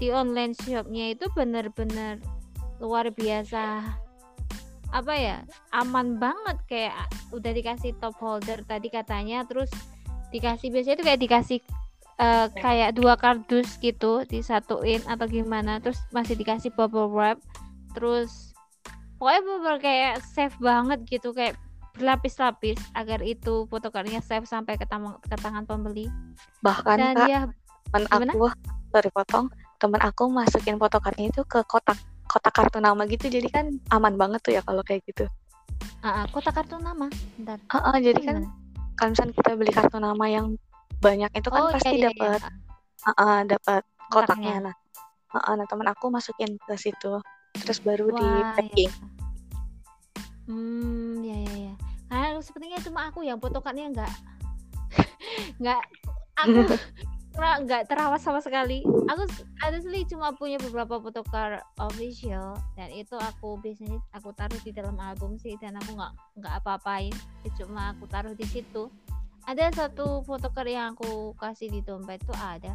[0.00, 2.18] di online shopnya itu bener-bener
[2.80, 3.84] luar biasa.
[4.90, 5.36] Apa ya
[5.76, 6.56] aman banget.
[6.66, 9.68] Kayak udah dikasih top holder tadi katanya terus
[10.32, 11.58] dikasih biasanya itu kayak dikasih
[12.18, 17.38] eh, kayak dua kardus gitu disatuin atau gimana terus masih dikasih bubble wrap
[17.92, 18.55] terus
[19.16, 21.56] pokoknya bener kayak safe banget gitu kayak
[21.96, 26.12] berlapis-lapis agar itu fotokartnya safe sampai ke, tam- ke tangan pembeli.
[26.60, 27.40] Bahkan dan kak ya
[27.88, 28.32] temen gimana?
[28.36, 28.40] aku
[28.92, 29.46] sorry potong.
[29.76, 31.96] Temen aku masukin fotokartnya itu ke kotak
[32.28, 35.24] kotak kartu nama gitu jadi kan aman banget tuh ya kalau kayak gitu.
[36.04, 37.08] Ah, ah, kotak kartu nama
[37.40, 37.56] bentar.
[37.72, 38.44] Ah, ah, jadi kan
[39.00, 40.56] kalau misalnya kita beli kartu nama yang
[41.00, 42.28] banyak itu kan oh pasti iya, iya, iya.
[42.36, 42.40] dapat
[43.04, 44.56] ah, ah, dapat kotaknya.
[44.68, 44.76] Nah
[45.34, 47.20] Ah, ah, nah temen aku masukin ke situ
[47.60, 49.14] terus baru di Wah, packing iya.
[50.46, 51.74] Hmm, ya ya ya.
[52.06, 54.12] Karena sepertinya cuma aku yang fotokannya enggak
[55.58, 55.82] enggak
[56.40, 56.60] aku
[57.66, 58.80] nggak terawat sama sekali.
[59.12, 59.28] Aku
[59.60, 65.36] honestly cuma punya beberapa photocard official dan itu aku biasanya aku taruh di dalam album
[65.36, 67.12] sih dan aku nggak nggak apa-apain.
[67.44, 68.88] Ya Cuma aku taruh di situ.
[69.44, 72.72] Ada satu photocard yang aku kasih di dompet itu ada.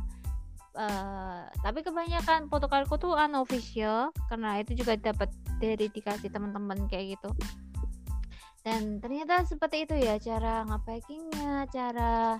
[0.71, 5.27] Eh, tapi kebanyakan photocardku tuh unofficial karena itu juga dapat
[5.59, 7.29] dari dikasih teman-teman kayak gitu.
[8.63, 12.39] Dan ternyata seperti itu ya cara nge-packingnya cara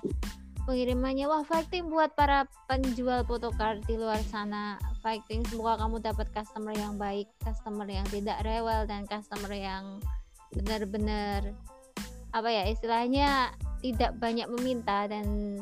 [0.63, 1.27] pengirimannya.
[1.27, 4.79] Wah fighting buat para penjual photocard di luar sana.
[5.03, 9.99] Fighting semoga kamu dapat customer yang baik customer yang tidak rewel dan customer yang
[10.55, 11.51] benar-benar
[12.31, 13.51] apa ya istilahnya
[13.83, 15.59] tidak banyak meminta dan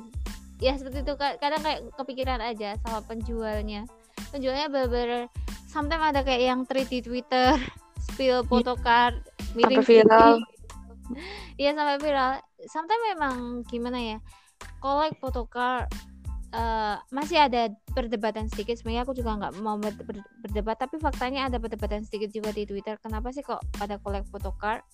[0.59, 3.87] ya seperti itu Ka- kadang kayak kepikiran aja sama penjualnya
[4.29, 5.31] penjualnya bener-bener
[5.71, 7.55] sometimes ada kayak yang tweet di Twitter
[8.05, 9.19] spill photocard
[9.53, 10.33] miring Sampai viral.
[11.57, 12.37] Iya sampai viral.
[12.69, 14.17] Sometimes memang gimana ya?
[14.77, 15.89] Collect photocard
[16.53, 18.77] eh, masih ada perdebatan sedikit.
[18.77, 22.69] Sebenarnya aku juga nggak mau ber- ber- berdebat, tapi faktanya ada perdebatan sedikit juga di
[22.69, 23.01] Twitter.
[23.01, 24.85] Kenapa sih kok pada collect photocard?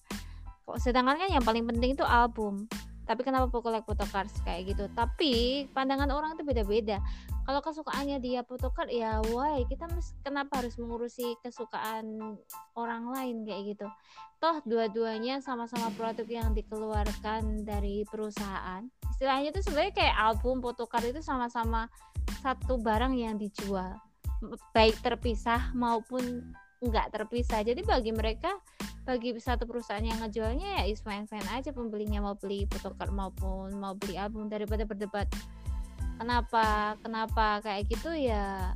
[0.63, 2.63] Kok sedangkan kan yang paling penting itu album.
[3.05, 4.89] Tapi kenapa collect photocard kayak gitu?
[4.93, 6.97] Tapi pandangan orang itu beda-beda.
[7.45, 12.37] Kalau kesukaannya dia photocard ya why kita mes- kenapa harus mengurusi kesukaan
[12.73, 13.87] orang lain kayak gitu
[14.45, 18.83] toh dua-duanya sama-sama produk yang dikeluarkan dari perusahaan
[19.15, 21.87] istilahnya itu sebenarnya kayak album photocard itu sama-sama
[22.43, 23.95] satu barang yang dijual
[24.75, 26.51] baik terpisah maupun
[26.89, 27.61] nggak terpisah.
[27.65, 28.55] Jadi bagi mereka
[29.05, 33.77] bagi satu perusahaan yang ngejualnya ya is fine fine aja pembelinya mau beli photocard maupun
[33.77, 35.29] mau beli album daripada berdebat.
[36.17, 38.73] Kenapa kenapa kayak gitu ya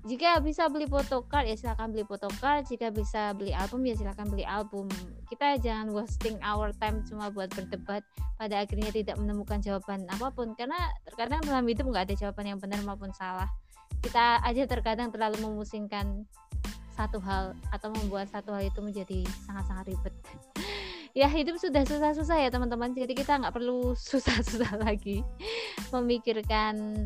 [0.00, 2.64] jika bisa beli photocard ya silakan beli photocard.
[2.64, 4.88] Jika bisa beli album ya silakan beli album.
[5.28, 8.00] Kita jangan wasting our time cuma buat berdebat
[8.40, 10.56] pada akhirnya tidak menemukan jawaban apa pun.
[10.56, 13.50] Karena terkadang dalam hidup nggak ada jawaban yang benar maupun salah.
[14.00, 16.24] Kita aja terkadang terlalu memusingkan
[17.00, 20.14] satu hal atau membuat satu hal itu menjadi sangat-sangat ribet.
[21.10, 22.94] Ya hidup sudah susah-susah ya teman-teman.
[22.94, 25.26] Jadi kita nggak perlu susah-susah lagi
[25.90, 27.02] memikirkan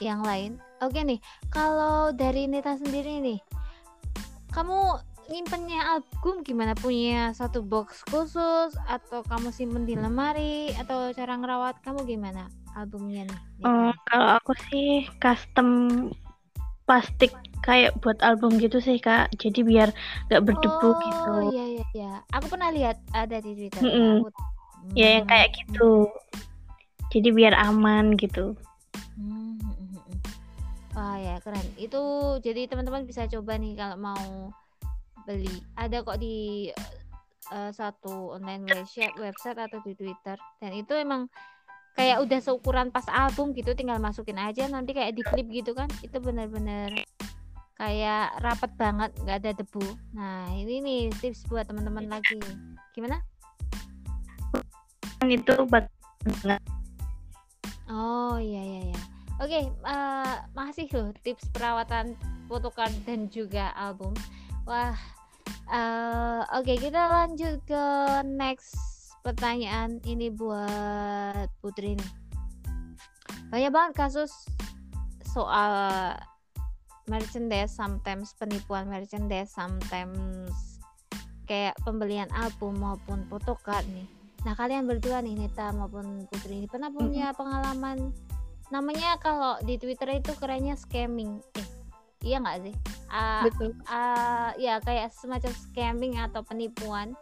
[0.00, 0.56] yang lain.
[0.80, 1.20] Oke nih
[1.52, 3.36] kalau dari Neta sendiri nih
[4.48, 4.96] kamu
[5.28, 6.72] nyimpennya album gimana?
[6.72, 13.28] Punya satu box khusus atau kamu simpen di lemari atau cara ngerawat kamu gimana albumnya
[13.28, 13.40] nih?
[13.64, 15.68] Oh, kalau aku sih custom
[16.86, 17.34] plastik
[17.66, 19.34] kayak buat album gitu sih kak.
[19.36, 19.90] Jadi biar
[20.30, 21.32] nggak berdebu oh, gitu.
[21.52, 24.22] iya iya iya aku pernah lihat ada di Twitter Mm-mm.
[24.22, 24.54] Aku-
[24.94, 26.06] Ya yang Hmm, kayak gitu.
[27.10, 28.54] Jadi biar aman gitu.
[29.18, 29.98] Hmm, hmm.
[30.94, 31.66] Wah ya keren.
[31.74, 32.02] Itu
[32.38, 34.54] jadi teman-teman bisa coba nih kalau mau
[35.26, 35.58] beli.
[35.74, 36.70] Ada kok di
[37.50, 40.38] eh, satu online website, website atau di Twitter.
[40.62, 41.26] Dan itu emang
[41.96, 45.88] kayak udah seukuran pas album gitu, tinggal masukin aja nanti kayak di clip gitu kan.
[46.04, 46.92] Itu bener-bener
[47.76, 49.84] kayak rapet banget, nggak ada debu.
[50.12, 52.40] Nah ini nih tips buat teman-teman lagi.
[52.92, 53.24] Gimana?
[55.24, 55.88] Itu buat.
[57.88, 59.00] Oh iya iya iya.
[59.36, 62.16] Oke, eh, makasih loh tips perawatan
[62.48, 64.16] photocard dan juga album.
[64.64, 64.96] Wah,
[65.68, 67.84] eh, oke kita lanjut ke
[68.24, 68.95] next
[69.26, 72.12] pertanyaan ini buat Putri nih.
[73.50, 74.30] Banyak banget kasus
[75.34, 76.14] soal
[77.10, 80.78] merchandise, sometimes penipuan merchandise, sometimes
[81.50, 84.06] kayak pembelian album maupun photocard nih.
[84.46, 88.14] Nah kalian berdua nih Neta maupun Putri ini pernah punya pengalaman?
[88.70, 91.42] Namanya kalau di Twitter itu kerennya scamming.
[91.58, 91.66] Eh
[92.22, 92.74] iya nggak sih?
[93.10, 93.74] Ah, betul.
[93.90, 97.14] ah, ya kayak semacam scamming atau penipuan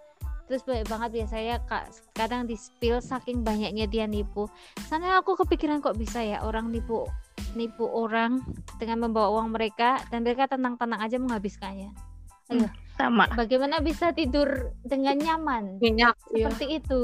[0.44, 4.48] terus banyak banget biasanya kak kadang di spill saking banyaknya dia nipu.
[4.88, 7.08] Sana aku kepikiran kok bisa ya orang nipu
[7.54, 8.42] nipu orang
[8.76, 11.94] dengan membawa uang mereka dan mereka tenang-tenang aja menghabiskannya.
[12.94, 13.26] Sama.
[13.34, 15.82] bagaimana bisa tidur dengan nyaman?
[15.82, 16.46] Minyak iya.
[16.46, 17.02] seperti itu.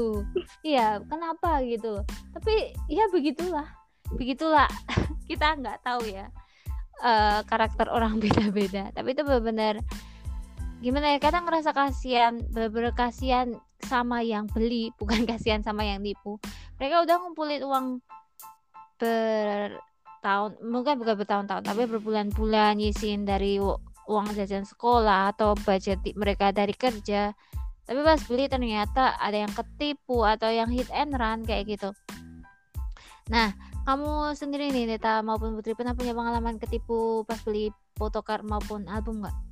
[0.63, 2.05] Iya kenapa gitu?
[2.31, 3.67] Tapi ya begitulah
[4.15, 4.69] begitulah.
[5.29, 6.31] Kita nggak tahu ya
[7.03, 8.93] eh, karakter orang beda-beda.
[8.95, 9.83] Tapi itu benar-benar
[10.81, 13.53] gimana ya kadang ngerasa kasihan bener-bener kasihan
[13.85, 16.41] sama yang beli bukan kasihan sama yang nipu.
[16.81, 17.85] Mereka udah ngumpulin uang
[18.97, 23.61] bertahun mungkin bukan bertahun-tahun tapi berbulan-bulan nyisihin dari
[24.05, 27.33] uang jajan sekolah atau budget mereka dari kerja.
[27.85, 31.93] Tapi pas beli ternyata ada yang ketipu atau yang hit and run kayak gitu.
[33.29, 33.53] Nah
[33.85, 39.25] kamu sendiri nih Neta maupun Putri pernah punya pengalaman ketipu pas beli photocard maupun album
[39.25, 39.50] nggak?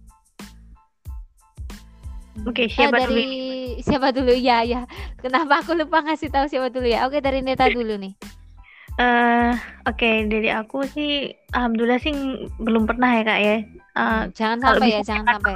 [2.43, 3.23] Oke, Eh, siapa dari dulu?
[3.79, 4.81] siapa dulu ya ya
[5.17, 8.13] kenapa aku lupa ngasih tahu siapa dulu ya oke dari Neta dulu nih
[8.95, 9.51] Eh,
[9.87, 12.11] oke, dari aku sih, alhamdulillah sih
[12.59, 13.55] belum pernah ya kak ya.
[13.55, 13.63] Eh,
[13.95, 15.53] Hmm, jangan sampai ya bisa jangan jangan sampai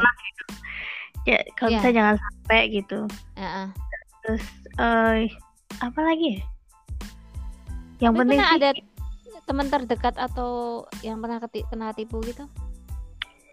[1.24, 1.78] ya kalau Iya.
[1.78, 3.00] bisa jangan sampai gitu.
[3.36, 3.68] Heeh.
[4.22, 4.44] Terus
[4.74, 5.20] eh
[5.78, 6.42] apa lagi ya?
[8.00, 8.70] Yang Tapi penting pernah sih ada
[9.44, 10.52] teman terdekat atau
[11.00, 12.48] yang pernah kena tipu gitu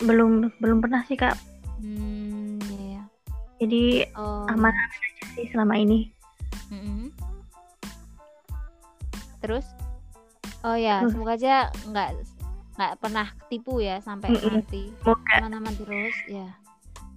[0.00, 1.34] belum belum pernah sih kak.
[1.76, 2.49] hmm.
[3.60, 4.48] Jadi oh.
[4.48, 6.08] aman-aman aja sih selama ini.
[6.70, 7.12] Mm-mm.
[9.40, 9.64] terus?
[10.60, 12.08] Oh ya semoga aja nggak
[12.76, 14.60] nggak pernah ketipu ya sampai Mm-mm.
[14.60, 15.34] nanti Semoga.
[15.44, 16.48] aman-aman terus ya.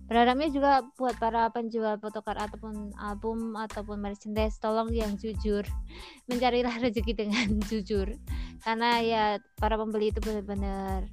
[0.04, 5.64] Berharapnya juga buat para penjual photocard ataupun album ataupun merchandise tolong yang jujur.
[6.30, 8.16] Mencarilah rezeki dengan jujur.
[8.64, 9.24] Karena ya
[9.60, 11.08] para pembeli itu benar-benar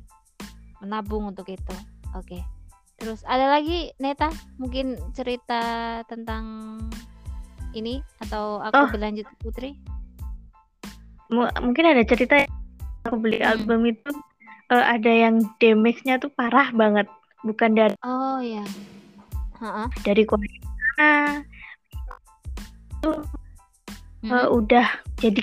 [0.82, 1.74] menabung untuk itu.
[2.14, 2.59] Oke
[3.00, 5.60] terus ada lagi Neta mungkin cerita
[6.04, 6.76] tentang
[7.72, 8.88] ini atau aku Oh.
[8.90, 9.72] berlanjut Putri
[11.28, 12.52] Mu- mungkin ada cerita yang
[13.02, 13.50] aku beli Hmm.
[13.56, 14.10] album itu
[14.68, 17.06] eh, ada yang damage-nya tuh parah banget.
[17.40, 18.60] Bukan dari oh ya
[19.56, 19.86] Heeh.
[20.02, 20.60] dari Korea.
[22.92, 23.10] Itu
[24.20, 24.52] eh, Mm-mm.
[24.52, 24.86] udah
[25.16, 25.40] jadi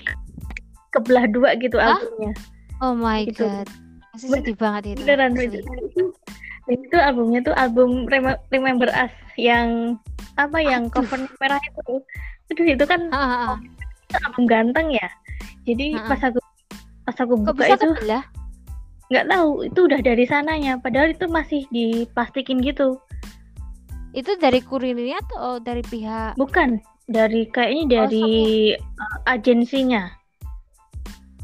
[0.91, 1.97] kebelah dua gitu Hah?
[1.97, 2.35] albumnya.
[2.77, 3.47] oh my gitu.
[3.47, 3.65] god
[4.11, 5.47] masih sedih banget itu Beneran asli.
[5.49, 6.07] beneran.
[6.67, 9.95] Itu albumnya tuh album Rem- Remember Us yang
[10.35, 11.03] apa yang Aduh.
[11.03, 12.03] cover merah itu.
[12.51, 13.57] Aduh itu kan Ah, ah, ah.
[14.23, 15.07] album ganteng ya.
[15.63, 16.07] Jadi Ha-ha.
[16.07, 16.39] pas aku
[17.03, 18.23] pas aku kok buka bisa itu kebelah
[19.07, 22.99] nggak tahu itu udah dari sananya padahal itu masih diplastikin gitu.
[24.11, 28.27] itu dari kurirnya atau dari pihak Bukan dari kayaknya dari
[28.75, 30.11] uh, agensinya.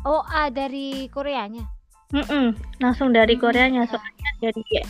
[0.03, 1.63] oh ah dari Koreanya
[2.11, 2.51] Mm-mm,
[2.83, 3.95] langsung dari Hmm, Koreanya ya.
[3.95, 4.85] soalnya dari oh,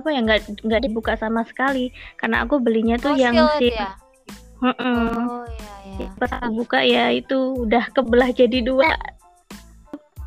[0.00, 1.90] apa ya nggak nggak dibuka sama sekali.
[2.20, 3.96] Karena aku belinya tuh oh, yang si ya?
[4.56, 5.12] Mm-mm.
[5.28, 8.88] oh ya ya pas aku buka ya itu udah kebelah jadi dua.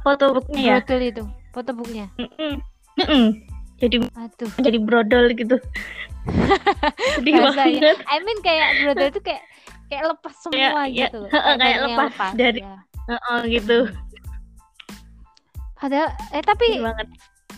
[0.05, 0.77] Fotobooknya ya?
[0.81, 2.53] Brodol itu fotobooknya Mm-mm.
[3.01, 3.25] Mm-mm.
[3.81, 4.51] jadi aduh.
[4.61, 5.57] jadi brodol gitu.
[7.17, 7.79] Sedih Bahasanya.
[7.81, 7.97] banget.
[8.05, 9.43] I mean kayak brodol itu kayak
[9.89, 11.21] kayak lepas semua ya, gitu.
[11.25, 12.75] Heeh, kayak badannya lepas dari- ya.
[13.09, 13.77] Heeh, gitu.
[15.79, 17.07] Padahal eh tapi banget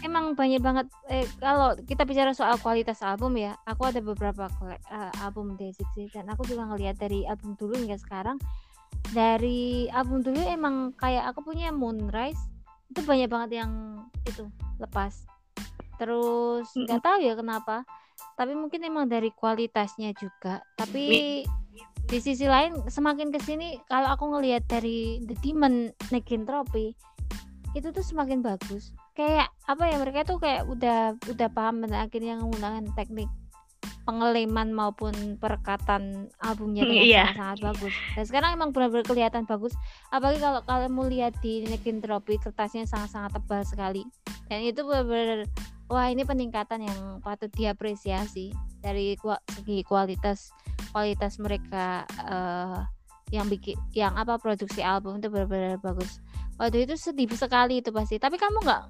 [0.01, 5.11] emang banyak banget eh kalau kita bicara soal kualitas album ya aku ada beberapa eh,
[5.21, 8.37] album Day6 sih dan aku juga ngelihat dari album dulu hingga sekarang.
[9.15, 12.39] Dari album dulu emang kayak aku punya Moonrise
[12.91, 13.71] itu banyak banget yang
[14.27, 14.45] itu
[14.77, 15.25] lepas.
[15.97, 17.85] Terus nggak tahu ya kenapa
[18.37, 20.61] tapi mungkin emang dari kualitasnya juga.
[20.77, 21.41] Tapi
[22.11, 26.91] di sisi lain semakin ke sini kalau aku ngelihat dari The Demon Negentropy
[27.71, 32.39] itu tuh semakin bagus kayak apa ya mereka tuh kayak udah udah paham dan akhirnya
[32.39, 33.27] menggunakan teknik
[34.01, 37.23] pengeleman maupun perekatan albumnya dengan Iya.
[37.31, 37.93] sangat-sangat bagus.
[38.17, 39.77] Dan sekarang emang benar-benar kelihatan bagus.
[40.09, 44.03] Apalagi kalau kamu lihat di Negentropy kertasnya sangat-sangat tebal sekali.
[44.49, 45.45] Dan itu benar-benar
[45.91, 49.13] wah ini peningkatan yang patut diapresiasi dari
[49.51, 50.55] segi kualitas
[50.95, 52.79] kualitas mereka eh,
[53.31, 56.19] yang bikin yang apa produksi album itu benar-benar bagus
[56.61, 58.21] Waduh itu sedih sekali itu pasti.
[58.21, 58.81] Tapi kamu nggak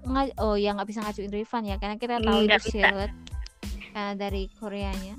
[0.43, 2.75] oh ya nggak bisa ngajuin refund ya karena kita tahu Nggak itu bisa.
[2.75, 3.11] sealed
[3.95, 5.15] eh, dari Koreanya.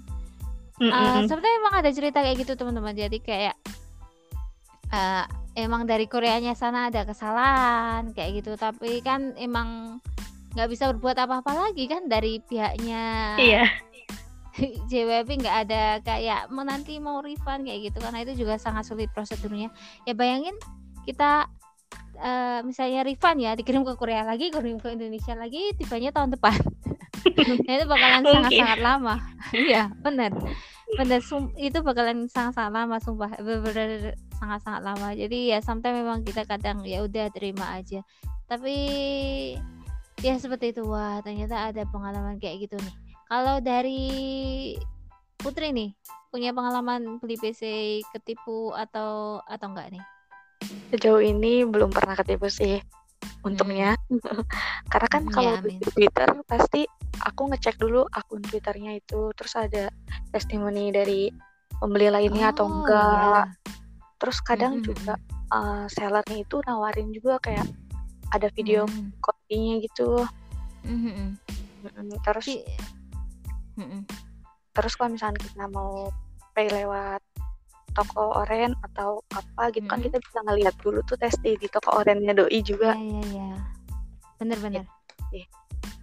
[0.77, 0.93] Mm-mm.
[0.93, 2.93] Eh, sebenarnya emang ada cerita kayak gitu teman-teman.
[2.93, 3.57] Jadi kayak
[4.93, 5.25] eh,
[5.57, 8.61] emang dari Koreanya sana ada kesalahan kayak gitu.
[8.61, 9.97] Tapi kan emang
[10.53, 13.65] nggak bisa berbuat apa-apa lagi kan dari pihaknya iya
[14.93, 19.09] JWP nggak ada kayak mau nanti mau refund kayak gitu karena itu juga sangat sulit
[19.17, 19.73] prosedurnya
[20.05, 20.53] ya bayangin
[21.09, 21.49] kita
[22.23, 26.57] eh, misalnya refund ya dikirim ke Korea lagi kirim ke Indonesia lagi tibanya tahun depan.
[27.23, 29.15] Nah, itu bakalan sangat-sangat lama.
[29.55, 30.35] Iya benar
[30.93, 31.25] benar
[31.57, 33.31] itu bakalan sangat-sangat lama sumpah.
[33.41, 35.09] Benar sangat-sangat lama.
[35.17, 38.05] Jadi ya sometimes memang kita kadang ya udah terima aja.
[38.45, 38.77] Tapi
[40.21, 40.85] ya seperti itu.
[40.85, 42.95] Wah ternyata ada pengalaman kayak gitu nih.
[43.31, 44.03] Kalau dari
[45.41, 45.91] Putri nih
[46.29, 47.63] punya pengalaman beli PC
[48.13, 50.05] ketipu atau atau enggak nih?
[50.91, 52.79] Sejauh ini belum pernah ketipu sih
[53.43, 53.95] untungnya
[54.93, 55.79] karena kan Hmm, kalau ya, di.
[55.81, 56.83] Twitter pasti
[57.23, 59.91] aku ngecek dulu akun Twitternya itu terus ada
[60.31, 61.31] testimoni dari
[61.79, 63.59] pembeli lainnya atau Oh, enggak iya.
[64.19, 65.15] terus kadang Mm-mm, juga
[65.51, 67.67] uh, sellernya itu nawarin juga kayak
[68.31, 69.19] ada video Mm-mm.
[69.19, 70.23] kopinya gitu
[70.87, 71.35] Mm-mm.
[71.83, 72.07] Mm-mm.
[72.23, 72.67] terus Tapi-
[73.77, 74.03] Mm-mm.
[74.73, 76.11] terus kalau misalnya kita mau
[76.53, 77.19] pay lewat
[77.93, 80.09] toko oren atau apa gitu kan Mm-mm.
[80.11, 83.51] kita bisa ngeliat dulu tuh testi di toko orennya doi juga Iya iya.
[84.41, 84.85] Bener-bener.
[85.31, 85.47] iya.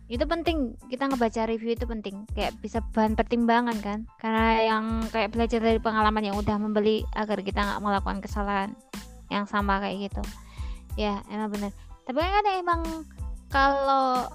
[0.09, 2.25] Itu penting kita ngebaca review itu penting.
[2.33, 3.99] Kayak bisa bahan pertimbangan kan.
[4.17, 8.71] Karena yang kayak belajar dari pengalaman yang udah membeli agar kita nggak melakukan kesalahan
[9.29, 10.23] yang sama kayak gitu.
[10.97, 11.71] Ya emang bener.
[12.09, 12.81] Tapi kan emang
[13.53, 14.25] kalau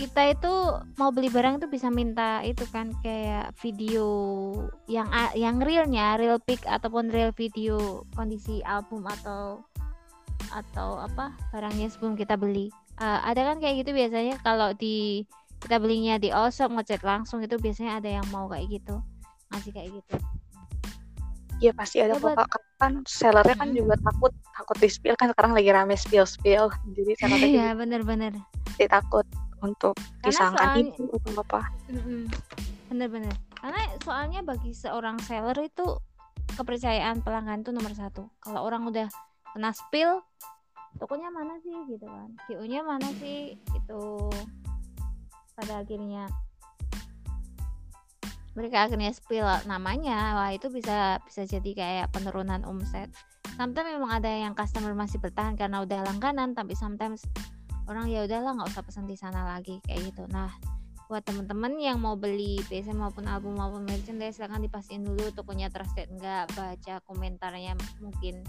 [0.00, 0.54] kita itu
[0.96, 4.08] mau beli barang itu bisa minta itu kan kayak video
[4.88, 9.60] yang yang realnya real pic ataupun real video kondisi album atau
[10.56, 12.72] atau apa barangnya sebelum kita beli.
[12.96, 15.28] Eh, ada kan kayak gitu biasanya kalau di
[15.60, 18.96] kita belinya di all shop ngechat langsung itu biasanya ada yang mau kayak gitu
[19.52, 20.16] ngasih kayak gitu.
[21.60, 22.16] Iya pasti ada.
[22.16, 22.60] Ya, kok Kak.
[22.80, 27.12] kan sellernya kan juga takut takut di spill kan sekarang lagi rame spill spill jadi
[27.20, 28.32] sellernya iya juga bener-bener
[28.88, 29.28] takut
[29.60, 31.60] untuk Karena disangka soalnya- itu atau apa
[32.90, 33.34] bener-bener.
[33.54, 35.86] Karena soalnya bagi seorang seller itu
[36.58, 38.26] kepercayaan pelanggan itu nomor satu.
[38.42, 39.06] Kalau orang udah
[39.54, 40.20] kena spill
[40.98, 42.34] tokonya mana sih gitu kan?
[42.50, 44.02] GO nya mana sih itu
[45.54, 46.26] pada akhirnya
[48.58, 53.06] mereka akhirnya spill namanya wah itu bisa bisa jadi kayak penurunan omset.
[53.54, 57.22] Sometimes memang ada yang customer masih bertahan karena udah langganan tapi sometimes
[57.88, 60.24] orang ya udahlah nggak usah pesan di sana lagi kayak gitu.
[60.28, 60.50] Nah
[61.10, 66.06] buat temen-temen yang mau beli PC maupun album maupun merchandise silahkan dipastiin dulu tokonya trusted
[66.06, 68.46] enggak baca komentarnya mungkin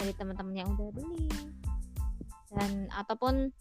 [0.00, 1.28] dari teman-teman yang udah beli.
[2.48, 3.52] Dan ataupun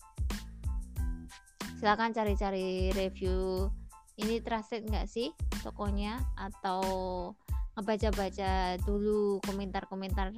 [1.83, 3.67] silakan cari-cari review
[4.15, 6.23] ini trusted enggak sih tokonya?
[6.39, 6.79] Atau
[7.75, 10.31] ngebaca-baca dulu komentar-komentar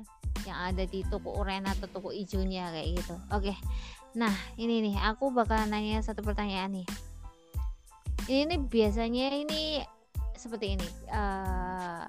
[0.50, 3.16] yang ada di toko oranye atau toko hijaunya kayak gitu.
[3.30, 3.54] Oke
[4.12, 6.88] nah ini nih aku bakal nanya satu pertanyaan nih.
[8.28, 9.82] Ini nih biasanya ini
[10.38, 12.06] seperti ini eh,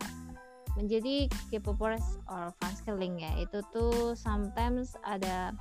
[0.76, 3.32] menjadi K-popers or fans killing ya.
[3.38, 5.52] Itu tuh sometimes ada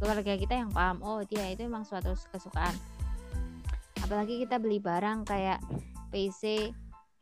[0.00, 2.74] keluarga kita yang paham oh dia itu memang suatu kesukaan.
[4.04, 5.62] Apalagi kita beli barang kayak
[6.12, 6.74] PC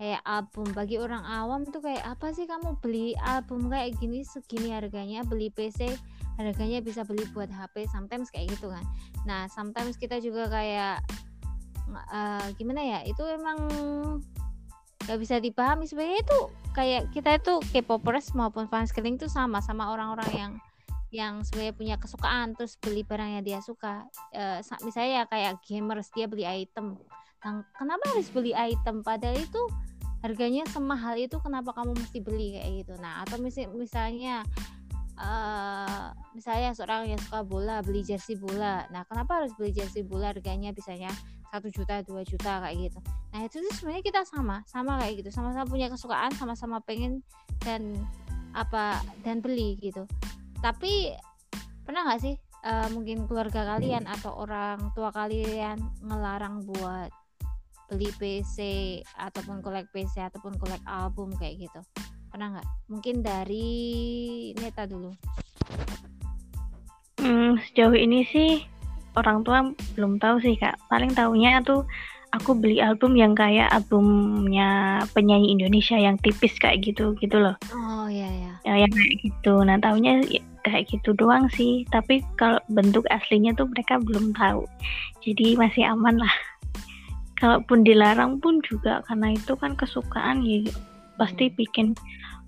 [0.02, 0.66] kayak album.
[0.74, 5.22] Bagi orang awam tuh kayak apa sih kamu beli album kayak gini segini harganya?
[5.22, 5.94] Beli PC
[6.42, 8.82] harganya bisa beli buat HP sometimes kayak gitu kan.
[9.22, 11.06] Nah sometimes kita juga kayak
[11.94, 13.62] eh, gimana ya itu emang
[15.06, 15.86] nggak bisa dipahami.
[15.86, 16.38] Sebenarnya itu
[16.74, 20.52] kayak kita itu K-popers maupun fans killing tuh sama sama orang-orang yang
[21.14, 24.10] yang sebenarnya punya kesukaan terus beli barang yang dia suka.
[24.66, 26.98] Sa- misalnya kayak gamers dia beli item.
[27.78, 29.04] Kenapa harus beli item?
[29.04, 29.62] Padahal itu
[30.22, 32.94] harganya semahal itu kenapa kamu mesti beli kayak gitu?
[33.02, 34.46] Nah atau misi- misalnya
[35.18, 38.86] eh misalnya seorang yang suka bola beli jersey bola.
[38.94, 40.30] Nah kenapa harus beli jersey bola?
[40.30, 41.10] Harganya misalnya
[41.52, 42.98] satu juta dua juta kayak gitu.
[43.34, 45.30] Nah itu tuh sebenarnya kita sama sama kayak gitu.
[45.34, 47.20] Sama-sama punya kesukaan sama-sama pengen
[47.60, 47.92] dan
[48.56, 50.08] apa dan beli gitu.
[50.62, 51.12] Tapi
[51.82, 55.76] pernah nggak sih eh, mungkin keluarga kalian atau orang tua kalian
[56.06, 57.10] ngelarang buat
[57.92, 58.58] beli PC
[59.20, 61.80] ataupun kolek PC ataupun kolek album kayak gitu
[62.32, 63.68] pernah nggak mungkin dari
[64.56, 65.12] Neta dulu
[67.22, 68.66] Hmm, sejauh ini sih
[69.14, 69.62] orang tua
[69.94, 70.74] belum tahu sih kak.
[70.90, 71.86] Paling taunya tuh
[72.34, 77.54] aku beli album yang kayak albumnya penyanyi Indonesia yang tipis kayak gitu gitu loh.
[77.70, 79.54] oh ya ya Ya, yang kayak gitu.
[79.62, 81.86] Nah taunya ya kayak gitu doang sih.
[81.94, 84.66] Tapi kalau bentuk aslinya tuh mereka belum tahu.
[85.22, 86.34] Jadi masih aman lah.
[87.42, 90.62] Kalaupun dilarang pun juga karena itu kan kesukaan ya
[91.18, 91.56] pasti Hmm.
[91.58, 91.86] bikin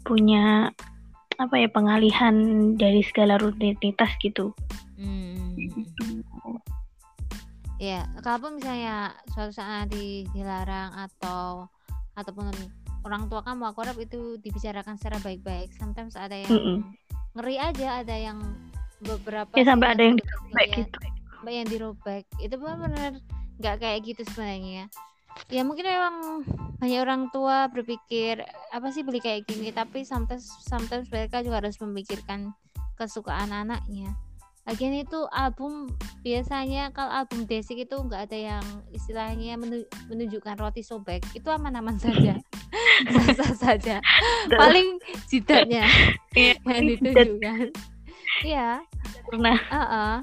[0.06, 0.70] punya
[1.42, 2.34] apa ya pengalihan
[2.78, 4.54] dari segala rutinitas gitu.
[4.94, 5.58] Hmm.
[7.82, 11.66] Ya, kalaupun misalnya suatu saat dilarang atau
[12.14, 12.54] ataupun
[13.02, 15.74] orang tua kamu akorab itu dibicarakan secara baik-baik.
[15.74, 16.78] Sometimes ada yang Mm-mm.
[17.34, 18.38] ngeri aja, ada yang
[19.02, 20.98] beberapa Ya sampai ada yang dirobek gitu.
[21.34, 22.24] sampai yang dirobek.
[22.38, 23.18] Itu benar-benar
[23.58, 24.86] nggak kayak gitu sebenarnya.
[25.50, 25.62] Ya.
[25.66, 26.16] Mungkin memang
[26.78, 31.78] banyak orang tua berpikir apa sih beli kayak gini, tapi sometimes sometimes mereka juga harus
[31.82, 32.54] memikirkan
[32.94, 34.14] kesukaan anaknya.
[34.64, 35.92] Lagian itu album
[36.24, 38.64] biasanya kalau album Desik itu nggak ada yang
[38.96, 42.40] istilahnya menu- menunjukkan roti sobek itu aman-aman saja.
[43.36, 44.00] Sah saja.
[44.48, 45.84] Paling jidatnya
[46.38, 47.93] Iya, yang ditunjukkan
[48.42, 48.82] iya
[49.28, 50.14] pernah Heeh.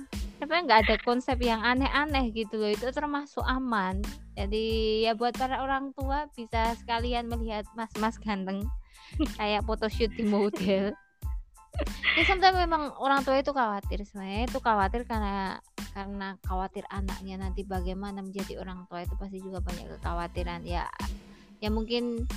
[0.42, 2.74] Tapi nggak ada konsep yang aneh-aneh gitu loh.
[2.74, 4.02] Itu termasuk aman.
[4.34, 8.66] Jadi ya buat para orang tua bisa sekalian melihat mas-mas ganteng
[9.38, 10.98] kayak photoshoot di model.
[12.18, 15.62] Ya sometimes memang orang tua itu khawatir sebenarnya itu khawatir karena
[15.94, 20.88] karena khawatir anaknya nanti bagaimana menjadi orang tua itu pasti juga banyak kekhawatiran ya
[21.64, 22.28] ya mungkin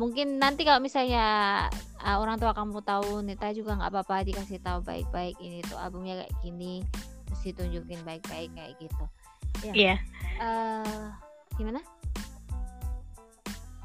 [0.00, 1.68] mungkin nanti kalau misalnya
[2.00, 6.24] uh, orang tua kamu tahu Nita juga nggak apa-apa dikasih tahu baik-baik ini tuh albumnya
[6.24, 6.80] kayak gini
[7.28, 9.04] terus ditunjukin baik-baik kayak gitu
[9.62, 9.94] Iya.
[10.42, 11.06] eh
[11.54, 11.78] gimana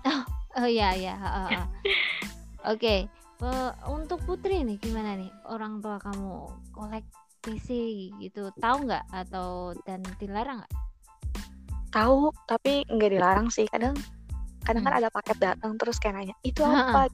[0.10, 0.22] oh
[0.64, 1.64] oh ya ya ha, ha, ha.
[2.72, 2.96] oke
[3.44, 7.06] eh, untuk Putri nih gimana nih orang tua kamu kolek
[7.44, 7.70] PC
[8.24, 10.74] gitu tahu nggak atau dan dilarang nggak
[11.88, 13.64] Tahu, tapi nggak dilarang sih.
[13.72, 13.96] Kadang
[14.68, 15.02] kadang kan Hmm.
[15.02, 17.08] ada paket datang terus kayak nanya, "Itu apa?"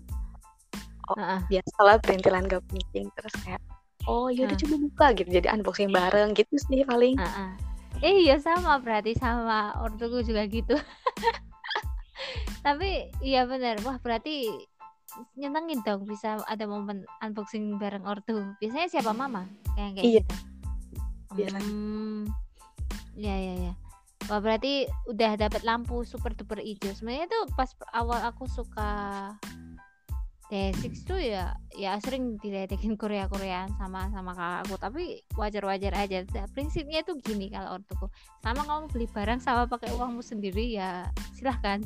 [1.05, 3.59] Oh, biasalah perintilan gak penting terus kayak
[4.07, 7.15] oh yaudah coba buka gitu jadi unboxing bareng gitu sih paling.
[7.99, 10.75] Eh iya sama berarti sama ortuku juga gitu.
[12.65, 14.47] Tapi iya bener wah berarti
[15.35, 18.39] nyenengin dong bisa ada momen unboxing bareng ortu.
[18.57, 19.43] Biasanya siapa mama
[19.75, 20.21] kayak kayak Iya.
[20.23, 20.35] gitu.
[21.33, 21.67] Biasanya.
[21.67, 22.23] Hmm,
[23.15, 23.73] ya ya ya.
[24.31, 26.95] Wah berarti udah dapat lampu super duper hijau.
[26.95, 28.91] Sebenarnya tuh pas awal aku suka
[30.53, 36.21] D6 tuh ya ya sering diledekin Korea Koreaan sama sama kakakku tapi wajar wajar aja.
[36.29, 38.05] Nah, prinsipnya tuh gini kalau ortuku.
[38.45, 41.81] Sama kamu beli barang sama pakai uangmu sendiri ya silahkan.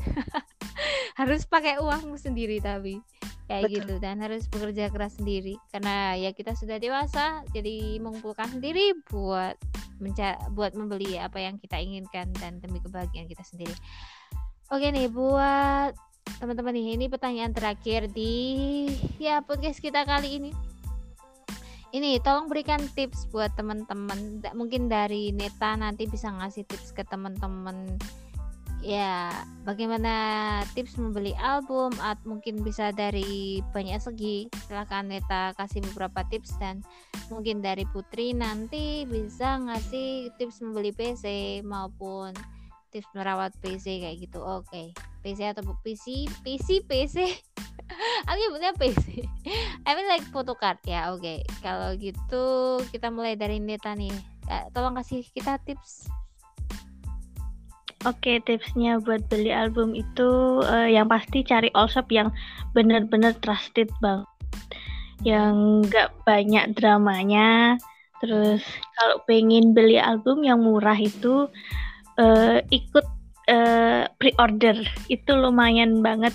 [1.20, 3.00] Harus pakai uangmu sendiri tapi
[3.48, 3.76] kayak Betul.
[3.80, 3.94] gitu.
[4.04, 5.56] Dan harus bekerja keras sendiri.
[5.72, 9.56] Karena ya kita sudah dewasa jadi mengumpulkan sendiri buat
[9.98, 13.74] menca buat membeli apa yang kita inginkan dan demi kebahagiaan kita sendiri.
[14.68, 15.96] Oke nih buat
[16.44, 18.34] teman-teman nih ini pertanyaan terakhir di
[19.18, 20.52] ya podcast kita kali ini.
[21.96, 24.44] Ini tolong berikan tips buat teman-teman.
[24.52, 27.96] Mungkin dari Neta nanti bisa ngasih tips ke teman-teman
[28.86, 29.34] ya
[29.66, 30.14] bagaimana
[30.78, 34.48] tips membeli album atau mungkin bisa dari banyak segi.
[34.70, 36.86] Silahkan Neta kasih beberapa tips dan
[37.34, 42.32] mungkin dari Putri nanti bisa ngasih tips membeli PC maupun
[42.94, 44.40] tips merawat PC kayak gitu.
[44.40, 44.94] Oke
[45.26, 47.18] PC atau PC PC PC
[48.28, 49.28] aku nyebutnya PC
[49.84, 51.44] I mean like photocard ya oke.
[51.60, 52.46] Kalau gitu
[52.94, 54.14] kita mulai dari Neta nih.
[54.48, 56.08] Eh, tolong kasih kita tips
[58.08, 62.32] Oke, tipsnya buat beli album itu eh, yang pasti cari all shop yang
[62.72, 64.28] bener-bener trusted banget,
[65.28, 67.76] yang nggak banyak dramanya.
[68.24, 68.64] Terus
[68.96, 71.52] kalau pengen beli album yang murah itu
[72.16, 73.06] eh, ikut
[73.52, 74.78] eh, pre-order
[75.12, 76.32] itu lumayan banget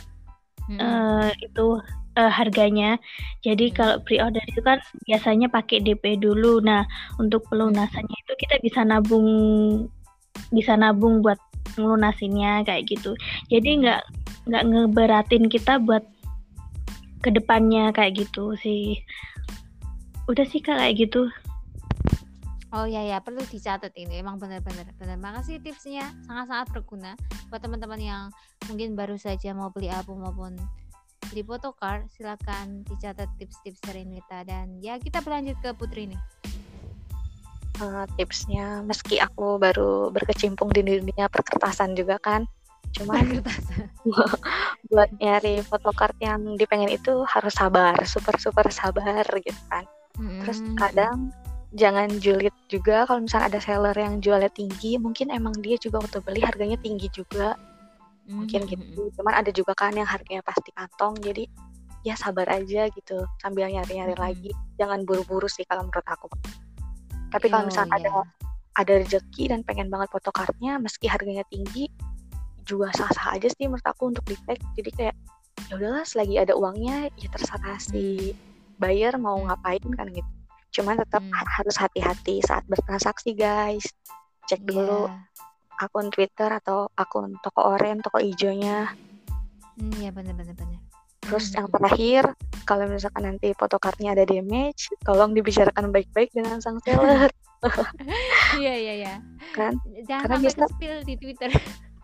[0.69, 0.79] Mm-mm.
[0.79, 1.81] eh, itu
[2.21, 3.01] eh, harganya.
[3.41, 3.77] Jadi Hmm.
[3.77, 4.79] kalau pre-order itu kan
[5.09, 6.61] biasanya pakai DP dulu.
[6.61, 6.85] Nah,
[7.17, 9.27] untuk pelunasannya itu kita bisa nabung
[10.53, 11.41] bisa nabung buat
[11.77, 13.17] ngelunasinnya kayak gitu.
[13.49, 14.03] Jadi nggak
[14.51, 16.05] nggak ngeberatin kita buat
[17.23, 18.99] ke depannya kayak gitu sih.
[20.27, 21.31] Udah sih Kak kayak gitu.
[22.73, 25.21] Oh ya ya perlu dicatat ini emang benar-benar benar.
[25.21, 27.13] Makasih tipsnya sangat-sangat berguna
[27.53, 28.23] buat teman-teman yang
[28.65, 30.57] mungkin baru saja mau beli album maupun
[31.29, 36.21] beli photocard silakan dicatat tips-tips dari Nita dan ya kita berlanjut ke Putri nih.
[37.81, 38.85] Eh, tipsnya.
[38.85, 42.45] Meski aku baru berkecimpung di dunia perkertasan juga kan.
[42.93, 43.41] Cuman
[44.93, 49.89] buat nyari photocard yang dipengen itu harus sabar super super sabar gitu kan.
[50.45, 50.77] Terus Mm-mm.
[50.77, 51.33] kadang
[51.73, 56.21] jangan julid juga kalau misalnya ada seller yang jualnya tinggi mungkin emang dia juga waktu
[56.21, 57.57] beli harganya tinggi juga.
[58.29, 58.69] Mungkin Mm-mm.
[58.69, 59.09] gitu.
[59.17, 61.49] cuman ada juga kan yang harganya pasti kantong jadi
[62.03, 64.21] ya sabar aja gitu sambil nyari-nyari Mhm.
[64.21, 64.51] lagi.
[64.77, 66.29] Jangan buru-buru sih kalau menurut aku
[67.33, 68.23] tapi kalau misalnya ada iya.
[68.73, 71.89] ada rezeki dan pengen banget photocardnya meski harganya tinggi
[72.63, 75.17] juga sah-sah aja sih menurut aku untuk di tag jadi kayak
[75.69, 78.33] ya udahlah selagi ada uangnya ya terserah si
[78.79, 79.51] buyer mau Hmm.
[79.51, 80.31] ngapain kan gitu
[80.73, 81.33] cuman tetap Hmm.
[81.35, 83.85] ha- harus hati-hati saat bertransaksi guys
[84.47, 85.17] cek dulu Iya.
[85.83, 88.93] akun Twitter atau akun toko oren toko hijaunya
[89.73, 90.81] Hmm, Iya benar-benar benar.
[91.23, 91.75] Terus Hmm, yang hmm.
[91.75, 92.23] terakhir
[92.63, 97.31] kalau misalkan nanti photocardnya ada damage tolong dibicarakan baik-baik dengan sang seller
[98.59, 99.15] Iya iya iya.
[99.53, 101.51] kan Jangan Karena sampai biasa- ke-spill di Twitter.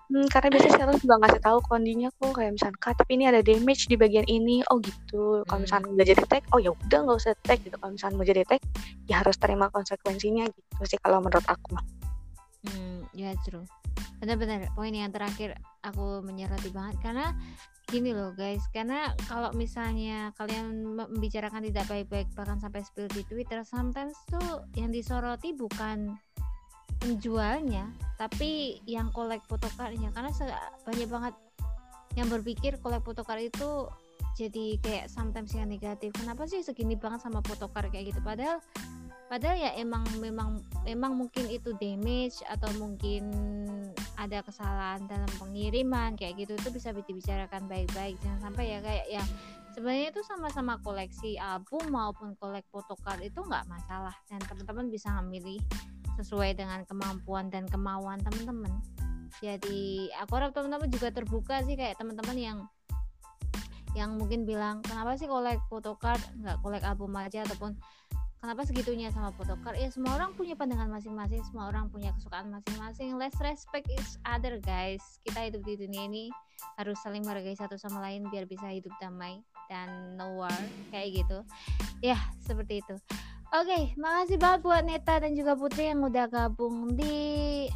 [0.09, 3.43] Hmm, karena biasanya seller juga ngasih tahu kondinya kok kayak misalkan kak tapi ini ada
[3.43, 5.65] damage di bagian ini oh gitu kalau Hmm.
[5.67, 8.43] misalkan nggak jadi tag oh ya udah nggak usah tag gitu kalau misalkan mau jadi
[8.47, 8.63] tag
[9.05, 11.77] ya harus terima konsekuensinya gitu sih kalau menurut aku
[12.65, 13.63] Hmm, ya true.
[14.23, 16.97] Benar-benar poin yang terakhir aku menyoroti banget.
[17.03, 17.35] Karena
[17.89, 23.65] gini loh guys karena kalau misalnya kalian membicarakan tidak baik-baik bahkan sampai spill di Twitter
[23.65, 26.13] sometimes tuh yang disoroti bukan
[27.01, 27.89] penjualnya
[28.21, 30.29] tapi yang kolek fotokarnya karena
[30.85, 31.35] banyak banget
[32.13, 33.89] yang berpikir kolek fotokar itu
[34.39, 36.15] jadi kayak sometimes yang negatif.
[36.15, 38.23] Kenapa sih segini banget sama fotokar kayak gitu?
[38.23, 38.63] Padahal
[39.29, 43.29] padahal ya emang memang memang mungkin itu damage atau mungkin
[44.17, 48.17] ada kesalahan dalam pengiriman kayak gitu itu bisa dibicarakan baik-baik.
[48.25, 49.29] Jangan sampai ya kayak yang
[49.77, 55.61] sebenarnya itu sama-sama koleksi album maupun kolek photocard itu nggak masalah dan teman-teman bisa memilih
[56.19, 58.75] sesuai dengan kemampuan dan kemauan teman-teman.
[59.39, 62.59] Jadi aku harap teman-teman juga terbuka sih kayak teman-teman yang
[63.97, 67.79] yang mungkin bilang kenapa sih kolek photocard nggak kolek album aja ataupun
[68.39, 73.19] kenapa segitunya sama photocard ya semua orang punya pandangan masing-masing semua orang punya kesukaan masing-masing
[73.19, 76.25] let's respect each other guys kita hidup di dunia ini
[76.79, 80.55] harus saling menghargai satu sama lain biar bisa hidup damai dan no war
[80.95, 81.39] kayak gitu
[82.03, 82.97] ya seperti itu
[83.49, 87.17] Oke, makasih banget buat Neta dan juga Putri yang udah gabung di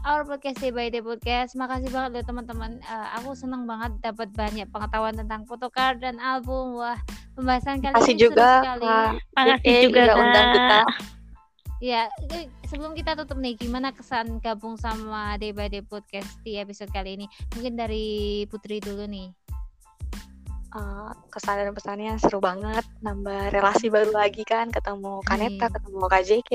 [0.04, 1.56] Our Podcast Day by Day Podcast.
[1.56, 2.76] Makasih banget loh teman-teman.
[2.84, 6.76] Uh, aku seneng banget dapat banyak pengetahuan tentang photocard dan album.
[6.76, 7.00] Wah,
[7.32, 8.86] pembahasan kali Makasih ini juga, seru sekali.
[8.86, 9.10] Kak.
[9.32, 10.54] Makasih juga udah undang Kak.
[10.54, 10.78] kita.
[11.82, 12.02] Ya,
[12.66, 17.18] sebelum kita tutup nih, gimana kesan gabung sama Day by Day Podcast di episode kali
[17.18, 17.26] ini?
[17.52, 18.06] Mungkin dari
[18.46, 19.34] Putri dulu nih.
[20.72, 25.74] Eh, kesan dan pesannya seru banget nambah relasi baru lagi kan ketemu Kaneta Hmm.
[25.76, 26.50] ketemu KJK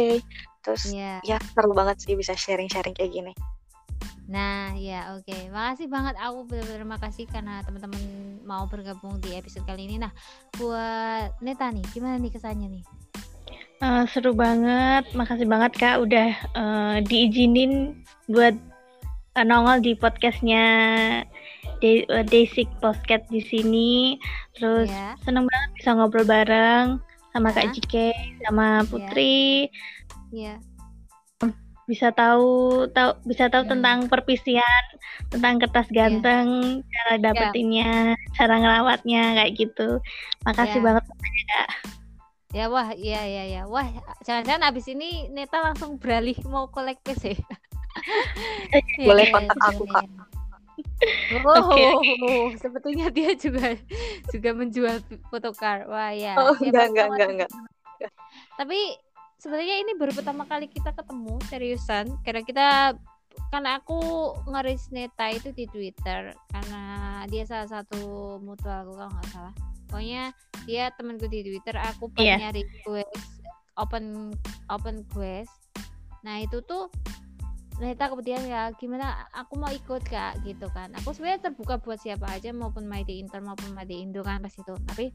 [0.65, 1.21] terus Iya.
[1.21, 3.33] ya seru banget sih bisa sharing-sharing kayak gini
[4.27, 5.47] Nah, ya oke.
[5.49, 7.99] Makasih banget aku benar-benar makasih karena teman-teman
[8.43, 9.95] mau bergabung di episode kali ini.
[9.97, 10.11] Nah,
[10.59, 12.83] buat Neta nih, gimana nih kesannya nih?
[13.77, 18.57] Eh, seru banget, makasih banget kak udah eh, diizinin buat
[19.37, 20.65] eh, nongol di podcastnya
[21.79, 24.17] De eh, Desik Podcast di sini.
[24.57, 25.13] Terus Ya.
[25.23, 26.97] seneng banget bisa ngobrol bareng
[27.31, 27.63] sama Ya.
[27.63, 28.11] Kak Jike,
[28.43, 29.69] sama Putri.
[30.33, 30.57] Iya.
[31.87, 33.71] Bisa tahu tahu bisa tahu Hmm.
[33.79, 34.83] tentang perpisian,
[35.31, 40.03] tentang kertas ganteng, cara dapetinnya, cara ngerawatnya kayak gitu.
[40.43, 40.83] Makasih Ya.
[40.83, 41.03] banget.
[42.55, 43.61] Ya wah, iya iya ya.
[43.67, 43.87] Wah,
[44.23, 47.35] jangan-jangan abis ini Neta langsung beralih mau kolek PC.
[49.07, 50.05] Boleh Yes, kontak aku, iya, Kak.
[50.05, 50.25] iya.
[51.43, 51.83] Oh, Oke,
[52.61, 53.73] sepertinya dia juga
[54.31, 55.87] juga menjual photocard.
[55.91, 56.35] Wah ya.
[56.39, 57.51] oh enggak enggak enggak enggak
[58.57, 58.79] tapi
[59.37, 62.05] sebenarnya ini baru pertama kali kita ketemu seriusan.
[62.25, 62.67] Karena kita
[63.53, 63.99] karena aku
[64.49, 66.33] ngeris Neta itu di Twitter.
[66.51, 66.83] Karena
[67.29, 69.53] dia salah satu mutual aku kalau nggak salah.
[69.87, 70.23] Pokoknya
[70.67, 72.35] dia temanku di Twitter aku pas Iya.
[72.49, 73.37] nyari quest
[73.77, 74.33] open
[74.67, 75.53] open quest.
[76.25, 76.89] Nah itu tuh
[77.77, 79.29] Neta kemudian ya gimana?
[79.37, 80.89] Aku mau ikut kak gitu kan.
[80.97, 84.73] Aku sebenarnya terbuka buat siapa aja maupun Day Inter maupun Day Indo kan pas itu.
[84.81, 85.13] Tapi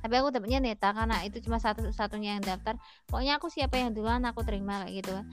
[0.00, 2.76] tapi aku dapetnya Neta karena itu cuma satu-satunya yang daftar.
[3.08, 5.26] Pokoknya aku siapa yang duluan aku terima kayak gitu kan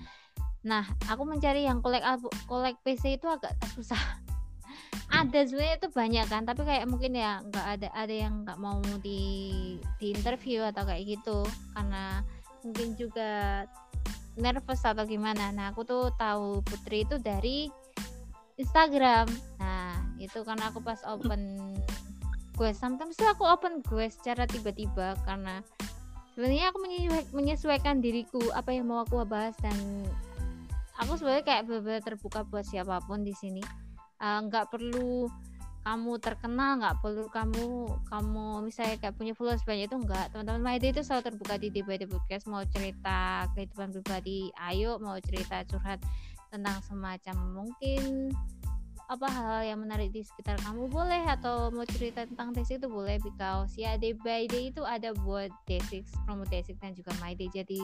[0.68, 2.04] nah aku mencari yang kolek
[2.50, 4.00] kolek PC itu agak susah.
[5.08, 8.84] Ada sebenarnya itu banyak kan tapi kayak mungkin ya nggak ada ada yang nggak mau
[9.00, 9.24] di
[10.04, 11.48] di interview atau kayak gitu.
[11.72, 12.20] Karena
[12.68, 13.64] mungkin juga
[14.36, 15.56] nervous atau gimana.
[15.56, 17.72] Nah aku tuh tahu Putri itu dari
[18.60, 19.32] Instagram.
[19.64, 21.72] Nah itu karena aku pas open
[22.58, 25.62] quest sometimes tuh aku open quest secara tiba-tiba karena
[26.34, 29.78] sebenarnya aku menyesua- menyesuaikan diriku apa yang mau aku bahas dan
[30.98, 33.62] aku sebenarnya kayak benar-benar terbuka buat siapa pun di sini.
[34.18, 35.30] Eh, nggak perlu
[35.88, 37.66] kamu terkenal nggak perlu kamu
[38.12, 42.06] kamu misalnya kayak punya followers banyak itu enggak teman-teman Maide itu selalu terbuka di Debate
[42.10, 42.44] Podcast.
[42.52, 46.04] Mau cerita kehidupan pribadi ayo mau cerita curhat
[46.52, 48.36] tentang semacam mungkin
[49.08, 51.24] apa hal yang menarik di sekitar kamu boleh?
[51.32, 55.48] Atau mau cerita tentang Desik itu boleh because ya day by day itu ada buat
[55.64, 57.48] Desik promo Desik dan juga My Day.
[57.48, 57.80] Jadi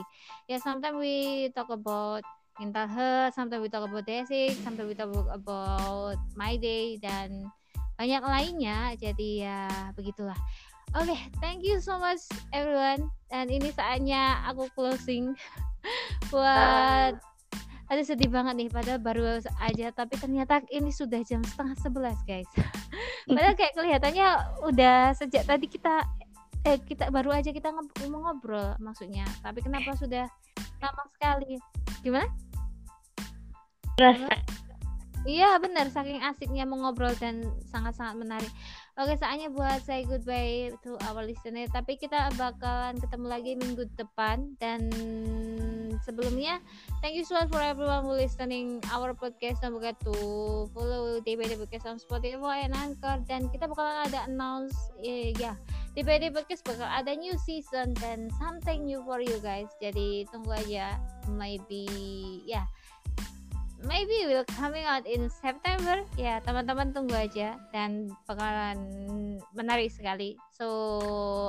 [0.52, 2.22] ya sometimes we talk about
[2.60, 7.48] mental health sometimes we talk about Desik sometimes we talk about My Day dan
[7.96, 8.92] banyak lainnya.
[9.00, 10.38] Jadi ya begitulah.
[10.94, 12.20] Oke thank you so much
[12.52, 13.08] everyone.
[13.32, 15.32] Dan ini saatnya aku closing
[16.32, 17.16] buat
[17.94, 22.50] Aduh sedih banget nih padahal baru aja tapi ternyata ini sudah jam setengah sebelas guys.
[23.30, 24.28] Padahal kayak kelihatannya
[24.66, 26.02] udah sejak tadi kita
[26.66, 27.86] eh kita baru aja kita mau
[28.26, 29.30] ngobrol maksudnya.
[29.46, 30.26] Tapi kenapa sudah
[30.82, 31.62] lama sekali?
[32.02, 32.26] Gimana?
[34.02, 34.42] Rasa
[35.24, 38.52] Iya benar saking asiknya mengobrol dan sangat-sangat menarik.
[38.94, 41.66] Oke, saatnya buat say goodbye to our listener.
[41.66, 44.54] Tapi kita bakalan ketemu lagi minggu depan.
[44.62, 44.94] Dan
[46.06, 46.62] sebelumnya,
[47.02, 49.66] thank you so much for everyone who listening our podcast.
[49.66, 50.14] Don't forget to
[50.78, 53.18] follow DPD Podcast on Spotify and Anchor.
[53.26, 55.58] Dan kita bakalan ada announce, eh, ya,
[55.98, 59.74] DPD Podcast bakal ada new season dan something new for you guys.
[59.82, 61.02] Jadi tunggu aja.
[61.34, 61.90] Maybe,
[62.46, 62.70] ya.
[63.86, 66.04] Maybe will coming out in September.
[66.16, 68.78] Ya teman-teman tunggu aja dan bakalan
[69.56, 70.40] menarik sekali.
[70.52, 70.68] So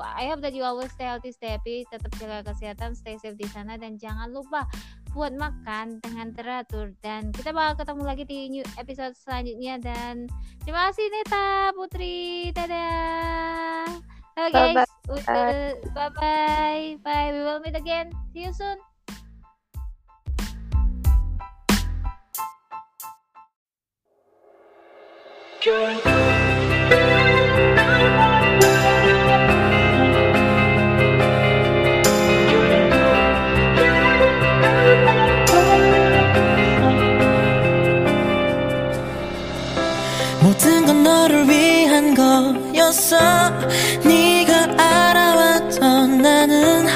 [0.05, 3.47] I hope that you always stay healthy stay happy tetap jaga kesehatan stay safe di
[3.51, 4.67] sana dan jangan lupa
[5.15, 6.93] buat makan dengan teratur.
[7.01, 9.79] Dan kita bakal ketemu lagi di new episode selanjutnya.
[9.79, 10.27] Dan
[10.63, 12.51] terima kasih Neta Putri.
[12.51, 13.89] Dadah.
[14.35, 14.91] Hello guys.
[15.27, 17.29] Bye bye bye.
[17.31, 18.11] We will meet again.
[18.35, 18.94] See you soon
[25.67, 25.81] 모든
[40.85, 43.17] 건 너를 위한 거였어.
[44.05, 46.87] 네가 알아왔던 나는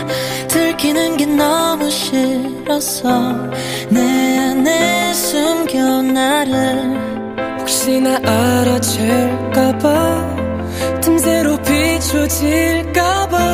[0.48, 3.32] 들키는 게 너무 싫었어.
[3.88, 7.27] 내 안에 숨겨 나를
[7.68, 9.82] 혹시나 알아챌까봐
[11.02, 13.47] 틈새로 비춰질까봐